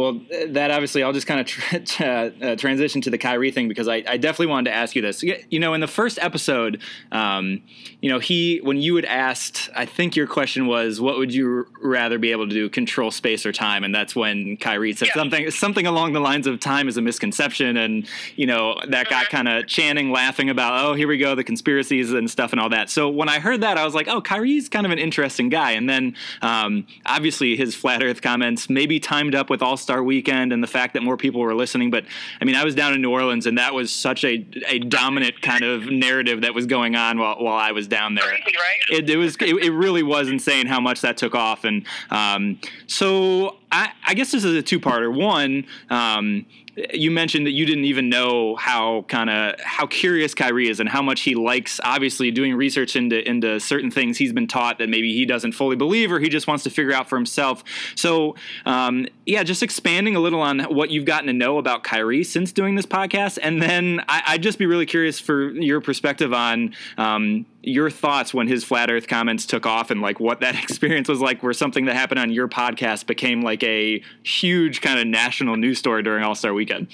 well, 0.00 0.20
that 0.48 0.70
obviously, 0.70 1.02
I'll 1.02 1.12
just 1.12 1.26
kind 1.26 1.40
of 1.40 1.46
tra- 1.46 2.32
uh, 2.42 2.56
transition 2.56 3.00
to 3.02 3.10
the 3.10 3.18
Kyrie 3.18 3.50
thing 3.50 3.68
because 3.68 3.88
I, 3.88 4.02
I, 4.06 4.16
definitely 4.16 4.46
wanted 4.46 4.70
to 4.70 4.76
ask 4.76 4.96
you 4.96 5.02
this. 5.02 5.22
You 5.22 5.60
know, 5.60 5.74
in 5.74 5.80
the 5.80 5.86
first 5.86 6.18
episode, 6.20 6.80
um, 7.12 7.62
you 8.00 8.08
know, 8.08 8.18
he 8.18 8.60
when 8.62 8.78
you 8.78 8.96
had 8.96 9.04
asked, 9.04 9.68
I 9.76 9.84
think 9.84 10.16
your 10.16 10.26
question 10.26 10.66
was, 10.66 11.00
"What 11.00 11.18
would 11.18 11.34
you 11.34 11.66
rather 11.82 12.18
be 12.18 12.32
able 12.32 12.48
to 12.48 12.54
do, 12.54 12.68
control 12.70 13.10
space 13.10 13.44
or 13.44 13.52
time?" 13.52 13.84
And 13.84 13.94
that's 13.94 14.16
when 14.16 14.56
Kyrie 14.56 14.94
said 14.94 15.08
yeah. 15.08 15.14
something 15.14 15.50
something 15.50 15.86
along 15.86 16.14
the 16.14 16.20
lines 16.20 16.46
of 16.46 16.60
"Time 16.60 16.88
is 16.88 16.96
a 16.96 17.02
misconception," 17.02 17.76
and 17.76 18.08
you 18.36 18.46
know 18.46 18.80
that 18.88 19.10
got 19.10 19.26
mm-hmm. 19.26 19.36
kind 19.36 19.48
of 19.48 19.66
Channing 19.66 20.12
laughing 20.12 20.48
about, 20.48 20.82
"Oh, 20.82 20.94
here 20.94 21.08
we 21.08 21.18
go, 21.18 21.34
the 21.34 21.44
conspiracies 21.44 22.10
and 22.10 22.30
stuff 22.30 22.52
and 22.52 22.60
all 22.60 22.70
that." 22.70 22.88
So 22.88 23.10
when 23.10 23.28
I 23.28 23.38
heard 23.38 23.60
that, 23.60 23.76
I 23.76 23.84
was 23.84 23.94
like, 23.94 24.08
"Oh, 24.08 24.22
Kyrie's 24.22 24.70
kind 24.70 24.86
of 24.86 24.92
an 24.92 24.98
interesting 24.98 25.50
guy." 25.50 25.72
And 25.72 25.88
then 25.88 26.16
um, 26.40 26.86
obviously 27.04 27.54
his 27.54 27.74
flat 27.74 28.02
Earth 28.02 28.22
comments 28.22 28.70
maybe 28.70 28.98
timed 28.98 29.34
up 29.34 29.50
with 29.50 29.60
all 29.60 29.76
Star 29.76 30.02
Weekend 30.02 30.54
and 30.54 30.62
the 30.62 30.68
fact 30.68 30.94
that 30.94 31.02
more 31.02 31.18
people 31.18 31.42
were 31.42 31.54
listening. 31.54 31.90
But 31.90 32.06
I 32.40 32.46
mean, 32.46 32.54
I 32.54 32.64
was 32.64 32.74
down 32.74 32.94
in 32.94 33.02
New 33.02 33.10
Orleans, 33.10 33.44
and 33.44 33.58
that 33.58 33.74
was 33.74 33.92
such 33.92 34.24
a, 34.24 34.46
a 34.68 34.78
dominant 34.78 35.42
kind 35.42 35.64
of 35.64 35.84
narrative 35.90 36.40
that 36.40 36.54
was 36.54 36.64
going 36.64 36.96
on 36.96 37.18
while, 37.18 37.36
while 37.36 37.58
I 37.58 37.72
was 37.72 37.89
down 37.90 38.14
there. 38.14 38.24
Crazy, 38.24 38.56
right? 38.56 38.98
It, 38.98 39.10
it 39.10 39.16
was 39.16 39.36
it, 39.40 39.54
it, 39.56 39.72
really 39.72 40.02
was 40.02 40.28
insane 40.28 40.66
how 40.66 40.80
much 40.80 41.02
that 41.02 41.16
took 41.16 41.34
off, 41.34 41.64
and 41.64 41.84
um, 42.10 42.58
so 42.86 43.56
I, 43.70 43.92
I, 44.06 44.14
guess 44.14 44.32
this 44.32 44.44
is 44.44 44.54
a 44.54 44.62
two-parter. 44.62 45.14
One. 45.14 45.66
Um, 45.90 46.46
you 46.92 47.10
mentioned 47.10 47.46
that 47.46 47.52
you 47.52 47.66
didn't 47.66 47.84
even 47.84 48.08
know 48.08 48.56
how 48.56 49.04
kind 49.08 49.28
of 49.30 49.58
how 49.60 49.86
curious 49.86 50.34
Kyrie 50.34 50.68
is 50.68 50.80
and 50.80 50.88
how 50.88 51.02
much 51.02 51.22
he 51.22 51.34
likes 51.34 51.80
obviously 51.82 52.30
doing 52.30 52.54
research 52.54 52.96
into 52.96 53.26
into 53.28 53.58
certain 53.60 53.90
things 53.90 54.18
he's 54.18 54.32
been 54.32 54.46
taught 54.46 54.78
that 54.78 54.88
maybe 54.88 55.12
he 55.12 55.26
doesn't 55.26 55.52
fully 55.52 55.76
believe 55.76 56.12
or 56.12 56.20
he 56.20 56.28
just 56.28 56.46
wants 56.46 56.64
to 56.64 56.70
figure 56.70 56.92
out 56.92 57.08
for 57.08 57.16
himself. 57.16 57.64
So 57.94 58.36
um, 58.66 59.06
yeah, 59.26 59.42
just 59.42 59.62
expanding 59.62 60.16
a 60.16 60.20
little 60.20 60.40
on 60.40 60.60
what 60.60 60.90
you've 60.90 61.04
gotten 61.04 61.26
to 61.26 61.32
know 61.32 61.58
about 61.58 61.84
Kyrie 61.84 62.24
since 62.24 62.52
doing 62.52 62.74
this 62.74 62.86
podcast, 62.86 63.38
and 63.42 63.62
then 63.62 64.02
I, 64.08 64.34
would 64.34 64.42
just 64.42 64.58
be 64.58 64.66
really 64.66 64.86
curious 64.86 65.20
for 65.20 65.50
your 65.52 65.80
perspective 65.80 66.32
on 66.32 66.74
um, 66.98 67.46
your 67.62 67.90
thoughts 67.90 68.32
when 68.32 68.48
his 68.48 68.64
flat 68.64 68.90
Earth 68.90 69.06
comments 69.06 69.44
took 69.44 69.66
off 69.66 69.90
and 69.90 70.00
like 70.00 70.18
what 70.18 70.40
that 70.40 70.54
experience 70.62 71.08
was 71.08 71.20
like, 71.20 71.42
where 71.42 71.52
something 71.52 71.84
that 71.86 71.94
happened 71.94 72.18
on 72.18 72.30
your 72.30 72.48
podcast 72.48 73.06
became 73.06 73.42
like 73.42 73.62
a 73.62 74.02
huge 74.22 74.80
kind 74.80 74.98
of 74.98 75.06
national 75.06 75.56
news 75.56 75.78
story 75.78 76.02
during 76.02 76.24
All 76.24 76.34
Star 76.34 76.52
Weekend. 76.60 76.92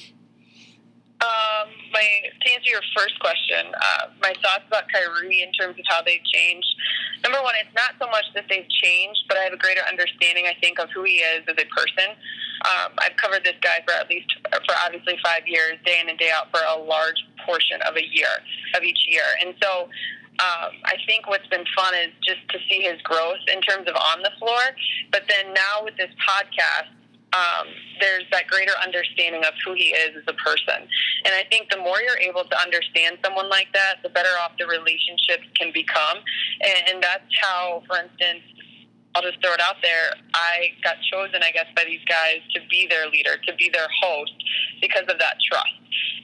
Um, 1.18 1.66
my 1.90 2.06
to 2.30 2.46
answer 2.54 2.70
your 2.70 2.86
first 2.94 3.18
question, 3.18 3.66
uh, 3.74 4.14
my 4.22 4.30
thoughts 4.44 4.62
about 4.68 4.84
Kyrie 4.92 5.42
in 5.42 5.50
terms 5.58 5.74
of 5.74 5.84
how 5.88 6.02
they've 6.06 6.22
changed. 6.22 6.68
Number 7.24 7.42
one, 7.42 7.54
it's 7.58 7.72
not 7.74 7.98
so 7.98 8.06
much 8.12 8.30
that 8.36 8.44
they've 8.46 8.68
changed, 8.68 9.24
but 9.26 9.34
I 9.38 9.42
have 9.48 9.54
a 9.56 9.58
greater 9.58 9.82
understanding, 9.88 10.46
I 10.46 10.54
think, 10.60 10.78
of 10.78 10.86
who 10.94 11.02
he 11.02 11.24
is 11.24 11.42
as 11.48 11.56
a 11.58 11.66
person. 11.72 12.14
Um, 12.68 12.94
I've 13.02 13.16
covered 13.16 13.42
this 13.42 13.58
guy 13.58 13.82
for 13.82 13.96
at 13.96 14.06
least 14.06 14.28
for 14.44 14.74
obviously 14.84 15.18
five 15.24 15.48
years, 15.48 15.80
day 15.84 15.98
in 15.98 16.08
and 16.08 16.18
day 16.18 16.30
out, 16.30 16.52
for 16.52 16.60
a 16.62 16.78
large 16.78 17.18
portion 17.42 17.82
of 17.88 17.96
a 17.96 18.04
year 18.04 18.30
of 18.76 18.84
each 18.84 19.02
year, 19.08 19.26
and 19.42 19.56
so 19.58 19.88
um, 20.38 20.76
I 20.84 21.00
think 21.08 21.26
what's 21.28 21.48
been 21.48 21.64
fun 21.74 21.94
is 21.96 22.12
just 22.20 22.44
to 22.52 22.58
see 22.68 22.84
his 22.84 23.00
growth 23.00 23.40
in 23.48 23.62
terms 23.62 23.88
of 23.88 23.96
on 23.96 24.20
the 24.20 24.32
floor. 24.38 24.60
But 25.10 25.24
then 25.32 25.54
now 25.54 25.80
with 25.80 25.96
this 25.96 26.12
podcast, 26.20 26.92
um, 27.32 27.66
there's 28.00 28.24
that 28.30 28.46
greater 28.46 28.72
understanding 28.82 29.44
of 29.44 29.52
who 29.64 29.74
he 29.74 29.90
is 29.92 30.16
as 30.16 30.24
a 30.28 30.36
person. 30.38 30.86
And 31.24 31.34
I 31.34 31.44
think 31.50 31.70
the 31.70 31.78
more 31.78 32.00
you're 32.00 32.18
able 32.18 32.44
to 32.44 32.56
understand 32.60 33.18
someone 33.24 33.48
like 33.48 33.68
that, 33.74 33.96
the 34.02 34.08
better 34.08 34.30
off 34.40 34.52
the 34.58 34.66
relationships 34.66 35.44
can 35.58 35.72
become. 35.72 36.22
And, 36.62 36.94
and 36.94 37.02
that's 37.02 37.26
how, 37.42 37.82
for 37.86 37.98
instance, 37.98 38.44
I'll 39.14 39.22
just 39.22 39.40
throw 39.40 39.52
it 39.54 39.60
out 39.60 39.80
there. 39.82 40.12
I 40.34 40.76
got 40.84 40.96
chosen, 41.10 41.42
I 41.42 41.50
guess, 41.50 41.66
by 41.74 41.84
these 41.84 42.04
guys 42.08 42.44
to 42.54 42.60
be 42.68 42.86
their 42.86 43.08
leader, 43.08 43.36
to 43.48 43.54
be 43.56 43.70
their 43.72 43.88
host 44.02 44.36
because 44.80 45.08
of 45.08 45.18
that 45.18 45.40
trust. 45.40 45.72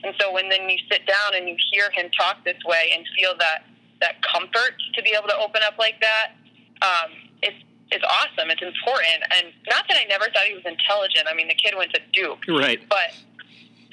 And 0.03 0.13
so 0.21 0.31
when 0.31 0.47
then 0.49 0.69
you 0.69 0.77
sit 0.91 1.05
down 1.07 1.33
and 1.33 1.49
you 1.49 1.55
hear 1.71 1.89
him 1.91 2.11
talk 2.11 2.45
this 2.45 2.61
way 2.65 2.93
and 2.93 3.03
feel 3.17 3.33
that 3.39 3.65
that 4.01 4.21
comfort 4.21 4.75
to 4.93 5.01
be 5.01 5.15
able 5.17 5.27
to 5.27 5.37
open 5.37 5.61
up 5.65 5.77
like 5.79 5.95
that 6.01 6.37
um, 6.81 7.11
is 7.41 7.53
is 7.93 8.01
awesome. 8.03 8.49
It's 8.49 8.61
important, 8.61 9.21
and 9.37 9.53
not 9.69 9.85
that 9.87 9.97
I 9.97 10.05
never 10.05 10.25
thought 10.33 10.45
he 10.49 10.53
was 10.53 10.65
intelligent. 10.65 11.27
I 11.29 11.33
mean, 11.33 11.47
the 11.47 11.55
kid 11.55 11.75
went 11.77 11.93
to 11.93 12.01
Duke, 12.11 12.43
right? 12.49 12.81
But 12.89 13.13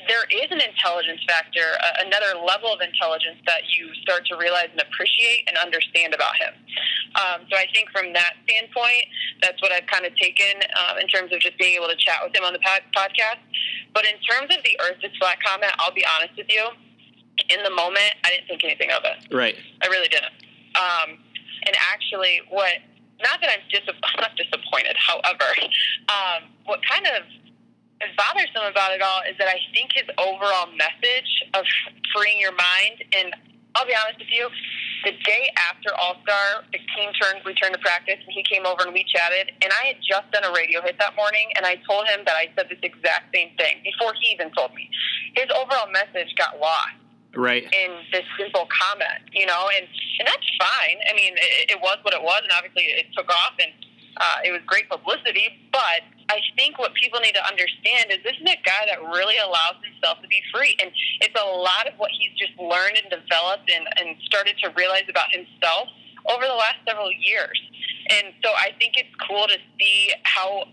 there 0.08 0.24
is 0.32 0.48
an 0.50 0.60
intelligence 0.60 1.20
factor, 1.28 1.76
uh, 1.78 2.06
another 2.06 2.40
level 2.40 2.72
of 2.72 2.80
intelligence 2.80 3.36
that 3.46 3.68
you 3.68 3.92
start 4.00 4.24
to 4.26 4.36
realize 4.36 4.72
and 4.72 4.80
appreciate 4.80 5.44
and 5.48 5.56
understand 5.58 6.14
about 6.14 6.36
him. 6.36 6.52
Um, 7.14 7.44
so 7.50 7.56
I 7.56 7.66
think 7.74 7.90
from 7.90 8.12
that 8.14 8.34
standpoint, 8.48 9.04
that's 9.42 9.60
what 9.60 9.72
I've 9.72 9.86
kind 9.86 10.06
of 10.06 10.16
taken 10.16 10.64
um, 10.78 10.98
in 10.98 11.06
terms 11.08 11.32
of 11.32 11.40
just 11.40 11.58
being 11.58 11.76
able 11.76 11.88
to 11.88 11.98
chat 11.98 12.24
with 12.24 12.34
him 12.34 12.44
on 12.44 12.52
the 12.52 12.62
pod- 12.64 12.86
podcast. 12.96 13.44
But 13.92 14.06
in 14.06 14.16
terms 14.24 14.54
of 14.54 14.62
the 14.64 14.74
Earth 14.82 15.02
is 15.02 15.12
flat 15.18 15.42
comment, 15.42 15.72
I'll 15.78 15.94
be 15.94 16.04
honest 16.16 16.36
with 16.36 16.48
you. 16.48 16.64
In 17.48 17.62
the 17.64 17.70
moment, 17.70 18.14
I 18.24 18.30
didn't 18.30 18.46
think 18.46 18.64
anything 18.64 18.90
of 18.90 19.02
it. 19.04 19.34
Right. 19.34 19.56
I 19.82 19.86
really 19.88 20.08
didn't. 20.08 20.32
Um, 20.76 21.18
and 21.66 21.74
actually, 21.92 22.40
what 22.48 22.78
not 23.22 23.40
that 23.40 23.50
I'm, 23.50 23.64
dis- 23.70 23.86
I'm 23.86 24.20
not 24.24 24.36
disappointed. 24.36 24.96
However, 24.96 25.48
um, 26.08 26.50
what 26.64 26.80
kind 26.86 27.06
of 27.06 27.24
is 28.00 28.12
bothersome 28.16 28.64
about 28.64 28.92
it 28.92 29.02
all 29.02 29.20
is 29.28 29.36
that 29.36 29.48
I 29.48 29.60
think 29.76 29.92
his 29.92 30.08
overall 30.16 30.72
message 30.72 31.30
of 31.52 31.64
freeing 32.16 32.40
your 32.40 32.56
mind, 32.56 33.04
and 33.12 33.36
I'll 33.76 33.86
be 33.86 33.94
honest 33.94 34.18
with 34.18 34.32
you, 34.32 34.48
the 35.04 35.12
day 35.24 35.48
after 35.56 35.92
All 35.96 36.20
Star, 36.24 36.64
the 36.72 36.80
team 36.96 37.08
turned, 37.16 37.40
we 37.44 37.54
turned 37.56 37.72
to 37.72 37.80
practice, 37.80 38.20
and 38.20 38.32
he 38.32 38.44
came 38.44 38.66
over 38.66 38.84
and 38.84 38.92
we 38.92 39.04
chatted. 39.08 39.52
And 39.64 39.72
I 39.72 39.92
had 39.92 39.98
just 40.04 40.28
done 40.32 40.44
a 40.44 40.52
radio 40.52 40.82
hit 40.82 40.96
that 41.00 41.16
morning, 41.16 41.48
and 41.56 41.64
I 41.64 41.80
told 41.88 42.08
him 42.08 42.20
that 42.28 42.36
I 42.36 42.52
said 42.56 42.68
this 42.68 42.80
exact 42.82 43.32
same 43.32 43.56
thing 43.56 43.80
before 43.84 44.12
he 44.20 44.32
even 44.32 44.52
told 44.52 44.74
me. 44.74 44.88
His 45.36 45.48
overall 45.56 45.88
message 45.88 46.32
got 46.36 46.60
lost 46.60 46.99
right 47.36 47.62
in 47.62 47.90
this 48.12 48.26
simple 48.38 48.66
comment, 48.66 49.22
you 49.32 49.46
know, 49.46 49.70
and 49.76 49.86
and 50.18 50.26
that's 50.26 50.48
fine. 50.58 50.98
I 51.08 51.14
mean, 51.14 51.34
it, 51.36 51.76
it 51.76 51.80
was 51.80 51.98
what 52.02 52.14
it 52.14 52.22
was, 52.22 52.42
and 52.42 52.52
obviously 52.52 52.90
it 52.90 53.06
took 53.16 53.28
off, 53.28 53.54
and 53.60 53.72
uh, 54.16 54.46
it 54.46 54.50
was 54.50 54.60
great 54.66 54.88
publicity. 54.88 55.48
But 55.72 56.02
I 56.28 56.40
think 56.56 56.78
what 56.78 56.94
people 56.94 57.20
need 57.20 57.34
to 57.34 57.44
understand 57.46 58.10
is 58.10 58.18
this 58.22 58.36
is 58.38 58.46
a 58.46 58.58
guy 58.66 58.86
that 58.86 59.00
really 59.14 59.38
allows 59.38 59.78
himself 59.82 60.20
to 60.22 60.28
be 60.28 60.42
free, 60.52 60.76
and 60.82 60.90
it's 61.20 61.36
a 61.38 61.46
lot 61.46 61.86
of 61.86 61.94
what 61.98 62.10
he's 62.10 62.34
just 62.34 62.54
learned 62.58 62.98
and 62.98 63.08
developed 63.10 63.70
and, 63.70 63.86
and 63.98 64.18
started 64.26 64.58
to 64.62 64.70
realize 64.76 65.06
about 65.08 65.30
himself 65.30 65.88
over 66.28 66.44
the 66.44 66.58
last 66.58 66.82
several 66.86 67.10
years. 67.12 67.58
And 68.10 68.34
so 68.42 68.50
I 68.50 68.74
think 68.78 68.98
it's 68.98 69.14
cool 69.28 69.46
to 69.46 69.58
see 69.78 70.12
how 70.24 70.66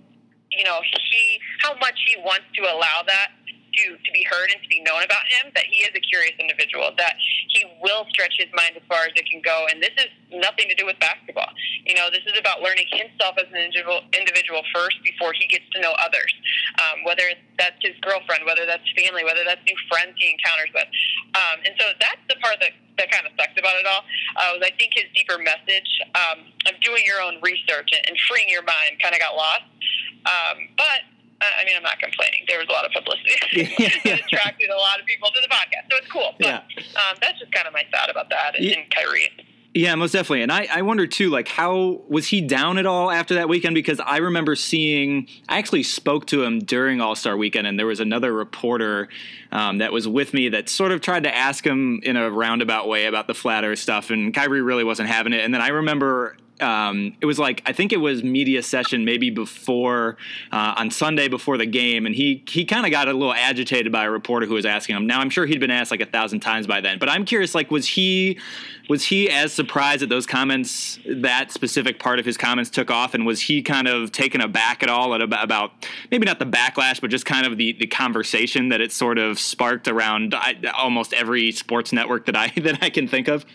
you 0.52 0.64
know 0.64 0.80
he 1.12 1.40
how 1.62 1.76
much 1.78 1.96
he 2.08 2.18
wants 2.22 2.48
to 2.56 2.62
allow 2.64 3.04
that 3.06 3.32
to, 3.78 3.86
to 3.96 4.10
be 4.12 4.26
heard 4.26 4.50
and 4.50 4.60
to 4.62 4.70
be 4.70 4.82
known 4.82 5.06
about 5.06 5.26
him 5.30 5.54
that 5.54 5.66
he 5.70 5.86
is 5.86 5.94
a 5.94 6.02
curious 6.02 6.34
individual, 6.42 6.92
that 6.98 7.16
he 7.54 7.66
will 7.82 8.06
stretch 8.10 8.36
his 8.38 8.50
mind 8.58 8.74
as 8.76 8.84
far 8.90 9.06
as 9.06 9.14
it 9.16 9.26
can 9.30 9.42
go. 9.42 9.68
And 9.70 9.82
this 9.82 9.94
is 9.98 10.10
nothing 10.34 10.68
to 10.70 10.76
do 10.76 10.86
with 10.86 10.98
basketball. 11.00 11.50
You 11.86 11.96
know, 11.96 12.10
this 12.10 12.26
is 12.26 12.38
about 12.38 12.62
learning 12.62 12.90
himself 12.90 13.38
as 13.38 13.48
an 13.54 13.62
individual, 13.62 14.02
individual 14.14 14.62
first 14.74 14.98
before 15.06 15.32
he 15.38 15.46
gets 15.48 15.66
to 15.74 15.82
know 15.82 15.94
others, 16.02 16.34
um, 16.82 17.06
whether 17.06 17.26
that's 17.58 17.78
his 17.82 17.96
girlfriend, 18.02 18.44
whether 18.46 18.66
that's 18.66 18.86
family, 18.98 19.24
whether 19.24 19.46
that's 19.46 19.62
new 19.66 19.78
friends 19.90 20.18
he 20.18 20.34
encounters 20.34 20.72
with. 20.74 20.90
Um, 21.38 21.58
and 21.66 21.74
so 21.78 21.86
that's 22.02 22.24
the 22.30 22.38
part 22.42 22.58
that, 22.62 22.74
that 22.98 23.10
kind 23.14 23.26
of 23.26 23.34
sucks 23.38 23.56
about 23.58 23.78
it 23.78 23.86
all. 23.86 24.04
Uh, 24.36 24.58
was 24.58 24.64
I 24.66 24.74
think 24.76 24.98
his 24.98 25.10
deeper 25.14 25.38
message 25.38 25.90
um, 26.18 26.50
of 26.66 26.74
doing 26.82 27.06
your 27.06 27.22
own 27.22 27.38
research 27.46 27.94
and, 27.94 28.18
freeing 28.28 28.50
your 28.50 28.66
mind 28.66 28.98
kind 29.02 29.14
of 29.14 29.22
got 29.22 29.38
lost. 29.38 29.70
Um, 30.26 30.74
but 30.76 31.06
I 31.42 31.66
mean, 31.66 31.76
I'm 31.78 31.84
not 31.84 32.00
complaining. 32.00 32.46
There 32.48 32.58
was 32.58 32.68
a 32.68 32.72
lot 32.72 32.86
of 32.86 32.92
publicity 32.92 33.30
it 33.52 34.26
attracted 34.26 34.70
a 34.70 34.76
lot 34.76 35.00
of 35.00 35.06
people 35.06 35.30
to 35.30 35.42
the 35.42 35.48
podcast, 35.48 35.92
so 35.92 35.98
it's 35.98 36.12
cool. 36.12 36.34
But 36.40 36.48
yeah. 36.48 36.84
um, 36.98 37.18
that's 37.22 37.40
just 37.40 37.52
kind 37.52 37.68
of 37.68 37.74
my 37.74 37.84
thought 37.92 38.10
about 38.10 38.30
that 38.30 38.56
and, 38.56 38.66
yeah. 38.66 38.80
and 38.80 38.90
Kyrie. 38.90 39.30
Yeah, 39.78 39.94
most 39.94 40.14
definitely. 40.14 40.42
And 40.42 40.52
I, 40.52 40.68
I 40.72 40.82
wonder 40.82 41.06
too, 41.06 41.30
like, 41.30 41.48
how 41.48 42.02
was 42.08 42.28
he 42.28 42.42
down 42.42 42.80
at 42.80 42.88
all 42.88 43.12
after 43.12 43.36
that 43.36 43.48
weekend? 43.48 43.76
Because 43.76 44.00
I 44.00 44.18
remember 44.18 44.56
seeing, 44.56 45.28
I 45.48 45.60
actually 45.60 45.84
spoke 45.84 46.26
to 46.28 46.42
him 46.42 46.60
during 46.60 47.00
All 47.00 47.16
Star 47.16 47.38
weekend, 47.38 47.68
and 47.68 47.78
there 47.78 47.86
was 47.86 48.00
another 48.00 48.34
reporter 48.34 49.08
um, 49.52 49.78
that 49.78 49.92
was 49.92 50.08
with 50.08 50.34
me 50.34 50.50
that 50.50 50.68
sort 50.68 50.92
of 50.92 51.02
tried 51.02 51.24
to 51.24 51.36
ask 51.36 51.64
him 51.64 52.00
in 52.02 52.18
a 52.18 52.32
roundabout 52.32 52.88
way 52.88 53.06
about 53.06 53.28
the 53.28 53.36
flat 53.36 53.64
earth 53.64 53.78
stuff, 53.78 54.10
and 54.10 54.34
Kyrie 54.34 54.62
really 54.62 54.84
wasn't 54.84 55.10
having 55.10 55.32
it. 55.32 55.46
And 55.46 55.54
then 55.54 55.62
I 55.62 55.68
remember 55.68 56.38
um, 56.62 57.16
it 57.22 57.26
was 57.26 57.40
like 57.40 57.62
I 57.66 57.74
think 57.74 57.94
it 57.94 57.98
was 57.98 58.24
media 58.24 58.64
session 58.64 59.06
maybe 59.06 59.30
before 59.30 60.18
uh, 60.52 60.76
on 60.78 60.92
Sunday 60.92 61.28
before 61.28 61.58
the 61.58 61.66
game, 61.66 62.06
and 62.06 62.16
he 62.16 62.44
he 62.48 62.66
kind 62.66 62.86
of 62.86 62.92
got 62.92 63.08
a 63.08 63.14
little 63.14 63.34
agitated 63.34 63.92
by 63.92 64.06
a 64.06 64.12
reporter 64.12 64.46
who 64.46 64.56
was 64.56 64.66
asking 64.66 64.96
him. 64.96 65.08
Now 65.08 65.20
I'm 65.20 65.30
sure 65.30 65.46
he'd 65.46 65.60
been 65.60 65.72
asked 65.72 65.92
like 65.92 66.02
a 66.02 66.06
thousand 66.06 66.40
times 66.40 66.68
by 66.68 66.82
then, 66.82 67.00
but 67.00 67.10
I'm 67.10 67.26
curious, 67.26 67.54
like 67.54 67.72
was 67.72 67.88
he 67.88 68.40
was 68.90 69.06
he 69.06 69.30
as 69.30 69.54
surprised 69.54 70.02
that 70.02 70.10
those 70.10 70.26
comments, 70.26 71.00
that 71.06 71.52
specific 71.52 72.00
part 72.00 72.20
of 72.20 72.26
his 72.26 72.38
comments 72.38 72.70
took 72.70 72.90
off, 72.90 73.14
and 73.14 73.26
was 73.26 73.42
he 73.42 73.62
kind 73.62 73.88
of 73.88 74.12
taken 74.12 74.42
aback 74.42 74.82
at 74.84 74.90
all 74.90 75.14
at 75.14 75.22
about, 75.22 75.44
about 75.44 75.72
maybe 76.12 76.26
not 76.26 76.40
the 76.40 76.46
backlash, 76.46 77.02
but 77.02 77.10
just 77.10 77.26
kind 77.26 77.46
of 77.46 77.58
the 77.58 77.74
the 77.74 77.88
conversation 77.88 78.70
that 78.70 78.82
it 78.82 78.92
sort 78.92 79.18
of 79.18 79.40
sparked 79.40 79.88
around 79.88 80.34
I, 80.34 80.56
almost 80.78 81.14
every 81.14 81.52
sports 81.52 81.94
network 81.94 82.26
that 82.26 82.36
I 82.36 82.48
that 82.62 82.82
I 82.82 82.90
can 82.90 83.08
think 83.08 83.28
of? 83.28 83.46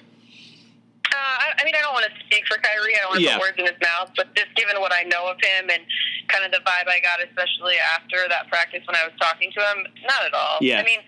I 1.59 1.65
mean, 1.65 1.75
I 1.77 1.83
don't 1.83 1.93
want 1.93 2.07
to 2.09 2.15
speak 2.27 2.45
for 2.49 2.57
Kyrie. 2.61 2.97
I 2.97 3.05
don't 3.05 3.13
want 3.17 3.21
to 3.21 3.29
yeah. 3.29 3.37
put 3.37 3.53
words 3.53 3.59
in 3.59 3.67
his 3.67 3.81
mouth, 3.83 4.11
but 4.17 4.33
just 4.35 4.53
given 4.55 4.81
what 4.81 4.93
I 4.93 5.05
know 5.09 5.29
of 5.29 5.37
him 5.41 5.69
and 5.69 5.83
kind 6.29 6.45
of 6.45 6.51
the 6.53 6.63
vibe 6.65 6.89
I 6.89 7.01
got, 7.01 7.21
especially 7.21 7.77
after 7.93 8.25
that 8.29 8.49
practice 8.49 8.81
when 8.89 8.97
I 8.97 9.05
was 9.05 9.15
talking 9.21 9.53
to 9.53 9.61
him, 9.61 9.79
not 10.09 10.23
at 10.25 10.35
all. 10.35 10.59
Yeah. 10.61 10.81
I 10.81 10.85
mean, 10.85 11.01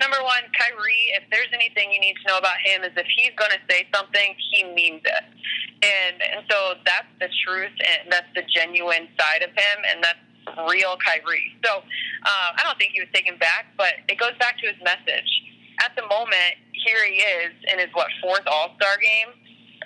number 0.00 0.18
one, 0.24 0.46
Kyrie, 0.56 1.12
if 1.16 1.24
there's 1.28 1.52
anything 1.52 1.92
you 1.92 2.00
need 2.00 2.16
to 2.22 2.24
know 2.28 2.38
about 2.40 2.56
him, 2.64 2.82
is 2.82 2.94
if 2.96 3.06
he's 3.12 3.34
going 3.36 3.52
to 3.52 3.62
say 3.68 3.84
something, 3.92 4.34
he 4.52 4.64
means 4.72 5.04
it. 5.04 5.26
And, 5.80 6.16
and 6.20 6.40
so 6.48 6.80
that's 6.84 7.08
the 7.20 7.28
truth, 7.44 7.76
and 7.80 8.12
that's 8.12 8.28
the 8.34 8.44
genuine 8.48 9.08
side 9.16 9.42
of 9.44 9.50
him, 9.52 9.78
and 9.88 10.04
that's 10.04 10.20
real 10.68 10.96
Kyrie. 11.00 11.52
So 11.64 11.80
uh, 11.80 12.48
I 12.56 12.60
don't 12.64 12.76
think 12.78 12.92
he 12.92 13.00
was 13.00 13.12
taken 13.12 13.36
back, 13.38 13.72
but 13.76 14.00
it 14.08 14.18
goes 14.18 14.36
back 14.40 14.58
to 14.60 14.66
his 14.66 14.76
message. 14.84 15.28
At 15.84 15.96
the 15.96 16.04
moment, 16.08 16.60
here 16.72 17.00
he 17.08 17.20
is 17.20 17.52
in 17.72 17.78
his, 17.78 17.88
what, 17.92 18.08
fourth 18.20 18.44
All 18.46 18.76
Star 18.76 18.96
game 19.00 19.32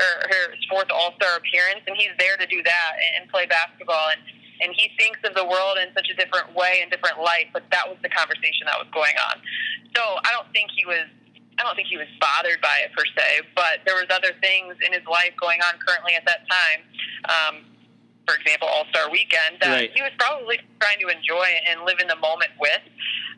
or 0.00 0.28
her 0.28 0.44
fourth 0.68 0.90
All 0.90 1.14
Star 1.16 1.36
appearance, 1.36 1.82
and 1.86 1.96
he's 1.96 2.14
there 2.18 2.36
to 2.36 2.46
do 2.46 2.62
that 2.62 2.92
and 3.18 3.30
play 3.30 3.46
basketball. 3.46 4.10
And 4.10 4.20
and 4.62 4.70
he 4.72 4.90
thinks 4.96 5.18
of 5.26 5.34
the 5.34 5.44
world 5.44 5.82
in 5.82 5.90
such 5.94 6.06
a 6.10 6.14
different 6.14 6.54
way 6.54 6.78
and 6.80 6.90
different 6.90 7.18
light. 7.18 7.50
But 7.52 7.64
that 7.70 7.86
was 7.88 7.98
the 8.02 8.08
conversation 8.08 8.66
that 8.66 8.78
was 8.78 8.88
going 8.94 9.14
on. 9.30 9.42
So 9.94 10.02
I 10.02 10.30
don't 10.34 10.50
think 10.52 10.70
he 10.74 10.86
was. 10.86 11.06
I 11.58 11.62
don't 11.62 11.78
think 11.78 11.86
he 11.86 11.96
was 11.96 12.10
bothered 12.18 12.58
by 12.60 12.82
it 12.82 12.90
per 12.98 13.06
se, 13.06 13.46
but 13.54 13.86
there 13.86 13.94
was 13.94 14.10
other 14.10 14.34
things 14.42 14.74
in 14.82 14.90
his 14.90 15.06
life 15.06 15.30
going 15.38 15.62
on 15.62 15.78
currently 15.78 16.18
at 16.18 16.26
that 16.26 16.42
time. 16.50 16.80
Um, 17.30 17.54
for 18.26 18.34
example, 18.34 18.66
All 18.66 18.86
Star 18.90 19.10
Weekend 19.10 19.62
that 19.62 19.70
right. 19.70 19.90
he 19.94 20.02
was 20.02 20.10
probably 20.18 20.58
trying 20.80 20.98
to 20.98 21.08
enjoy 21.14 21.46
and 21.70 21.86
live 21.86 22.00
in 22.00 22.08
the 22.08 22.18
moment 22.18 22.50
with. 22.58 22.82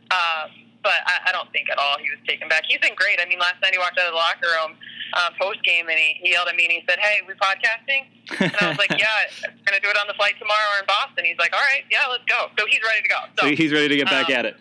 Um, 0.09 0.66
but 0.87 1.03
I, 1.03 1.31
I 1.31 1.31
don't 1.35 1.51
think 1.51 1.67
at 1.67 1.83
all 1.83 1.99
he 1.99 2.07
was 2.15 2.23
taken 2.23 2.47
back. 2.47 2.63
He's 2.71 2.79
been 2.79 2.95
great. 2.95 3.19
I 3.19 3.27
mean, 3.27 3.43
last 3.43 3.59
night 3.59 3.75
he 3.75 3.79
walked 3.83 3.99
out 3.99 4.07
of 4.07 4.15
the 4.15 4.23
locker 4.23 4.47
room 4.47 4.79
uh, 5.19 5.35
post 5.35 5.59
game 5.67 5.91
and 5.91 5.99
he, 5.99 6.15
he 6.23 6.31
yelled 6.31 6.47
at 6.47 6.55
me 6.55 6.71
and 6.71 6.79
he 6.79 6.87
said, 6.87 7.03
"Hey, 7.03 7.27
we 7.27 7.35
podcasting?" 7.35 8.07
And 8.39 8.55
I 8.63 8.71
was 8.71 8.79
like, 8.79 8.91
"Yeah, 9.03 9.51
we're 9.51 9.67
gonna 9.67 9.83
do 9.83 9.91
it 9.91 9.99
on 9.99 10.07
the 10.07 10.15
flight 10.15 10.39
tomorrow 10.39 10.79
or 10.79 10.87
in 10.87 10.87
Boston." 10.87 11.27
He's 11.27 11.39
like, 11.43 11.51
"All 11.51 11.67
right, 11.75 11.83
yeah, 11.91 12.07
let's 12.07 12.23
go." 12.31 12.55
So 12.55 12.67
he's 12.71 12.81
ready 12.87 13.03
to 13.03 13.09
go. 13.11 13.19
So, 13.35 13.51
so 13.51 13.57
he's 13.59 13.75
ready 13.75 13.89
to 13.89 13.97
get 13.99 14.07
back 14.07 14.31
um, 14.31 14.39
at 14.39 14.47
it. 14.47 14.57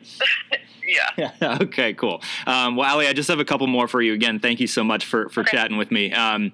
yeah. 0.88 1.30
yeah. 1.42 1.58
Okay. 1.62 1.94
Cool. 1.94 2.22
Um, 2.48 2.76
well, 2.76 2.90
Allie, 2.90 3.08
I 3.08 3.14
just 3.14 3.30
have 3.30 3.40
a 3.40 3.46
couple 3.46 3.68
more 3.68 3.88
for 3.88 4.02
you. 4.02 4.14
Again, 4.14 4.40
thank 4.40 4.60
you 4.60 4.68
so 4.68 4.84
much 4.84 5.06
for 5.06 5.30
for 5.30 5.42
okay. 5.42 5.58
chatting 5.58 5.78
with 5.78 5.92
me. 5.92 6.12
Um, 6.12 6.54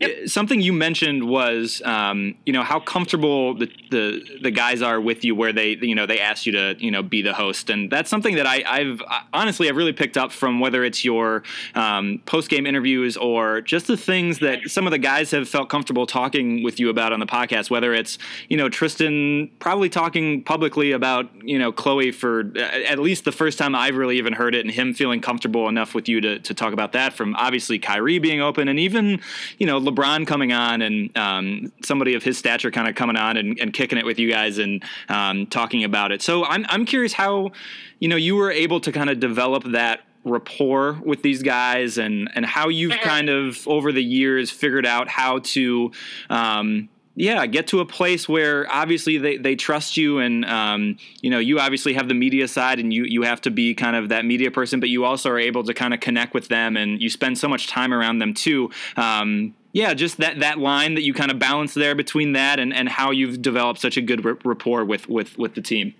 Yep. 0.00 0.28
Something 0.28 0.60
you 0.60 0.72
mentioned 0.72 1.28
was, 1.28 1.82
um, 1.84 2.36
you 2.46 2.52
know, 2.52 2.62
how 2.62 2.78
comfortable 2.78 3.54
the, 3.54 3.68
the, 3.90 4.38
the 4.42 4.50
guys 4.52 4.80
are 4.80 5.00
with 5.00 5.24
you, 5.24 5.34
where 5.34 5.52
they, 5.52 5.70
you 5.80 5.94
know, 5.96 6.06
they 6.06 6.20
ask 6.20 6.46
you 6.46 6.52
to, 6.52 6.76
you 6.78 6.92
know, 6.92 7.02
be 7.02 7.20
the 7.20 7.34
host, 7.34 7.68
and 7.68 7.90
that's 7.90 8.08
something 8.08 8.36
that 8.36 8.46
I, 8.46 8.84
have 8.84 9.02
honestly 9.32 9.68
I've 9.68 9.74
really 9.74 9.92
picked 9.92 10.16
up 10.16 10.30
from 10.30 10.60
whether 10.60 10.84
it's 10.84 11.04
your 11.04 11.42
um, 11.74 12.22
post 12.26 12.48
game 12.48 12.64
interviews 12.64 13.16
or 13.16 13.60
just 13.60 13.88
the 13.88 13.96
things 13.96 14.38
that 14.38 14.70
some 14.70 14.86
of 14.86 14.92
the 14.92 14.98
guys 14.98 15.32
have 15.32 15.48
felt 15.48 15.68
comfortable 15.68 16.06
talking 16.06 16.62
with 16.62 16.78
you 16.78 16.90
about 16.90 17.12
on 17.12 17.18
the 17.18 17.26
podcast. 17.26 17.68
Whether 17.68 17.92
it's, 17.92 18.18
you 18.48 18.56
know, 18.56 18.68
Tristan 18.68 19.50
probably 19.58 19.88
talking 19.88 20.44
publicly 20.44 20.92
about, 20.92 21.28
you 21.42 21.58
know, 21.58 21.72
Khloe 21.72 22.14
for 22.14 22.56
at 22.56 23.00
least 23.00 23.24
the 23.24 23.32
first 23.32 23.58
time 23.58 23.74
I've 23.74 23.96
really 23.96 24.18
even 24.18 24.32
heard 24.32 24.54
it, 24.54 24.64
and 24.64 24.72
him 24.72 24.94
feeling 24.94 25.20
comfortable 25.20 25.68
enough 25.68 25.92
with 25.92 26.08
you 26.08 26.20
to 26.20 26.38
to 26.38 26.54
talk 26.54 26.72
about 26.72 26.92
that. 26.92 27.14
From 27.14 27.34
obviously 27.34 27.80
Kyrie 27.80 28.20
being 28.20 28.40
open, 28.40 28.68
and 28.68 28.78
even, 28.78 29.20
you 29.58 29.66
know 29.66 29.87
LeBron 29.90 30.26
coming 30.26 30.52
on 30.52 30.82
and 30.82 31.16
um, 31.16 31.72
somebody 31.82 32.14
of 32.14 32.22
his 32.22 32.38
stature 32.38 32.70
kind 32.70 32.88
of 32.88 32.94
coming 32.94 33.16
on 33.16 33.36
and, 33.36 33.58
and, 33.58 33.72
kicking 33.72 33.98
it 33.98 34.04
with 34.04 34.18
you 34.18 34.30
guys 34.30 34.58
and 34.58 34.82
um, 35.08 35.46
talking 35.46 35.84
about 35.84 36.12
it. 36.12 36.22
So 36.22 36.44
I'm 36.44 36.66
I'm 36.68 36.84
curious 36.84 37.12
how 37.12 37.52
you 38.00 38.08
know 38.08 38.16
you 38.16 38.36
were 38.36 38.50
able 38.50 38.80
to 38.80 38.92
kind 38.92 39.10
of 39.10 39.20
develop 39.20 39.64
that 39.72 40.00
rapport 40.24 40.94
with 41.04 41.22
these 41.22 41.42
guys 41.42 41.98
and 41.98 42.30
and 42.34 42.44
how 42.44 42.68
you've 42.68 42.92
mm-hmm. 42.92 43.08
kind 43.08 43.28
of 43.28 43.66
over 43.68 43.92
the 43.92 44.02
years 44.02 44.50
figured 44.50 44.86
out 44.86 45.08
how 45.08 45.38
to 45.40 45.92
um, 46.30 46.88
yeah, 47.20 47.46
get 47.46 47.66
to 47.68 47.80
a 47.80 47.84
place 47.84 48.28
where 48.28 48.70
obviously 48.72 49.18
they, 49.18 49.36
they 49.38 49.56
trust 49.56 49.96
you 49.96 50.20
and 50.20 50.44
um, 50.44 50.96
you 51.20 51.30
know 51.30 51.40
you 51.40 51.58
obviously 51.58 51.94
have 51.94 52.06
the 52.06 52.14
media 52.14 52.46
side 52.46 52.78
and 52.78 52.92
you 52.92 53.04
you 53.04 53.22
have 53.22 53.40
to 53.40 53.50
be 53.50 53.74
kind 53.74 53.96
of 53.96 54.10
that 54.10 54.24
media 54.24 54.52
person, 54.52 54.78
but 54.78 54.88
you 54.88 55.04
also 55.04 55.30
are 55.30 55.38
able 55.38 55.64
to 55.64 55.74
kind 55.74 55.92
of 55.92 55.98
connect 55.98 56.32
with 56.32 56.46
them 56.46 56.76
and 56.76 57.02
you 57.02 57.10
spend 57.10 57.36
so 57.36 57.48
much 57.48 57.66
time 57.66 57.92
around 57.92 58.20
them 58.20 58.34
too. 58.34 58.70
Um, 58.96 59.54
yeah, 59.72 59.94
just 59.94 60.18
that 60.18 60.40
that 60.40 60.58
line 60.58 60.94
that 60.94 61.02
you 61.02 61.12
kind 61.12 61.30
of 61.30 61.38
balance 61.38 61.74
there 61.74 61.94
between 61.94 62.32
that 62.32 62.58
and, 62.58 62.72
and 62.72 62.88
how 62.88 63.10
you've 63.10 63.42
developed 63.42 63.80
such 63.80 63.96
a 63.96 64.02
good 64.02 64.24
rapport 64.24 64.84
with 64.84 65.08
with 65.08 65.38
with 65.38 65.54
the 65.54 65.60
team. 65.60 65.94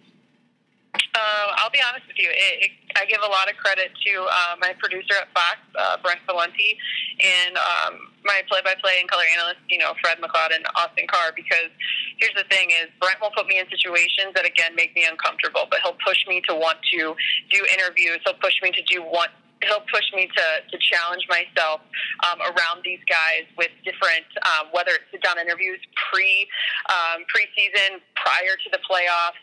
Uh, 0.94 1.52
I'll 1.56 1.70
be 1.70 1.80
honest 1.86 2.06
with 2.06 2.18
you. 2.18 2.30
It, 2.30 2.64
it 2.64 2.70
I 2.96 3.04
give 3.04 3.20
a 3.22 3.30
lot 3.30 3.50
of 3.50 3.56
credit 3.56 3.90
to 3.94 4.12
uh, 4.26 4.56
my 4.58 4.72
producer 4.78 5.14
at 5.20 5.28
Fox, 5.30 5.58
uh, 5.78 5.98
Brent 6.02 6.18
Valenti, 6.26 6.76
and 7.22 7.56
um, 7.56 8.10
my 8.24 8.42
play-by-play 8.48 8.98
and 8.98 9.08
color 9.08 9.22
analyst, 9.38 9.60
you 9.70 9.78
know, 9.78 9.94
Fred 10.02 10.18
McLeod 10.18 10.50
and 10.54 10.66
Austin 10.74 11.06
Carr. 11.06 11.30
Because 11.36 11.70
here's 12.18 12.34
the 12.34 12.48
thing: 12.48 12.70
is 12.70 12.88
Brent 13.00 13.20
will 13.20 13.30
put 13.36 13.46
me 13.46 13.58
in 13.58 13.68
situations 13.68 14.32
that 14.34 14.46
again 14.46 14.74
make 14.74 14.94
me 14.96 15.04
uncomfortable, 15.04 15.68
but 15.70 15.80
he'll 15.84 15.98
push 16.04 16.26
me 16.26 16.40
to 16.48 16.54
want 16.54 16.78
to 16.90 17.14
do 17.50 17.60
interviews. 17.70 18.18
He'll 18.24 18.40
push 18.40 18.58
me 18.62 18.72
to 18.72 18.82
do 18.88 19.02
want 19.02 19.30
he'll 19.64 19.84
push 19.90 20.06
me 20.14 20.28
to, 20.28 20.46
to 20.70 20.76
challenge 20.78 21.26
myself 21.28 21.80
um, 22.26 22.38
around 22.42 22.82
these 22.84 23.02
guys 23.08 23.46
with 23.56 23.70
different, 23.84 24.26
um, 24.46 24.70
whether 24.72 24.94
it's 24.94 25.08
sit 25.10 25.22
down 25.22 25.38
interviews 25.38 25.80
pre 26.10 26.46
um, 26.88 27.24
preseason, 27.28 27.98
prior 28.14 28.54
to 28.58 28.68
the 28.70 28.80
playoffs, 28.86 29.40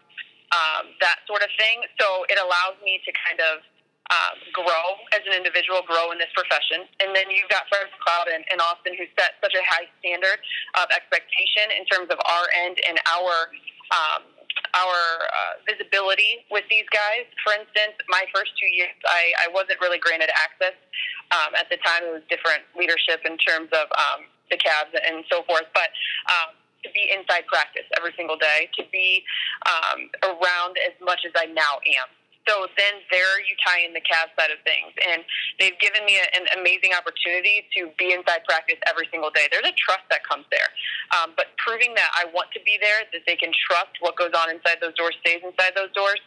um, 0.53 0.93
that 1.01 1.23
sort 1.27 1.41
of 1.41 1.49
thing. 1.59 1.83
So 1.99 2.23
it 2.29 2.39
allows 2.39 2.79
me 2.83 3.01
to 3.03 3.11
kind 3.11 3.39
of 3.41 3.65
um, 4.13 4.37
grow 4.53 5.01
as 5.17 5.25
an 5.25 5.33
individual, 5.33 5.81
grow 5.81 6.13
in 6.13 6.21
this 6.21 6.29
profession. 6.37 6.85
And 7.01 7.15
then 7.15 7.33
you've 7.33 7.49
got 7.49 7.65
Fred 7.73 7.89
McLeod 7.89 8.29
and, 8.37 8.45
and 8.53 8.61
Austin 8.61 8.93
who 8.93 9.09
set 9.17 9.41
such 9.41 9.57
a 9.57 9.63
high 9.65 9.89
standard 9.99 10.37
of 10.77 10.85
expectation 10.93 11.73
in 11.73 11.83
terms 11.89 12.13
of 12.13 12.21
our 12.21 12.45
end 12.53 12.77
and 12.85 13.01
our 13.09 13.49
um, 13.89 14.34
our 14.73 14.99
uh, 15.27 15.53
visibility 15.67 16.43
with 16.51 16.63
these 16.69 16.87
guys. 16.91 17.27
For 17.43 17.53
instance, 17.55 17.95
my 18.07 18.23
first 18.33 18.55
two 18.59 18.67
years, 18.67 18.95
I, 19.07 19.47
I 19.47 19.47
wasn't 19.51 19.79
really 19.81 19.99
granted 19.99 20.29
access. 20.35 20.75
Um, 21.31 21.55
at 21.55 21.67
the 21.69 21.77
time, 21.83 22.07
it 22.07 22.13
was 22.13 22.23
different 22.29 22.63
leadership 22.77 23.23
in 23.25 23.37
terms 23.39 23.69
of 23.73 23.87
um, 23.95 24.27
the 24.51 24.57
Cavs 24.57 24.93
and 24.93 25.25
so 25.31 25.43
forth. 25.43 25.67
But 25.73 25.89
um, 26.31 26.55
to 26.83 26.89
be 26.93 27.09
inside 27.09 27.47
practice 27.47 27.87
every 27.97 28.13
single 28.15 28.37
day, 28.37 28.69
to 28.77 28.83
be 28.91 29.23
um, 29.65 30.07
around 30.23 30.77
as 30.85 30.93
much 31.01 31.25
as 31.25 31.33
I 31.35 31.49
now 31.49 31.81
am. 31.97 32.07
So 32.47 32.69
then 32.77 33.01
there 33.09 33.41
you 33.41 33.57
tie 33.65 33.81
in 33.81 33.93
the 33.93 34.05
Cavs 34.05 34.33
side 34.37 34.53
of 34.53 34.61
things. 34.61 34.93
And 35.01 35.25
they've 35.57 35.77
given 35.81 36.05
me 36.05 36.21
a, 36.21 36.25
an 36.37 36.45
amazing 36.61 36.93
opportunity 36.93 37.65
to 37.77 37.89
be 37.97 38.13
inside 38.13 38.45
practice 38.45 38.77
every 38.85 39.09
single 39.09 39.33
day. 39.33 39.49
There's 39.49 39.65
a 39.65 39.73
trust 39.73 40.05
that 40.13 40.21
comes 40.25 40.45
there. 40.53 40.69
Um, 41.17 41.33
but 41.33 41.57
proving 41.57 41.97
that 41.97 42.13
I 42.13 42.29
want 42.29 42.53
to 42.53 42.61
be 42.61 42.77
there, 42.77 43.01
that 43.13 43.25
they 43.25 43.35
can 43.35 43.49
trust 43.65 43.97
what 43.99 44.15
goes 44.15 44.33
on 44.37 44.53
inside 44.53 44.77
those 44.77 44.93
doors 44.93 45.17
stays 45.25 45.41
inside 45.41 45.73
those 45.73 45.91
doors. 45.97 46.21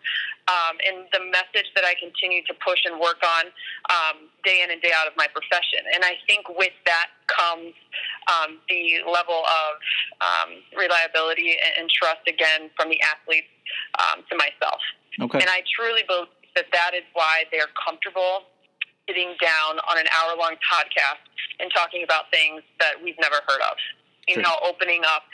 Um, 0.49 0.81
and 0.81 1.05
the 1.13 1.23
message 1.29 1.69
that 1.77 1.85
I 1.85 1.93
continue 2.01 2.41
to 2.49 2.55
push 2.65 2.81
and 2.89 2.97
work 2.99 3.21
on 3.21 3.53
um, 3.93 4.33
day 4.45 4.65
in 4.65 4.73
and 4.73 4.81
day 4.81 4.91
out 4.97 5.07
of 5.07 5.13
my 5.15 5.29
profession. 5.29 5.85
And 5.93 6.03
I 6.05 6.17
think 6.27 6.49
with 6.49 6.73
that 6.89 7.13
comes 7.29 7.77
um, 8.33 8.57
the 8.69 9.05
level 9.05 9.45
of 9.45 9.71
um, 10.25 10.51
reliability 10.73 11.57
and, 11.77 11.85
trust, 11.93 12.25
again, 12.27 12.73
from 12.77 12.89
the 12.89 12.97
athletes 13.05 13.53
um, 14.01 14.25
to 14.31 14.35
myself. 14.37 14.81
Okay. 15.21 15.38
And 15.40 15.49
I 15.49 15.62
truly 15.75 16.03
believe 16.07 16.29
that 16.57 16.66
that 16.73 16.92
is 16.94 17.05
why 17.12 17.44
they're 17.53 17.71
comfortable 17.79 18.44
sitting 19.09 19.35
down 19.40 19.81
on 19.88 19.97
an 19.99 20.07
hour 20.12 20.37
long 20.37 20.55
podcast 20.61 21.25
and 21.61 21.71
talking 21.73 22.05
about 22.05 22.31
things 22.31 22.62
that 22.81 22.94
we've 23.03 23.18
never 23.21 23.40
heard 23.49 23.62
of. 23.64 23.77
You 24.29 24.35
Sure. 24.35 24.42
know, 24.42 24.57
opening 24.62 25.03
up 25.09 25.25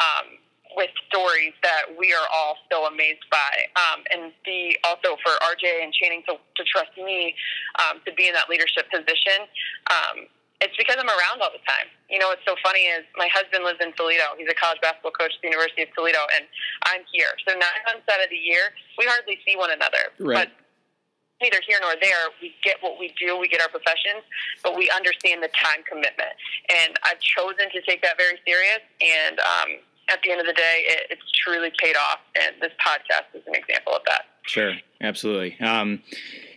um, 0.00 0.38
with 0.76 0.90
stories 1.08 1.52
that 1.62 1.84
we 1.98 2.12
are 2.14 2.26
all 2.34 2.56
still 2.66 2.86
amazed 2.86 3.24
by. 3.30 3.52
Um, 3.76 4.04
and 4.12 4.32
the 4.44 4.76
also 4.84 5.16
for 5.24 5.32
RJ 5.44 5.82
and 5.82 5.92
Channing 5.92 6.22
to, 6.28 6.34
to 6.36 6.62
trust 6.64 6.96
me 6.96 7.34
um, 7.78 8.00
to 8.06 8.12
be 8.14 8.28
in 8.28 8.34
that 8.34 8.48
leadership 8.48 8.88
position. 8.90 9.44
Um, 9.90 10.26
it's 10.60 10.74
because 10.74 10.98
I'm 10.98 11.08
around 11.08 11.38
all 11.38 11.54
the 11.54 11.62
time. 11.62 11.86
You 12.10 12.18
know, 12.18 12.34
what's 12.34 12.42
so 12.42 12.58
funny 12.62 12.90
is 12.90 13.06
my 13.14 13.30
husband 13.30 13.62
lives 13.62 13.78
in 13.78 13.94
Toledo. 13.94 14.34
He's 14.34 14.50
a 14.50 14.58
college 14.58 14.82
basketball 14.82 15.14
coach 15.14 15.30
at 15.38 15.40
the 15.42 15.54
University 15.54 15.86
of 15.86 15.90
Toledo, 15.94 16.18
and 16.34 16.44
I'm 16.90 17.06
here. 17.14 17.30
So 17.46 17.54
nine 17.54 17.82
months 17.86 18.06
out 18.10 18.18
of 18.18 18.30
the 18.30 18.40
year, 18.40 18.74
we 18.98 19.06
hardly 19.06 19.38
see 19.46 19.54
one 19.54 19.70
another. 19.70 20.10
Right. 20.18 20.50
But 20.50 20.58
neither 21.38 21.62
here 21.62 21.78
nor 21.78 21.94
there, 22.02 22.34
we 22.42 22.54
get 22.66 22.82
what 22.82 22.98
we 22.98 23.14
do, 23.14 23.38
we 23.38 23.46
get 23.46 23.62
our 23.62 23.70
professions, 23.70 24.26
but 24.66 24.74
we 24.74 24.90
understand 24.90 25.42
the 25.42 25.52
time 25.54 25.86
commitment. 25.86 26.34
And 26.74 26.98
I've 27.06 27.22
chosen 27.22 27.70
to 27.70 27.78
take 27.86 28.02
that 28.02 28.18
very 28.18 28.42
serious. 28.42 28.82
And 28.98 29.38
um, 29.38 29.70
at 30.10 30.18
the 30.26 30.34
end 30.34 30.40
of 30.42 30.46
the 30.50 30.58
day, 30.58 30.90
it, 30.90 31.14
it's 31.14 31.28
truly 31.38 31.70
paid 31.78 31.94
off. 31.94 32.18
And 32.34 32.58
this 32.58 32.74
podcast 32.82 33.30
is 33.34 33.46
an 33.46 33.54
example 33.54 33.94
of 33.94 34.02
that. 34.10 34.26
Sure, 34.42 34.74
absolutely. 35.00 35.54
Um, 35.60 36.02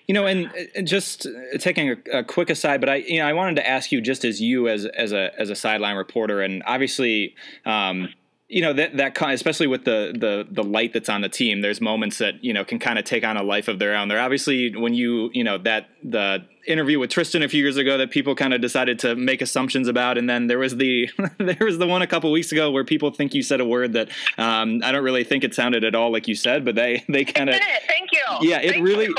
you 0.08 0.14
know, 0.14 0.26
and 0.26 0.52
just 0.84 1.28
taking 1.60 1.92
a, 1.92 2.20
a 2.20 2.24
quick 2.24 2.50
aside, 2.50 2.80
but 2.80 2.90
I, 2.90 2.96
you 2.96 3.20
know, 3.20 3.26
I 3.28 3.34
wanted 3.34 3.56
to 3.56 3.68
ask 3.68 3.92
you, 3.92 4.02
just 4.02 4.26
as 4.26 4.42
you 4.42 4.68
as 4.68 4.86
as 4.86 5.12
a 5.12 5.32
as 5.40 5.50
a 5.50 5.56
sideline 5.56 5.96
reporter, 5.96 6.42
and 6.42 6.64
obviously, 6.66 7.36
um, 7.66 8.10
you 8.50 8.62
know 8.62 8.74
that 8.74 8.98
that 8.98 9.16
kind, 9.16 9.34
especially 9.34 9.68
with 9.68 9.86
the 9.86 10.14
the 10.18 10.46
the 10.52 10.64
light 10.64 10.92
that's 10.92 11.08
on 11.08 11.22
the 11.22 11.30
team, 11.30 11.62
there's 11.62 11.80
moments 11.80 12.18
that 12.18 12.44
you 12.44 12.52
know 12.52 12.66
can 12.66 12.80
kind 12.80 13.00
of 13.00 13.06
take 13.06 13.24
on 13.24 13.38
a 13.38 13.44
life 13.44 13.68
of 13.70 13.80
their 13.80 13.96
own. 13.96 14.10
There 14.10 14.20
obviously 14.20 14.76
when 14.76 14.94
you 14.94 15.30
you 15.34 15.44
know 15.44 15.58
that 15.60 15.90
the 16.04 16.44
interview 16.68 17.00
with 17.00 17.10
Tristan 17.10 17.42
a 17.42 17.48
few 17.50 17.62
years 17.64 17.78
ago 17.78 17.98
that 17.98 18.12
people 18.12 18.36
kind 18.36 18.54
of 18.54 18.62
decided 18.62 19.00
to 19.00 19.16
make 19.16 19.42
assumptions 19.42 19.88
about, 19.88 20.18
and 20.18 20.30
then 20.30 20.48
there 20.48 20.60
was 20.60 20.76
the 20.76 21.10
there 21.38 21.58
was 21.62 21.78
the 21.78 21.88
one 21.88 22.02
a 22.02 22.08
couple 22.08 22.30
weeks 22.32 22.52
ago 22.52 22.70
where 22.72 22.84
people 22.84 23.10
think 23.10 23.34
you 23.34 23.42
said 23.42 23.62
a 23.62 23.66
word 23.66 23.94
that 23.94 24.10
um, 24.38 24.82
I 24.84 24.92
don't 24.92 25.04
really 25.04 25.24
think 25.24 25.46
it 25.46 25.56
sounded 25.56 25.86
at 25.86 25.96
all 25.96 26.12
like 26.12 26.28
you 26.28 26.36
said, 26.36 26.66
but 26.66 26.76
they 26.76 27.06
they 27.08 27.24
kind 27.24 27.50
of 27.50 27.56
Thank 27.56 28.12
you. 28.12 28.50
Yeah, 28.50 28.60
it 28.60 28.72
Thank 28.72 28.86
really- 28.86 29.06
you. 29.06 29.16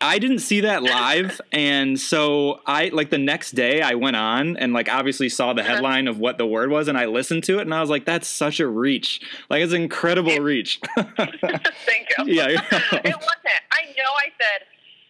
I 0.00 0.18
didn't 0.18 0.40
see 0.40 0.60
that 0.60 0.82
live, 0.96 1.40
and 1.52 1.98
so 1.98 2.60
I 2.66 2.88
like 2.92 3.10
the 3.10 3.18
next 3.18 3.52
day 3.52 3.80
I 3.80 3.94
went 3.94 4.16
on 4.16 4.56
and 4.56 4.72
like 4.72 4.88
obviously 4.92 5.28
saw 5.28 5.52
the 5.54 5.62
headline 5.62 6.06
of 6.08 6.18
what 6.18 6.36
the 6.38 6.46
word 6.46 6.70
was, 6.70 6.88
and 6.88 6.98
I 6.98 7.06
listened 7.06 7.44
to 7.44 7.58
it, 7.58 7.62
and 7.62 7.72
I 7.74 7.80
was 7.80 7.88
like, 7.90 8.04
"That's 8.04 8.28
such 8.28 8.60
a 8.60 8.66
reach! 8.66 9.20
Like 9.48 9.62
it's 9.62 9.72
an 9.72 9.80
incredible 9.82 10.36
reach." 10.40 10.80
Thank 10.96 12.08
you. 12.18 12.24
Yeah, 12.26 12.48
it 12.48 12.60
wasn't. 12.70 13.60
I 13.72 13.82
know 13.96 14.10
I 14.20 14.28
said, 14.36 14.66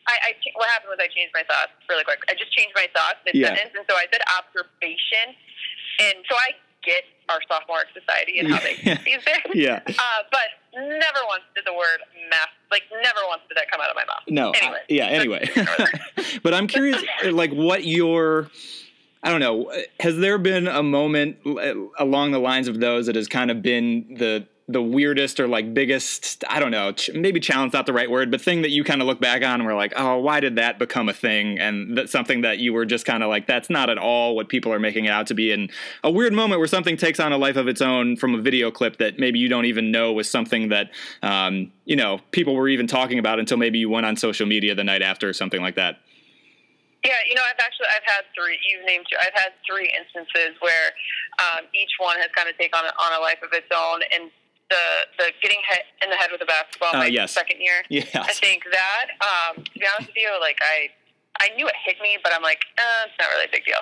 I, 0.07 0.14
I, 0.22 0.33
what 0.55 0.68
happened 0.70 0.90
was 0.90 0.99
I 1.01 1.09
changed 1.09 1.33
my 1.35 1.42
thoughts 1.42 1.72
really 1.88 2.05
quick. 2.05 2.20
I 2.29 2.35
just 2.35 2.53
changed 2.57 2.72
my 2.77 2.87
thoughts 2.94 3.18
mid 3.27 3.35
Yeah. 3.35 3.49
sentence, 3.57 3.75
and 3.77 3.85
so 3.90 3.96
I 3.96 4.07
said 4.12 4.20
observation. 4.38 5.35
And 5.99 6.14
so 6.31 6.37
I 6.37 6.51
get 6.85 7.03
our 7.29 7.40
sophomore 7.51 7.83
society 7.92 8.38
and 8.38 8.53
how 8.53 8.61
they 8.61 8.77
Yeah. 8.85 8.99
see 9.03 9.16
things. 9.18 9.55
yeah, 9.55 9.81
Uh, 9.88 10.22
but 10.31 10.46
never 10.76 11.18
once 11.28 11.42
did 11.54 11.64
the 11.64 11.72
word 11.72 11.98
math, 12.30 12.48
like 12.70 12.82
never 13.02 13.20
once 13.28 13.42
did 13.48 13.56
that 13.56 13.70
come 13.70 13.80
out 13.80 13.90
of 13.90 13.96
my 13.96 14.04
mouth. 14.04 14.22
no, 14.28 14.50
Anyway. 14.52 14.78
yeah. 14.88 15.06
Anyway, 15.06 15.48
but 16.42 16.54
I'm 16.54 16.66
curious, 16.66 17.02
like, 17.24 17.52
what 17.52 17.84
your 17.84 18.50
I 19.22 19.30
don't 19.30 19.40
know. 19.40 19.72
Has 19.98 20.18
there 20.18 20.38
been 20.38 20.68
a 20.68 20.82
moment 20.84 21.38
uh, 21.44 21.74
along 21.98 22.30
the 22.30 22.38
lines 22.38 22.68
of 22.68 22.78
those 22.78 23.06
that 23.06 23.16
has 23.16 23.26
kind 23.26 23.50
of 23.50 23.60
been 23.60 24.14
the 24.18 24.46
the 24.68 24.83
weirdest 24.83 25.38
or 25.38 25.46
like 25.46 25.72
biggest? 25.72 26.44
I 26.48 26.59
don't 26.59 26.70
know. 26.70 26.92
Ch- 26.92 27.11
maybe 27.14 27.40
challenge 27.40 27.72
not 27.72 27.87
the 27.87 27.92
right 27.92 28.11
word, 28.11 28.31
but 28.31 28.40
thing 28.40 28.62
that 28.62 28.70
you 28.70 28.85
kind 28.85 29.00
of 29.00 29.07
look 29.07 29.20
back 29.20 29.42
on 29.42 29.61
and 29.61 29.66
were 29.66 29.74
like, 29.74 29.92
oh, 29.96 30.18
why 30.18 30.40
did 30.40 30.57
that 30.57 30.79
become 30.79 31.09
a 31.09 31.12
thing? 31.12 31.59
And 31.59 31.96
that's 31.96 32.12
something 32.12 32.40
that 32.42 32.59
you 32.59 32.72
were 32.72 32.85
just 32.85 33.05
kind 33.05 33.22
of 33.22 33.29
like, 33.29 33.46
that's 33.46 33.70
not 33.70 33.90
at 33.90 33.98
all 33.98 34.35
what 34.35 34.48
people 34.48 34.72
are 34.72 34.81
making 34.81 35.05
it 35.05 35.11
out 35.11 35.26
to 35.29 35.35
be. 35.35 35.52
And 35.52 35.70
a 36.02 36.11
weird 36.11 36.33
moment 36.33 36.59
where 36.59 36.68
something 36.68 36.96
takes 36.96 37.20
on 37.20 37.33
a 37.33 37.38
life 37.38 37.57
of 37.57 37.68
its 37.68 37.81
own 37.81 38.16
from 38.16 38.35
a 38.35 38.40
video 38.40 38.70
clip 38.70 38.98
that 38.98 39.18
maybe 39.18 39.38
you 39.38 39.48
don't 39.48 39.66
even 39.66 39.90
know 39.90 40.12
was 40.12 40.29
something 40.29 40.68
that 40.70 40.90
um, 41.22 41.70
you 41.85 41.96
know 41.96 42.20
people 42.33 42.55
were 42.55 42.68
even 42.68 42.87
talking 42.87 43.18
about 43.18 43.38
until 43.38 43.57
maybe 43.57 43.79
you 43.79 43.88
went 43.88 44.07
on 44.07 44.16
social 44.16 44.46
media 44.46 44.74
the 44.74 44.85
night 44.85 45.02
after 45.02 45.29
or 45.29 45.33
something 45.33 45.62
like 45.62 45.76
that. 45.76 46.00
Yeah, 47.05 47.14
you 47.29 47.37
know, 47.37 47.42
I've 47.46 47.61
actually 47.62 47.87
I've 47.94 48.02
had 48.02 48.24
three. 48.35 48.59
You've 48.66 48.85
named 48.85 49.07
two. 49.09 49.16
I've 49.20 49.35
had 49.35 49.52
three 49.62 49.92
instances 49.94 50.59
where 50.59 50.90
um, 51.38 51.64
each 51.70 51.94
one 51.98 52.16
has 52.18 52.26
kind 52.35 52.48
of 52.48 52.59
taken 52.59 52.74
on 52.74 52.85
on 52.87 53.20
a 53.20 53.22
life 53.22 53.38
of 53.46 53.52
its 53.52 53.70
own, 53.70 54.02
and 54.11 54.31
the 54.70 54.85
the 55.18 55.26
getting 55.42 55.61
hit 55.70 55.87
in 56.02 56.11
the 56.11 56.16
head 56.16 56.31
with 56.33 56.42
a 56.42 56.48
basketball 56.48 56.94
Uh, 56.94 57.07
my 57.07 57.11
yes. 57.11 57.33
second 57.33 57.61
year. 57.61 57.83
Yes. 57.90 58.11
I 58.14 58.33
think 58.35 58.64
that 58.70 59.07
um, 59.22 59.62
to 59.64 59.76
be 59.79 59.87
honest 59.87 60.11
with 60.11 60.18
you, 60.18 60.31
like 60.40 60.59
I 60.62 60.90
I 61.38 61.52
knew 61.55 61.68
it 61.68 61.76
hit 61.85 62.00
me, 62.00 62.16
but 62.24 62.33
I'm 62.33 62.40
like, 62.42 62.64
eh, 62.81 63.07
it's 63.07 63.16
not 63.20 63.29
really 63.37 63.44
a 63.44 63.52
big 63.52 63.64
deal. 63.68 63.81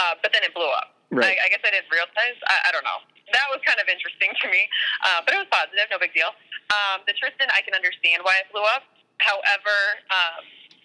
Uh, 0.00 0.16
but 0.24 0.32
then 0.32 0.40
it 0.42 0.56
blew 0.56 0.68
up. 0.80 0.96
Right. 1.12 1.36
I, 1.36 1.46
I 1.46 1.48
guess 1.52 1.60
I 1.60 1.70
didn't 1.70 1.92
realize. 1.92 2.38
I, 2.48 2.68
I 2.68 2.70
don't 2.72 2.84
know. 2.88 3.04
That 3.36 3.46
was 3.52 3.60
kind 3.68 3.76
of 3.78 3.86
interesting 3.90 4.32
to 4.32 4.46
me, 4.48 4.64
uh, 5.04 5.20
but 5.26 5.34
it 5.36 5.38
was 5.44 5.50
positive. 5.52 5.84
No 5.92 5.98
big 6.00 6.14
deal. 6.16 6.32
Um, 6.72 7.04
the 7.04 7.12
Tristan, 7.18 7.46
I 7.52 7.60
can 7.62 7.74
understand 7.76 8.24
why 8.24 8.40
it 8.40 8.48
blew 8.48 8.64
up. 8.64 8.86
However, 9.20 9.76
um, 10.08 10.42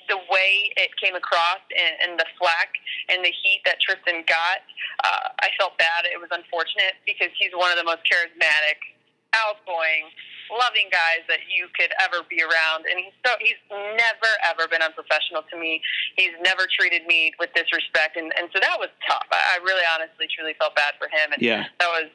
the 0.09 0.19
way 0.27 0.73
it 0.75 0.91
came 0.99 1.15
across 1.15 1.61
and, 1.71 1.93
and 2.03 2.11
the 2.19 2.27
flack 2.35 2.75
and 3.07 3.23
the 3.23 3.31
heat 3.31 3.61
that 3.63 3.79
Tristan 3.79 4.25
got, 4.27 4.65
uh, 5.05 5.31
I 5.39 5.49
felt 5.55 5.77
bad. 5.79 6.03
It 6.09 6.19
was 6.19 6.29
unfortunate 6.33 6.99
because 7.07 7.31
he's 7.39 7.53
one 7.55 7.71
of 7.71 7.77
the 7.79 7.85
most 7.87 8.03
charismatic, 8.03 8.81
outgoing, 9.35 10.11
loving 10.51 10.91
guys 10.91 11.23
that 11.31 11.47
you 11.47 11.71
could 11.71 11.91
ever 12.03 12.23
be 12.27 12.43
around. 12.43 12.83
And 12.87 12.99
he's 12.99 13.15
so 13.23 13.31
he's 13.39 13.59
never 13.71 14.31
ever 14.43 14.67
been 14.67 14.83
unprofessional 14.83 15.47
to 15.47 15.55
me. 15.55 15.79
He's 16.19 16.35
never 16.43 16.67
treated 16.67 17.07
me 17.07 17.31
with 17.39 17.51
disrespect, 17.55 18.19
and 18.19 18.31
and 18.35 18.51
so 18.51 18.59
that 18.59 18.75
was 18.75 18.91
tough. 19.07 19.27
I, 19.31 19.57
I 19.57 19.63
really, 19.63 19.85
honestly, 19.87 20.27
truly 20.27 20.55
felt 20.59 20.75
bad 20.75 20.95
for 20.99 21.07
him, 21.07 21.31
and 21.31 21.39
Yeah. 21.41 21.71
that 21.79 21.91
was 21.91 22.11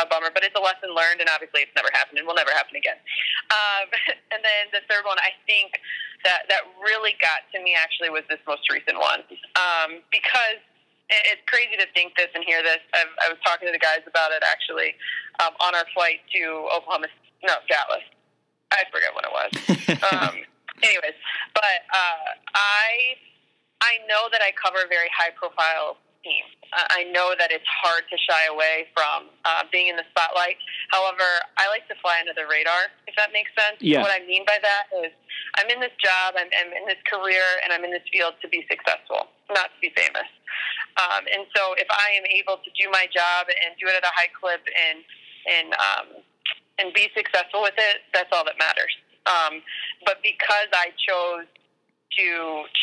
a 0.00 0.06
bummer. 0.06 0.28
But 0.32 0.44
it's 0.44 0.56
a 0.56 0.62
lesson 0.62 0.92
learned, 0.92 1.20
and 1.24 1.28
obviously, 1.32 1.64
it's 1.64 1.74
never 1.76 1.88
happened 1.96 2.20
and 2.20 2.26
will 2.28 2.38
never 2.38 2.52
happen 2.52 2.76
again. 2.76 3.00
Um, 3.48 3.88
and 4.32 4.40
then 4.44 4.62
the 4.76 4.84
third 4.86 5.08
one, 5.08 5.16
I 5.24 5.32
think 5.48 5.80
that 6.24 6.50
that 6.50 6.66
really 6.82 7.14
got 7.22 7.46
to 7.54 7.62
me 7.62 7.74
actually 7.78 8.10
was 8.10 8.26
this 8.28 8.42
most 8.46 8.66
recent 8.70 8.98
one 8.98 9.22
um, 9.54 10.02
because 10.10 10.58
it's 11.10 11.44
crazy 11.48 11.76
to 11.80 11.88
think 11.96 12.16
this 12.16 12.28
and 12.34 12.44
hear 12.44 12.62
this. 12.62 12.80
I've, 12.92 13.12
I 13.24 13.26
was 13.32 13.40
talking 13.44 13.66
to 13.68 13.72
the 13.72 13.80
guys 13.80 14.04
about 14.06 14.32
it 14.32 14.44
actually 14.44 14.94
um, 15.40 15.56
on 15.60 15.74
our 15.74 15.88
flight 15.94 16.20
to 16.36 16.68
Oklahoma, 16.74 17.08
no 17.42 17.56
Dallas. 17.68 18.04
I 18.70 18.84
forget 18.92 19.12
when 19.16 19.24
it 19.24 19.32
was. 19.32 19.50
Um, 19.98 20.46
anyways, 20.84 21.16
but 21.54 21.80
uh, 21.90 22.26
I 22.54 23.18
I 23.80 23.98
know 24.06 24.28
that 24.30 24.42
I 24.42 24.52
cover 24.54 24.78
very 24.86 25.10
high 25.10 25.34
profile 25.34 25.98
teams. 26.22 26.54
I 26.72 27.08
know 27.14 27.32
that 27.38 27.50
it's 27.50 27.66
hard 27.66 28.04
to 28.12 28.16
shy 28.18 28.44
away 28.52 28.86
from 28.92 29.32
uh, 29.48 29.64
being 29.72 29.88
in 29.88 29.96
the 29.96 30.04
spotlight. 30.12 30.60
However, 30.92 31.24
I 31.56 31.64
like 31.72 31.88
to 31.88 31.96
fly 32.04 32.20
under 32.20 32.36
the 32.36 32.44
radar, 32.44 32.92
if 33.08 33.16
that 33.16 33.32
makes 33.32 33.48
sense. 33.56 33.80
Yeah. 33.80 34.04
What 34.04 34.12
I 34.12 34.20
mean 34.26 34.44
by 34.44 34.60
that 34.60 34.92
is 35.00 35.10
I'm 35.56 35.70
in 35.72 35.80
this 35.80 35.94
job, 35.96 36.36
I'm, 36.36 36.50
I'm 36.60 36.70
in 36.76 36.84
this 36.84 37.00
career, 37.08 37.42
and 37.64 37.72
I'm 37.72 37.82
in 37.88 37.90
this 37.90 38.04
field 38.12 38.36
to 38.44 38.48
be 38.52 38.68
successful, 38.68 39.32
not 39.48 39.72
to 39.72 39.78
be 39.80 39.90
famous. 39.96 40.28
Um, 40.98 41.22
and 41.30 41.46
so 41.54 41.78
if 41.78 41.86
I 41.90 42.18
am 42.18 42.26
able 42.26 42.58
to 42.58 42.70
do 42.74 42.90
my 42.90 43.06
job 43.14 43.46
and 43.46 43.78
do 43.78 43.86
it 43.86 43.94
at 43.94 44.04
a 44.04 44.12
high 44.18 44.30
clip 44.34 44.66
and, 44.66 44.98
and, 45.46 45.68
um, 45.78 46.06
and 46.82 46.90
be 46.94 47.06
successful 47.14 47.62
with 47.62 47.78
it, 47.78 48.02
that's 48.12 48.30
all 48.34 48.42
that 48.44 48.58
matters. 48.58 48.94
Um, 49.30 49.62
but 50.02 50.18
because 50.26 50.70
I 50.74 50.90
chose 50.98 51.46
to 51.46 52.26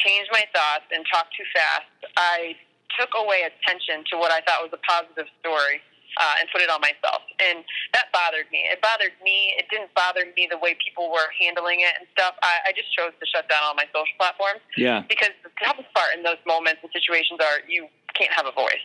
change 0.05 0.27
my 0.31 0.47
thoughts 0.55 0.87
and 0.95 1.03
talk 1.11 1.27
too 1.35 1.43
fast, 1.51 1.91
I 2.15 2.55
took 2.95 3.11
away 3.19 3.43
attention 3.43 4.07
to 4.11 4.17
what 4.17 4.31
I 4.31 4.39
thought 4.47 4.63
was 4.63 4.71
a 4.71 4.83
positive 4.87 5.27
story 5.43 5.83
uh, 6.15 6.39
and 6.39 6.47
put 6.51 6.63
it 6.63 6.71
on 6.71 6.79
myself. 6.79 7.23
And 7.43 7.63
that 7.91 8.07
bothered 8.15 8.47
me. 8.51 8.67
It 8.71 8.79
bothered 8.79 9.15
me. 9.19 9.51
It 9.59 9.67
didn't 9.67 9.91
bother 9.95 10.23
me 10.35 10.47
the 10.47 10.59
way 10.59 10.77
people 10.79 11.11
were 11.11 11.27
handling 11.35 11.83
it 11.83 11.91
and 11.99 12.07
stuff. 12.15 12.39
I, 12.39 12.71
I 12.71 12.71
just 12.71 12.87
chose 12.95 13.11
to 13.19 13.25
shut 13.27 13.49
down 13.51 13.59
all 13.67 13.75
my 13.75 13.87
social 13.91 14.15
platforms. 14.15 14.63
Yeah. 14.79 15.03
Because 15.09 15.35
the 15.43 15.51
toughest 15.59 15.91
part 15.91 16.15
in 16.15 16.23
those 16.23 16.39
moments 16.47 16.79
and 16.83 16.91
situations 16.95 17.39
are 17.43 17.59
you 17.67 17.91
can't 18.15 18.33
have 18.33 18.47
a 18.47 18.55
voice. 18.55 18.83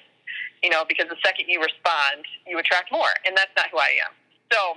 You 0.63 0.69
know, 0.69 0.85
because 0.85 1.09
the 1.09 1.17
second 1.25 1.49
you 1.49 1.57
respond, 1.57 2.21
you 2.45 2.61
attract 2.61 2.93
more. 2.93 3.09
And 3.25 3.33
that's 3.33 3.55
not 3.57 3.73
who 3.73 3.81
I 3.81 3.97
am. 4.05 4.13
So 4.53 4.77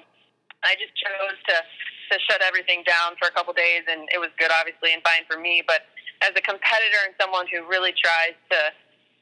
I 0.63 0.79
just 0.79 0.95
chose 0.95 1.35
to, 1.51 1.55
to 1.59 2.15
shut 2.23 2.39
everything 2.39 2.87
down 2.87 3.19
for 3.19 3.27
a 3.27 3.33
couple 3.35 3.51
days. 3.51 3.83
And 3.91 4.07
it 4.07 4.17
was 4.21 4.31
good, 4.39 4.47
obviously, 4.47 4.95
and 4.95 5.03
fine 5.03 5.27
for 5.27 5.35
me. 5.35 5.59
But 5.59 5.83
as 6.23 6.31
a 6.39 6.43
competitor 6.45 7.03
and 7.03 7.11
someone 7.19 7.51
who 7.51 7.67
really 7.67 7.91
tries 7.99 8.37
to 8.47 8.71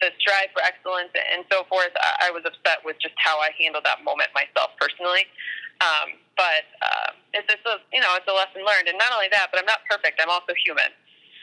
to 0.02 0.10
strive 0.18 0.50
for 0.50 0.66
excellence 0.66 1.14
and 1.14 1.46
so 1.54 1.62
forth. 1.70 1.94
I, 1.94 2.28
I 2.28 2.30
was 2.34 2.42
upset 2.42 2.82
with 2.82 2.98
just 2.98 3.14
how 3.22 3.38
I 3.38 3.54
handled 3.54 3.86
that 3.86 4.02
moment 4.02 4.34
myself 4.34 4.74
personally. 4.82 5.30
Um, 5.78 6.18
but 6.34 6.66
uh, 6.82 7.10
it's, 7.38 7.46
it's 7.50 7.66
a 7.70 7.78
you 7.94 8.02
know 8.02 8.10
it's 8.18 8.26
a 8.26 8.34
lesson 8.34 8.66
learned, 8.66 8.90
and 8.90 8.98
not 8.98 9.14
only 9.14 9.30
that, 9.30 9.54
but 9.54 9.62
I'm 9.62 9.70
not 9.70 9.86
perfect. 9.86 10.18
I'm 10.22 10.30
also 10.30 10.58
human. 10.58 10.90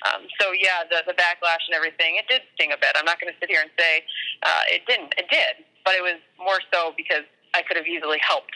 Um, 0.07 0.31
so 0.41 0.53
yeah, 0.53 0.87
the 0.87 1.03
the 1.07 1.17
backlash 1.17 1.65
and 1.67 1.75
everything, 1.75 2.17
it 2.17 2.27
did 2.29 2.43
sting 2.55 2.71
a 2.71 2.79
bit. 2.79 2.95
I'm 2.95 3.05
not 3.05 3.21
going 3.21 3.33
to 3.33 3.39
sit 3.41 3.51
here 3.51 3.63
and 3.63 3.71
say 3.79 4.05
uh, 4.43 4.63
it 4.71 4.87
didn't. 4.87 5.15
It 5.19 5.27
did, 5.31 5.67
but 5.85 5.95
it 5.95 6.03
was 6.03 6.21
more 6.39 6.61
so 6.73 6.95
because 6.97 7.27
I 7.55 7.63
could 7.63 7.77
have 7.77 7.87
easily 7.87 8.19
helped 8.23 8.55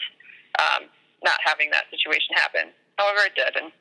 um, 0.59 0.87
not 1.23 1.39
having 1.43 1.71
that 1.71 1.91
situation 1.91 2.35
happen. 2.35 2.71
However, 2.97 3.27
it 3.27 3.35
did, 3.35 3.55
and 3.59 3.71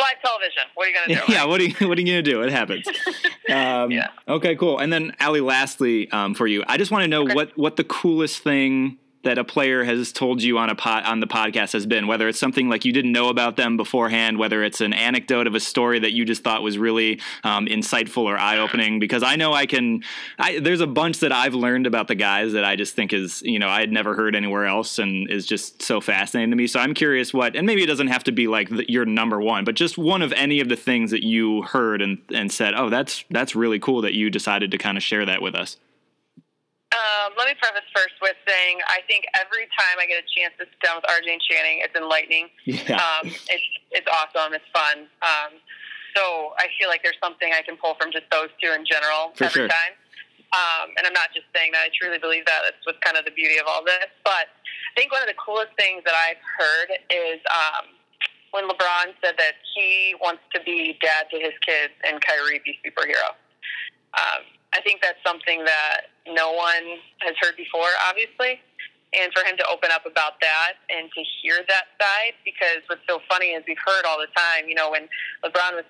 live 0.00 0.18
television. 0.24 0.64
What 0.74 0.86
are 0.86 0.90
you 0.90 0.96
gonna 0.96 1.20
do? 1.20 1.32
Yeah, 1.32 1.44
what 1.44 1.60
are 1.60 1.64
you 1.64 1.88
what 1.88 1.98
are 1.98 2.00
you 2.00 2.06
gonna 2.06 2.22
do? 2.22 2.42
It 2.42 2.52
happens. 2.52 2.86
Um, 3.50 3.90
yeah. 3.90 4.08
Okay, 4.28 4.54
cool. 4.54 4.78
And 4.78 4.90
then 4.90 5.14
Allie, 5.18 5.40
lastly, 5.40 6.10
um, 6.10 6.34
for 6.34 6.46
you, 6.46 6.62
I 6.68 6.78
just 6.78 6.90
want 6.90 7.02
to 7.02 7.08
know 7.08 7.24
okay. 7.24 7.34
what 7.34 7.58
what 7.58 7.76
the 7.76 7.84
coolest 7.84 8.42
thing 8.42 8.98
that 9.22 9.38
a 9.38 9.44
player 9.44 9.84
has 9.84 10.12
told 10.12 10.42
you 10.42 10.58
on 10.58 10.70
a 10.70 10.74
pod, 10.74 11.04
on 11.04 11.20
the 11.20 11.26
podcast 11.26 11.72
has 11.72 11.86
been 11.86 12.06
whether 12.06 12.28
it's 12.28 12.38
something 12.38 12.68
like 12.68 12.84
you 12.84 12.92
didn't 12.92 13.12
know 13.12 13.28
about 13.28 13.56
them 13.56 13.76
beforehand 13.76 14.38
whether 14.38 14.62
it's 14.62 14.80
an 14.80 14.92
anecdote 14.92 15.46
of 15.46 15.54
a 15.54 15.60
story 15.60 15.98
that 15.98 16.12
you 16.12 16.24
just 16.24 16.42
thought 16.42 16.62
was 16.62 16.78
really 16.78 17.20
um, 17.44 17.66
insightful 17.66 18.24
or 18.24 18.38
eye-opening 18.38 18.98
because 18.98 19.22
i 19.22 19.36
know 19.36 19.52
i 19.52 19.66
can 19.66 20.02
I, 20.38 20.58
there's 20.58 20.80
a 20.80 20.86
bunch 20.86 21.20
that 21.20 21.32
i've 21.32 21.54
learned 21.54 21.86
about 21.86 22.08
the 22.08 22.14
guys 22.14 22.52
that 22.52 22.64
i 22.64 22.76
just 22.76 22.94
think 22.94 23.12
is 23.12 23.42
you 23.42 23.58
know 23.58 23.68
i 23.68 23.80
had 23.80 23.92
never 23.92 24.14
heard 24.14 24.34
anywhere 24.34 24.66
else 24.66 24.98
and 24.98 25.30
is 25.30 25.46
just 25.46 25.82
so 25.82 26.00
fascinating 26.00 26.50
to 26.50 26.56
me. 26.56 26.66
So 26.66 26.80
i'm 26.80 26.94
curious 26.94 27.32
what 27.32 27.56
and 27.56 27.66
maybe 27.66 27.82
it 27.82 27.86
doesn't 27.86 28.08
have 28.08 28.24
to 28.24 28.32
be 28.32 28.48
like 28.48 28.68
the, 28.68 28.84
your 28.90 29.04
number 29.04 29.40
one 29.40 29.64
but 29.64 29.74
just 29.74 29.98
one 29.98 30.22
of 30.22 30.32
any 30.32 30.60
of 30.60 30.68
the 30.68 30.76
things 30.76 31.10
that 31.10 31.24
you 31.24 31.62
heard 31.62 32.02
and, 32.02 32.18
and 32.32 32.50
said 32.50 32.74
oh 32.74 32.88
that's 32.88 33.24
that's 33.30 33.54
really 33.54 33.78
cool 33.78 34.02
that 34.02 34.14
you 34.14 34.30
decided 34.30 34.70
to 34.70 34.78
kind 34.78 34.96
of 34.96 35.02
share 35.02 35.24
that 35.26 35.42
with 35.42 35.54
us 35.54 35.76
um, 37.02 37.34
let 37.34 37.50
me 37.50 37.54
preface 37.58 37.86
first 37.90 38.14
with 38.22 38.38
saying 38.46 38.78
I 38.86 39.02
think 39.10 39.26
every 39.34 39.66
time 39.74 39.98
I 39.98 40.06
get 40.06 40.22
a 40.22 40.28
chance 40.30 40.54
to 40.62 40.64
sit 40.70 40.78
down 40.80 41.02
with 41.02 41.06
RJ 41.10 41.26
and 41.26 41.42
Channing, 41.42 41.82
it's 41.82 41.94
enlightening. 41.98 42.48
Yeah. 42.64 43.02
Um, 43.02 43.26
it's 43.26 43.66
it's 43.90 44.08
awesome. 44.08 44.54
It's 44.54 44.66
fun. 44.70 45.10
Um, 45.20 45.58
so 46.14 46.54
I 46.60 46.68
feel 46.78 46.88
like 46.88 47.02
there's 47.02 47.18
something 47.18 47.50
I 47.52 47.62
can 47.62 47.76
pull 47.76 47.96
from 47.98 48.12
just 48.12 48.28
those 48.30 48.48
two 48.62 48.70
in 48.70 48.84
general 48.86 49.32
For 49.34 49.50
every 49.50 49.66
sure. 49.66 49.68
time. 49.68 49.94
Um, 50.52 50.92
and 51.00 51.08
I'm 51.08 51.16
not 51.16 51.32
just 51.32 51.48
saying 51.56 51.72
that. 51.72 51.88
I 51.88 51.90
truly 51.96 52.20
believe 52.20 52.44
that. 52.44 52.60
That's 52.68 52.84
what's 52.84 53.00
kind 53.00 53.16
of 53.16 53.24
the 53.24 53.32
beauty 53.32 53.56
of 53.56 53.64
all 53.64 53.80
this. 53.80 54.12
But 54.20 54.52
I 54.52 54.94
think 54.94 55.08
one 55.08 55.24
of 55.24 55.28
the 55.28 55.38
coolest 55.40 55.72
things 55.80 56.04
that 56.04 56.12
I've 56.12 56.40
heard 56.60 56.88
is 57.08 57.40
um, 57.48 57.96
when 58.52 58.68
LeBron 58.68 59.16
said 59.24 59.40
that 59.40 59.56
he 59.72 60.14
wants 60.20 60.44
to 60.52 60.60
be 60.60 61.00
dad 61.00 61.32
to 61.32 61.40
his 61.40 61.56
kids 61.64 61.96
and 62.04 62.20
Kyrie 62.20 62.60
be 62.60 62.76
superhero. 62.84 63.32
Um, 64.12 64.44
I 64.72 64.80
think 64.80 65.00
that's 65.02 65.20
something 65.24 65.64
that 65.64 66.12
no 66.26 66.52
one 66.52 66.98
has 67.20 67.34
heard 67.40 67.56
before, 67.56 67.88
obviously. 68.08 68.60
And 69.12 69.28
for 69.36 69.44
him 69.44 69.60
to 69.60 69.66
open 69.68 69.92
up 69.92 70.08
about 70.08 70.40
that 70.40 70.80
and 70.88 71.12
to 71.12 71.20
hear 71.20 71.60
that 71.68 71.92
side, 72.00 72.32
because 72.48 72.80
what's 72.88 73.04
so 73.04 73.20
funny 73.28 73.52
is 73.52 73.62
we've 73.68 73.76
heard 73.84 74.08
all 74.08 74.16
the 74.16 74.32
time, 74.32 74.68
you 74.68 74.74
know, 74.74 74.88
when 74.90 75.04
LeBron 75.44 75.76
was 75.76 75.84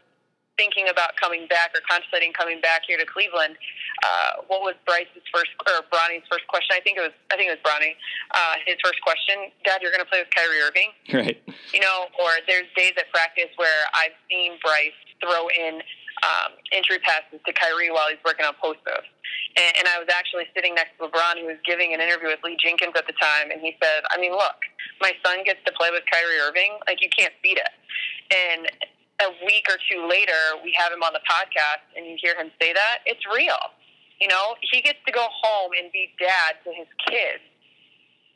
thinking 0.59 0.88
about 0.90 1.16
coming 1.16 1.47
back 1.47 1.71
or 1.71 1.81
contemplating 1.88 2.33
coming 2.35 2.61
back 2.61 2.83
here 2.87 2.99
to 2.99 3.07
Cleveland, 3.07 3.55
uh, 4.03 4.42
what 4.49 4.61
was 4.61 4.75
Bryce's 4.85 5.23
first 5.33 5.55
or 5.71 5.87
Bronny's 5.87 6.27
first 6.29 6.47
question? 6.51 6.75
I 6.75 6.81
think 6.83 6.99
it 6.99 7.05
was 7.07 7.14
I 7.31 7.38
think 7.38 7.47
it 7.49 7.57
was 7.57 7.62
Bronny. 7.62 7.95
Uh, 8.35 8.59
his 8.66 8.77
first 8.83 9.01
question, 9.07 9.55
Dad, 9.64 9.81
you're 9.81 9.95
going 9.95 10.05
to 10.05 10.11
play 10.11 10.18
with 10.18 10.35
Kyrie 10.35 10.61
Irving, 10.61 10.90
right? 11.14 11.38
You 11.73 11.81
know, 11.81 12.11
or 12.18 12.31
there's 12.51 12.66
days 12.75 12.92
at 12.99 13.07
practice 13.14 13.55
where 13.57 13.87
I've 13.95 14.18
seen 14.27 14.59
Bryce 14.62 14.99
throw 15.23 15.47
in 15.49 15.79
um, 16.20 16.55
entry 16.70 17.01
passes 17.01 17.40
to 17.44 17.53
Kyrie 17.53 17.90
while 17.90 18.09
he's 18.12 18.22
working 18.25 18.44
on 18.44 18.55
post 18.61 18.81
moves. 18.85 19.09
And, 19.57 19.72
and 19.83 19.85
I 19.88 19.96
was 19.98 20.09
actually 20.12 20.46
sitting 20.53 20.77
next 20.77 20.96
to 21.01 21.09
LeBron, 21.09 21.40
who 21.40 21.48
was 21.48 21.61
giving 21.64 21.92
an 21.92 22.01
interview 22.01 22.29
with 22.29 22.44
Lee 22.44 22.57
Jenkins 22.61 22.92
at 22.96 23.09
the 23.09 23.16
time, 23.16 23.51
and 23.51 23.61
he 23.61 23.77
said, 23.83 24.05
"I 24.12 24.20
mean, 24.20 24.33
look, 24.33 24.59
my 25.01 25.12
son 25.25 25.44
gets 25.44 25.61
to 25.66 25.72
play 25.72 25.90
with 25.90 26.05
Kyrie 26.11 26.40
Irving. 26.40 26.79
Like 26.87 27.03
you 27.03 27.11
can't 27.11 27.35
beat 27.42 27.59
it." 27.59 27.72
And 28.33 28.68
a 29.20 29.31
week 29.46 29.66
or 29.68 29.79
two 29.90 30.09
later, 30.09 30.59
we 30.64 30.75
have 30.79 30.92
him 30.92 31.03
on 31.03 31.12
the 31.12 31.22
podcast, 31.29 31.85
and 31.96 32.07
you 32.07 32.16
hear 32.20 32.35
him 32.35 32.51
say 32.61 32.72
that 32.72 33.05
it's 33.07 33.22
real. 33.29 33.61
You 34.20 34.29
know, 34.29 34.55
he 34.70 34.81
gets 34.81 34.98
to 35.07 35.12
go 35.12 35.27
home 35.27 35.72
and 35.79 35.90
be 35.92 36.11
dad 36.18 36.59
to 36.64 36.70
his 36.70 36.87
kids, 37.07 37.42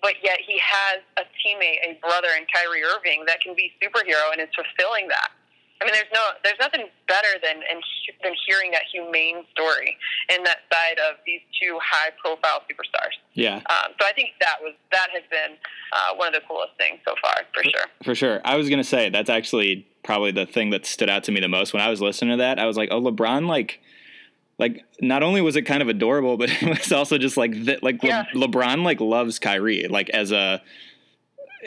but 0.03 0.15
yet 0.23 0.39
he 0.43 0.59
has 0.59 1.03
a 1.17 1.25
teammate, 1.39 1.81
a 1.83 1.99
brother 2.03 2.29
in 2.37 2.47
Kyrie 2.53 2.83
Irving 2.83 3.25
that 3.27 3.41
can 3.41 3.55
be 3.55 3.73
superhero 3.83 4.33
and 4.33 4.41
is 4.41 4.51
fulfilling 4.55 5.09
that. 5.09 5.31
I 5.81 5.85
mean, 5.85 5.93
there's 5.93 6.13
no, 6.13 6.21
there's 6.43 6.59
nothing 6.59 6.87
better 7.07 7.29
than 7.43 7.61
than 8.23 8.33
hearing 8.47 8.71
that 8.71 8.83
humane 8.91 9.45
story 9.53 9.97
and 10.31 10.45
that 10.47 10.59
side 10.73 10.99
of 11.11 11.17
these 11.27 11.41
two 11.61 11.79
high-profile 11.83 12.63
superstars. 12.71 13.13
Yeah. 13.35 13.57
Um, 13.57 13.93
so 14.01 14.07
I 14.07 14.13
think 14.15 14.31
that 14.41 14.57
was 14.63 14.75
that 14.93 15.09
has 15.13 15.23
been 15.31 15.57
uh, 15.93 16.15
one 16.17 16.29
of 16.29 16.35
the 16.35 16.41
coolest 16.49 16.73
things 16.79 17.01
so 17.07 17.15
far, 17.23 17.35
for 17.53 17.63
sure. 17.63 17.87
For 18.05 18.15
sure. 18.15 18.41
I 18.45 18.57
was 18.57 18.71
gonna 18.71 18.85
say 18.85 19.11
that's 19.11 19.29
actually 19.31 19.87
probably 20.03 20.33
the 20.33 20.47
thing 20.47 20.71
that 20.71 20.87
stood 20.87 21.11
out 21.11 21.25
to 21.25 21.33
me 21.33 21.41
the 21.41 21.49
most 21.49 21.73
when 21.73 21.83
I 21.83 21.91
was 21.91 22.01
listening 22.01 22.39
to 22.39 22.43
that. 22.43 22.59
I 22.59 22.67
was 22.67 22.77
like, 22.77 22.89
oh, 22.93 23.01
LeBron, 23.01 23.47
like. 23.47 23.81
Like 24.59 24.87
not 25.03 25.23
only 25.23 25.43
was 25.43 25.55
it 25.55 25.63
kind 25.63 25.83
of 25.83 25.89
adorable, 25.91 26.39
but 26.39 26.49
it 26.63 26.79
was 26.79 26.91
also 26.91 27.19
just 27.19 27.37
like 27.37 27.65
that. 27.67 27.83
Like 27.83 28.03
Yeah. 28.03 28.25
Le- 28.33 28.49
LeBron 28.49 28.85
like 28.85 29.03
loves 29.03 29.39
Kyrie, 29.39 29.87
like 29.87 30.09
as 30.09 30.33
a 30.33 30.63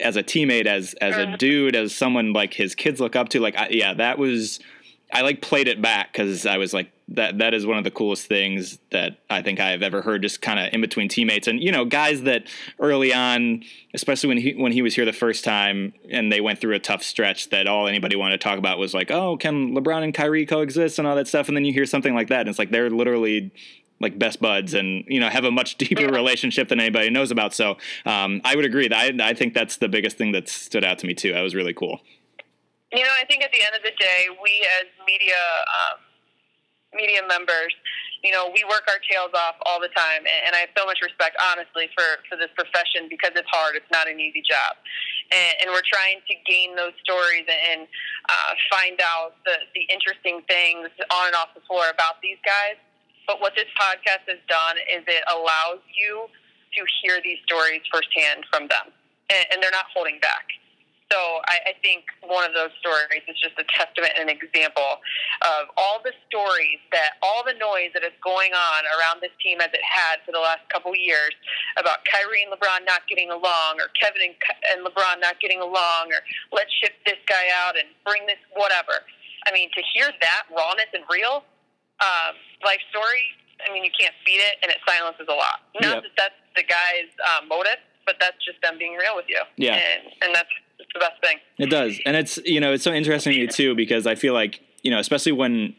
as 0.00 0.16
a 0.16 0.22
teammate, 0.22 0.66
as 0.66 0.94
as 0.94 1.16
a 1.16 1.36
dude, 1.36 1.76
as 1.76 1.94
someone 1.94 2.32
like 2.32 2.54
his 2.54 2.74
kids 2.74 3.00
look 3.00 3.16
up 3.16 3.28
to. 3.30 3.40
Like 3.40 3.56
I, 3.56 3.68
yeah, 3.70 3.94
that 3.94 4.18
was 4.18 4.60
I 5.12 5.22
like 5.22 5.42
played 5.42 5.68
it 5.68 5.82
back 5.82 6.12
because 6.12 6.46
I 6.46 6.58
was 6.58 6.72
like 6.72 6.92
that 7.08 7.38
that 7.38 7.52
is 7.54 7.66
one 7.66 7.76
of 7.76 7.82
the 7.84 7.90
coolest 7.90 8.26
things 8.26 8.78
that 8.90 9.18
I 9.28 9.42
think 9.42 9.58
I've 9.58 9.82
ever 9.82 10.02
heard. 10.02 10.22
Just 10.22 10.40
kind 10.40 10.60
of 10.60 10.72
in 10.72 10.80
between 10.80 11.08
teammates 11.08 11.48
and 11.48 11.62
you 11.62 11.72
know 11.72 11.84
guys 11.84 12.22
that 12.22 12.44
early 12.78 13.12
on, 13.12 13.64
especially 13.92 14.28
when 14.28 14.38
he 14.38 14.52
when 14.52 14.72
he 14.72 14.82
was 14.82 14.94
here 14.94 15.04
the 15.04 15.12
first 15.12 15.44
time 15.44 15.92
and 16.10 16.30
they 16.30 16.40
went 16.40 16.60
through 16.60 16.74
a 16.74 16.78
tough 16.78 17.02
stretch, 17.02 17.50
that 17.50 17.66
all 17.66 17.88
anybody 17.88 18.14
wanted 18.14 18.40
to 18.40 18.44
talk 18.44 18.58
about 18.58 18.78
was 18.78 18.94
like, 18.94 19.10
oh, 19.10 19.36
can 19.36 19.74
LeBron 19.74 20.04
and 20.04 20.14
Kyrie 20.14 20.46
coexist 20.46 20.98
and 20.98 21.08
all 21.08 21.16
that 21.16 21.26
stuff. 21.26 21.48
And 21.48 21.56
then 21.56 21.64
you 21.64 21.72
hear 21.72 21.86
something 21.86 22.14
like 22.14 22.28
that, 22.28 22.40
and 22.40 22.48
it's 22.48 22.58
like 22.58 22.70
they're 22.70 22.90
literally 22.90 23.52
like 24.00 24.18
best 24.18 24.40
buds 24.40 24.72
and 24.74 25.04
you 25.06 25.20
know 25.20 25.28
have 25.28 25.44
a 25.44 25.50
much 25.50 25.76
deeper 25.78 26.02
Yeah. 26.02 26.08
relationship 26.08 26.68
than 26.68 26.80
anybody 26.80 27.10
knows 27.10 27.30
about. 27.30 27.54
So 27.54 27.76
um, 28.06 28.40
I 28.44 28.56
would 28.56 28.64
agree. 28.64 28.88
That 28.88 29.20
I, 29.20 29.30
I 29.30 29.34
think 29.34 29.54
that's 29.54 29.76
the 29.76 29.88
biggest 29.88 30.16
thing 30.16 30.32
that 30.32 30.48
stood 30.48 30.84
out 30.84 30.98
to 31.00 31.06
me 31.06 31.14
too. 31.14 31.32
That 31.32 31.42
was 31.42 31.54
really 31.54 31.74
cool. 31.74 32.00
You 32.92 33.04
know, 33.04 33.14
I 33.20 33.24
think 33.26 33.44
at 33.44 33.52
the 33.52 33.62
end 33.62 33.76
of 33.76 33.82
the 33.82 33.92
day, 34.00 34.26
we 34.42 34.66
as 34.80 34.86
media 35.06 35.36
um, 35.68 35.98
media 36.92 37.20
members, 37.28 37.70
you 38.24 38.32
know, 38.32 38.50
we 38.52 38.64
work 38.66 38.82
our 38.90 38.98
tails 39.06 39.30
off 39.30 39.54
all 39.62 39.78
the 39.78 39.92
time, 39.94 40.26
and, 40.26 40.40
and 40.50 40.52
I 40.56 40.66
have 40.66 40.74
so 40.76 40.84
much 40.86 40.98
respect, 41.02 41.36
honestly, 41.52 41.86
for 41.94 42.02
for 42.28 42.34
this 42.40 42.50
profession 42.56 43.06
because 43.08 43.30
it's 43.36 43.48
hard. 43.52 43.76
It's 43.76 43.90
not 43.92 44.08
an 44.08 44.18
easy 44.18 44.42
job, 44.42 44.74
and, 45.30 45.54
and 45.62 45.66
we're 45.70 45.86
trying 45.86 46.18
to 46.26 46.34
gain 46.50 46.74
those 46.74 46.96
stories 47.04 47.46
and 47.46 47.86
uh, 48.32 48.52
find 48.72 48.98
out 49.04 49.36
the 49.44 49.54
the 49.76 49.84
interesting 49.92 50.40
things 50.48 50.88
on 51.14 51.30
and 51.30 51.36
off 51.36 51.52
the 51.54 51.62
floor 51.68 51.84
about 51.92 52.18
these 52.24 52.40
guys. 52.42 52.80
But 53.26 53.40
what 53.40 53.54
this 53.54 53.68
podcast 53.78 54.26
has 54.28 54.42
done 54.48 54.76
is 54.90 55.04
it 55.06 55.24
allows 55.30 55.80
you 55.94 56.26
to 56.74 56.80
hear 57.02 57.20
these 57.22 57.38
stories 57.46 57.82
firsthand 57.92 58.46
from 58.50 58.68
them, 58.68 58.94
and, 59.30 59.44
and 59.52 59.62
they're 59.62 59.74
not 59.74 59.86
holding 59.94 60.18
back. 60.20 60.46
So 61.10 61.18
I, 61.50 61.74
I 61.74 61.78
think 61.82 62.06
one 62.22 62.46
of 62.46 62.54
those 62.54 62.70
stories 62.78 63.26
is 63.26 63.34
just 63.34 63.58
a 63.58 63.66
testament 63.74 64.14
and 64.14 64.30
an 64.30 64.38
example 64.38 65.02
of 65.42 65.66
all 65.74 65.98
the 66.06 66.14
stories 66.30 66.78
that 66.94 67.18
all 67.18 67.42
the 67.42 67.58
noise 67.58 67.90
that 67.98 68.06
is 68.06 68.14
going 68.22 68.54
on 68.54 68.80
around 68.94 69.18
this 69.18 69.34
team 69.42 69.58
as 69.58 69.74
it 69.74 69.82
had 69.82 70.22
for 70.22 70.30
the 70.30 70.38
last 70.38 70.62
couple 70.70 70.94
years 70.94 71.34
about 71.82 72.06
Kyrie 72.06 72.46
and 72.46 72.54
LeBron 72.54 72.86
not 72.86 73.10
getting 73.10 73.34
along, 73.34 73.82
or 73.82 73.90
Kevin 73.98 74.22
and, 74.22 74.34
and 74.70 74.86
LeBron 74.86 75.18
not 75.18 75.42
getting 75.42 75.58
along, 75.58 76.14
or 76.14 76.22
let's 76.54 76.70
ship 76.78 76.94
this 77.02 77.18
guy 77.26 77.50
out 77.66 77.74
and 77.74 77.90
bring 78.06 78.22
this 78.30 78.38
whatever. 78.54 79.02
I 79.46 79.50
mean, 79.50 79.66
to 79.74 79.82
hear 79.90 80.14
that 80.14 80.42
rawness 80.54 80.94
and 80.94 81.02
real 81.10 81.42
um, 82.00 82.34
life 82.64 82.80
story, 82.90 83.24
I 83.66 83.72
mean, 83.72 83.84
you 83.84 83.90
can't 83.98 84.14
beat 84.24 84.40
it, 84.40 84.56
and 84.62 84.70
it 84.70 84.78
silences 84.86 85.26
a 85.28 85.34
lot. 85.34 85.60
Not 85.80 86.00
yep. 86.00 86.02
that 86.02 86.14
that's 86.16 86.40
the 86.56 86.64
guy's 86.64 87.12
um, 87.36 87.48
motive, 87.48 87.80
but 88.06 88.16
that's 88.20 88.36
just 88.44 88.60
them 88.62 88.78
being 88.78 88.94
real 88.94 89.16
with 89.16 89.26
you. 89.28 89.40
Yeah, 89.56 89.76
and, 89.76 90.12
and 90.22 90.34
that's 90.34 90.48
it's 90.78 90.90
the 90.94 91.00
best 91.00 91.20
thing. 91.22 91.38
It 91.58 91.70
does, 91.70 92.00
and 92.06 92.16
it's 92.16 92.38
you 92.44 92.60
know 92.60 92.72
it's 92.72 92.84
so 92.84 92.92
interesting 92.92 93.34
to 93.34 93.40
me 93.40 93.46
too 93.46 93.74
because 93.74 94.06
I 94.06 94.14
feel 94.14 94.34
like 94.34 94.60
you 94.82 94.90
know 94.90 94.98
especially 94.98 95.32
when 95.32 95.74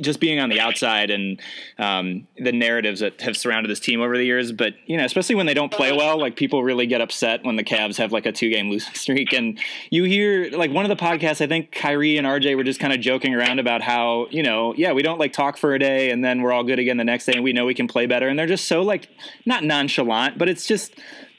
just 0.00 0.20
being 0.20 0.38
on 0.38 0.48
the 0.48 0.60
outside 0.60 1.10
and 1.10 1.40
um, 1.78 2.26
the 2.38 2.52
narratives 2.52 3.00
that 3.00 3.20
have 3.20 3.36
surrounded 3.36 3.70
this 3.70 3.80
team 3.80 4.00
over 4.00 4.16
the 4.16 4.24
years, 4.24 4.52
but 4.52 4.74
you 4.86 4.96
know 4.96 5.04
especially 5.04 5.34
when 5.34 5.46
they 5.46 5.54
don't 5.54 5.72
play 5.72 5.92
well, 5.92 6.18
like 6.18 6.36
people 6.36 6.62
really 6.62 6.86
get 6.86 7.00
upset 7.00 7.44
when 7.44 7.56
the 7.56 7.64
Cavs 7.64 7.96
have 7.96 8.12
like 8.12 8.26
a 8.26 8.32
two 8.32 8.50
game 8.50 8.70
losing 8.70 8.94
streak, 8.94 9.32
and 9.32 9.58
you 9.90 10.04
hear 10.04 10.50
like 10.50 10.70
one 10.70 10.84
of 10.84 10.96
the 10.96 11.02
podcasts 11.02 11.40
I 11.40 11.46
think 11.46 11.72
Kyrie 11.72 12.16
and 12.16 12.26
RJ 12.26 12.56
were 12.56 12.64
just 12.64 12.80
kind 12.80 12.92
of 12.92 13.00
joking 13.00 13.34
around 13.34 13.58
about 13.58 13.82
how 13.82 14.26
you 14.30 14.42
know 14.42 14.74
yeah 14.76 14.92
we 14.92 15.02
don't 15.02 15.18
like 15.18 15.32
talk 15.32 15.56
for 15.56 15.74
a 15.74 15.78
day 15.78 16.10
and 16.10 16.24
then 16.24 16.42
we're 16.42 16.52
all 16.52 16.64
good 16.64 16.78
again 16.78 16.96
the 16.96 17.04
next 17.04 17.26
day 17.26 17.34
and 17.34 17.44
we 17.44 17.52
know 17.52 17.64
we 17.64 17.74
can 17.74 17.88
play 17.88 18.06
better, 18.06 18.28
and 18.28 18.38
they're 18.38 18.46
just 18.46 18.66
so 18.66 18.82
like 18.82 19.08
not 19.46 19.64
nonchalant, 19.64 20.38
but 20.38 20.48
it's 20.48 20.66
just 20.66 20.94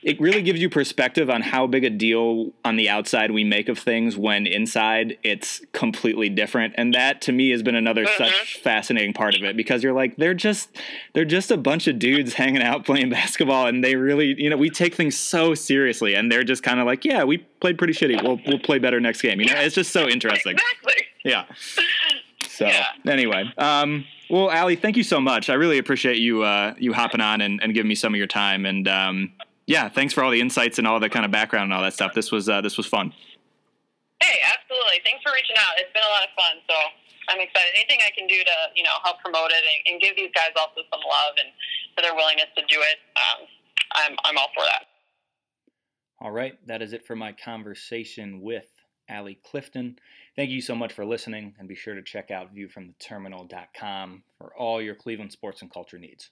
it 0.06 0.22
really 0.22 0.44
gives 0.44 0.62
you 0.62 0.70
perspective 0.70 1.32
on 1.32 1.42
how 1.42 1.66
big 1.66 1.84
a 1.84 1.90
deal 1.90 2.52
on 2.64 2.76
the 2.76 2.88
outside 2.88 3.32
we 3.32 3.44
make 3.44 3.68
of 3.68 3.80
things 3.80 4.16
when 4.16 4.46
inside 4.46 5.18
it's 5.24 5.62
completely 5.74 6.30
different 6.30 6.76
and 6.78 6.94
that 6.94 7.22
to 7.22 7.32
me 7.32 7.50
has 7.50 7.64
been 7.64 7.76
another 7.76 8.06
mm-hmm. 8.06 8.24
such 8.24 8.60
fascinating 8.62 9.14
part 9.14 9.36
of 9.36 9.44
it 9.44 9.58
because 9.58 9.84
you're 9.84 9.94
like 9.94 10.16
they're 10.18 10.36
just 10.36 10.70
they're 11.14 11.26
just 11.26 11.50
a 11.50 11.58
bunch 11.58 11.88
of 11.88 11.98
dudes 11.98 12.34
hanging 12.34 12.62
out 12.62 12.86
playing 12.86 13.10
basketball 13.22 13.66
and 13.66 13.84
they 13.84 13.96
really 13.96 14.40
you 14.42 14.50
know 14.50 14.56
we 14.56 14.70
take 14.70 14.94
things 14.94 15.18
so 15.18 15.54
seriously 15.54 16.14
and 16.14 16.32
they're 16.32 16.44
just 16.44 16.64
kind 16.64 16.80
of 16.80 16.86
like 16.86 17.04
yeah 17.04 17.24
we 17.24 17.40
played 17.60 17.78
pretty 17.78 17.94
shitty 17.94 18.22
we'll 18.24 18.40
we'll 18.48 18.60
play 18.60 18.78
better 18.78 19.02
next 19.02 19.22
game 19.22 19.42
you 19.42 19.48
know 19.48 19.60
it's 19.60 19.76
just 19.76 19.92
so 19.92 20.08
interesting 20.08 20.54
exactly 20.54 21.06
yeah 21.26 21.46
so 22.48 22.68
yeah. 22.68 22.86
anyway 23.08 23.52
um 23.58 24.06
well, 24.28 24.50
Allie, 24.50 24.76
thank 24.76 24.98
you 24.98 25.04
so 25.04 25.22
much. 25.22 25.52
I 25.52 25.54
really 25.54 25.78
appreciate 25.78 26.18
you 26.18 26.42
uh, 26.42 26.74
you 26.80 26.94
hopping 26.94 27.22
on 27.22 27.42
and, 27.42 27.62
and 27.62 27.76
giving 27.76 27.88
me 27.88 27.94
some 27.94 28.12
of 28.12 28.18
your 28.18 28.26
time. 28.26 28.66
And 28.66 28.88
um, 28.88 29.32
yeah, 29.68 29.90
thanks 29.90 30.14
for 30.14 30.24
all 30.24 30.32
the 30.32 30.42
insights 30.42 30.78
and 30.78 30.86
all 30.86 31.00
the 31.00 31.10
kind 31.10 31.26
of 31.26 31.32
background 31.32 31.66
and 31.66 31.74
all 31.74 31.82
that 31.82 31.94
stuff. 31.94 32.14
This 32.14 32.32
was 32.32 32.48
uh, 32.48 32.62
this 32.62 32.78
was 32.78 32.86
fun. 32.86 33.14
Hey, 34.22 34.38
absolutely. 34.46 35.02
Thanks 35.04 35.24
for 35.24 35.34
reaching 35.34 35.58
out. 35.58 35.74
It's 35.78 35.92
been 35.92 36.06
a 36.06 36.14
lot 36.14 36.24
of 36.24 36.32
fun. 36.38 36.62
So 36.70 36.76
I'm 37.30 37.42
excited. 37.42 37.74
Anything 37.76 38.00
I 38.06 38.12
can 38.16 38.28
do 38.28 38.38
to 38.38 38.56
you 38.76 38.84
know 38.84 38.96
help 39.04 39.20
promote 39.22 39.52
it 39.52 39.64
and, 39.64 39.94
and 39.94 40.02
give 40.02 40.16
these 40.16 40.32
guys 40.36 40.54
also 40.56 40.82
some 40.90 41.02
love 41.02 41.34
and 41.42 41.50
for 41.96 42.02
their 42.02 42.16
willingness 42.16 42.50
to 42.58 42.64
do 42.70 42.80
it, 42.80 42.98
um, 43.18 43.48
I'm 43.94 44.14
I'm 44.24 44.38
all 44.38 44.50
for 44.54 44.64
that. 44.64 44.86
All 46.22 46.32
right, 46.32 46.54
that 46.68 46.82
is 46.82 46.94
it 46.94 47.06
for 47.06 47.16
my 47.16 47.34
conversation 47.34 48.42
with 48.42 48.66
Allie 49.10 49.40
Clifton. 49.44 49.98
Thank 50.36 50.50
you 50.50 50.62
so 50.62 50.76
much 50.76 50.94
for 50.94 51.06
listening, 51.06 51.56
and 51.60 51.68
be 51.68 51.76
sure 51.76 51.96
to 51.96 52.04
check 52.04 52.30
out 52.30 52.54
viewfromtheterminal.com 52.54 54.24
for 54.38 54.54
all 54.58 54.82
your 54.82 54.96
Cleveland 54.96 55.32
sports 55.32 55.62
and 55.62 55.72
culture 55.72 55.98
needs. 55.98 56.30